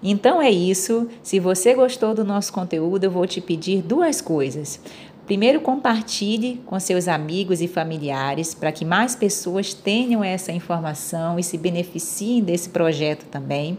Então 0.03 0.43
é 0.43 0.51
isso. 0.51 1.09
Se 1.23 1.39
você 1.39 1.75
gostou 1.75 2.15
do 2.15 2.25
nosso 2.25 2.53
conteúdo, 2.53 3.05
eu 3.05 3.11
vou 3.11 3.27
te 3.27 3.41
pedir 3.41 3.83
duas 3.83 4.21
coisas. 4.21 4.81
Primeiro, 5.27 5.61
compartilhe 5.61 6.61
com 6.67 6.79
seus 6.81 7.07
amigos 7.07 7.61
e 7.61 7.69
familiares 7.69 8.55
para 8.55 8.73
que 8.73 8.85
mais 8.85 9.15
pessoas 9.15 9.73
tenham 9.73 10.25
essa 10.25 10.51
informação 10.51 11.39
e 11.39 11.45
se 11.45 11.57
beneficiem 11.57 12.43
desse 12.43 12.71
projeto 12.71 13.25
também. 13.27 13.79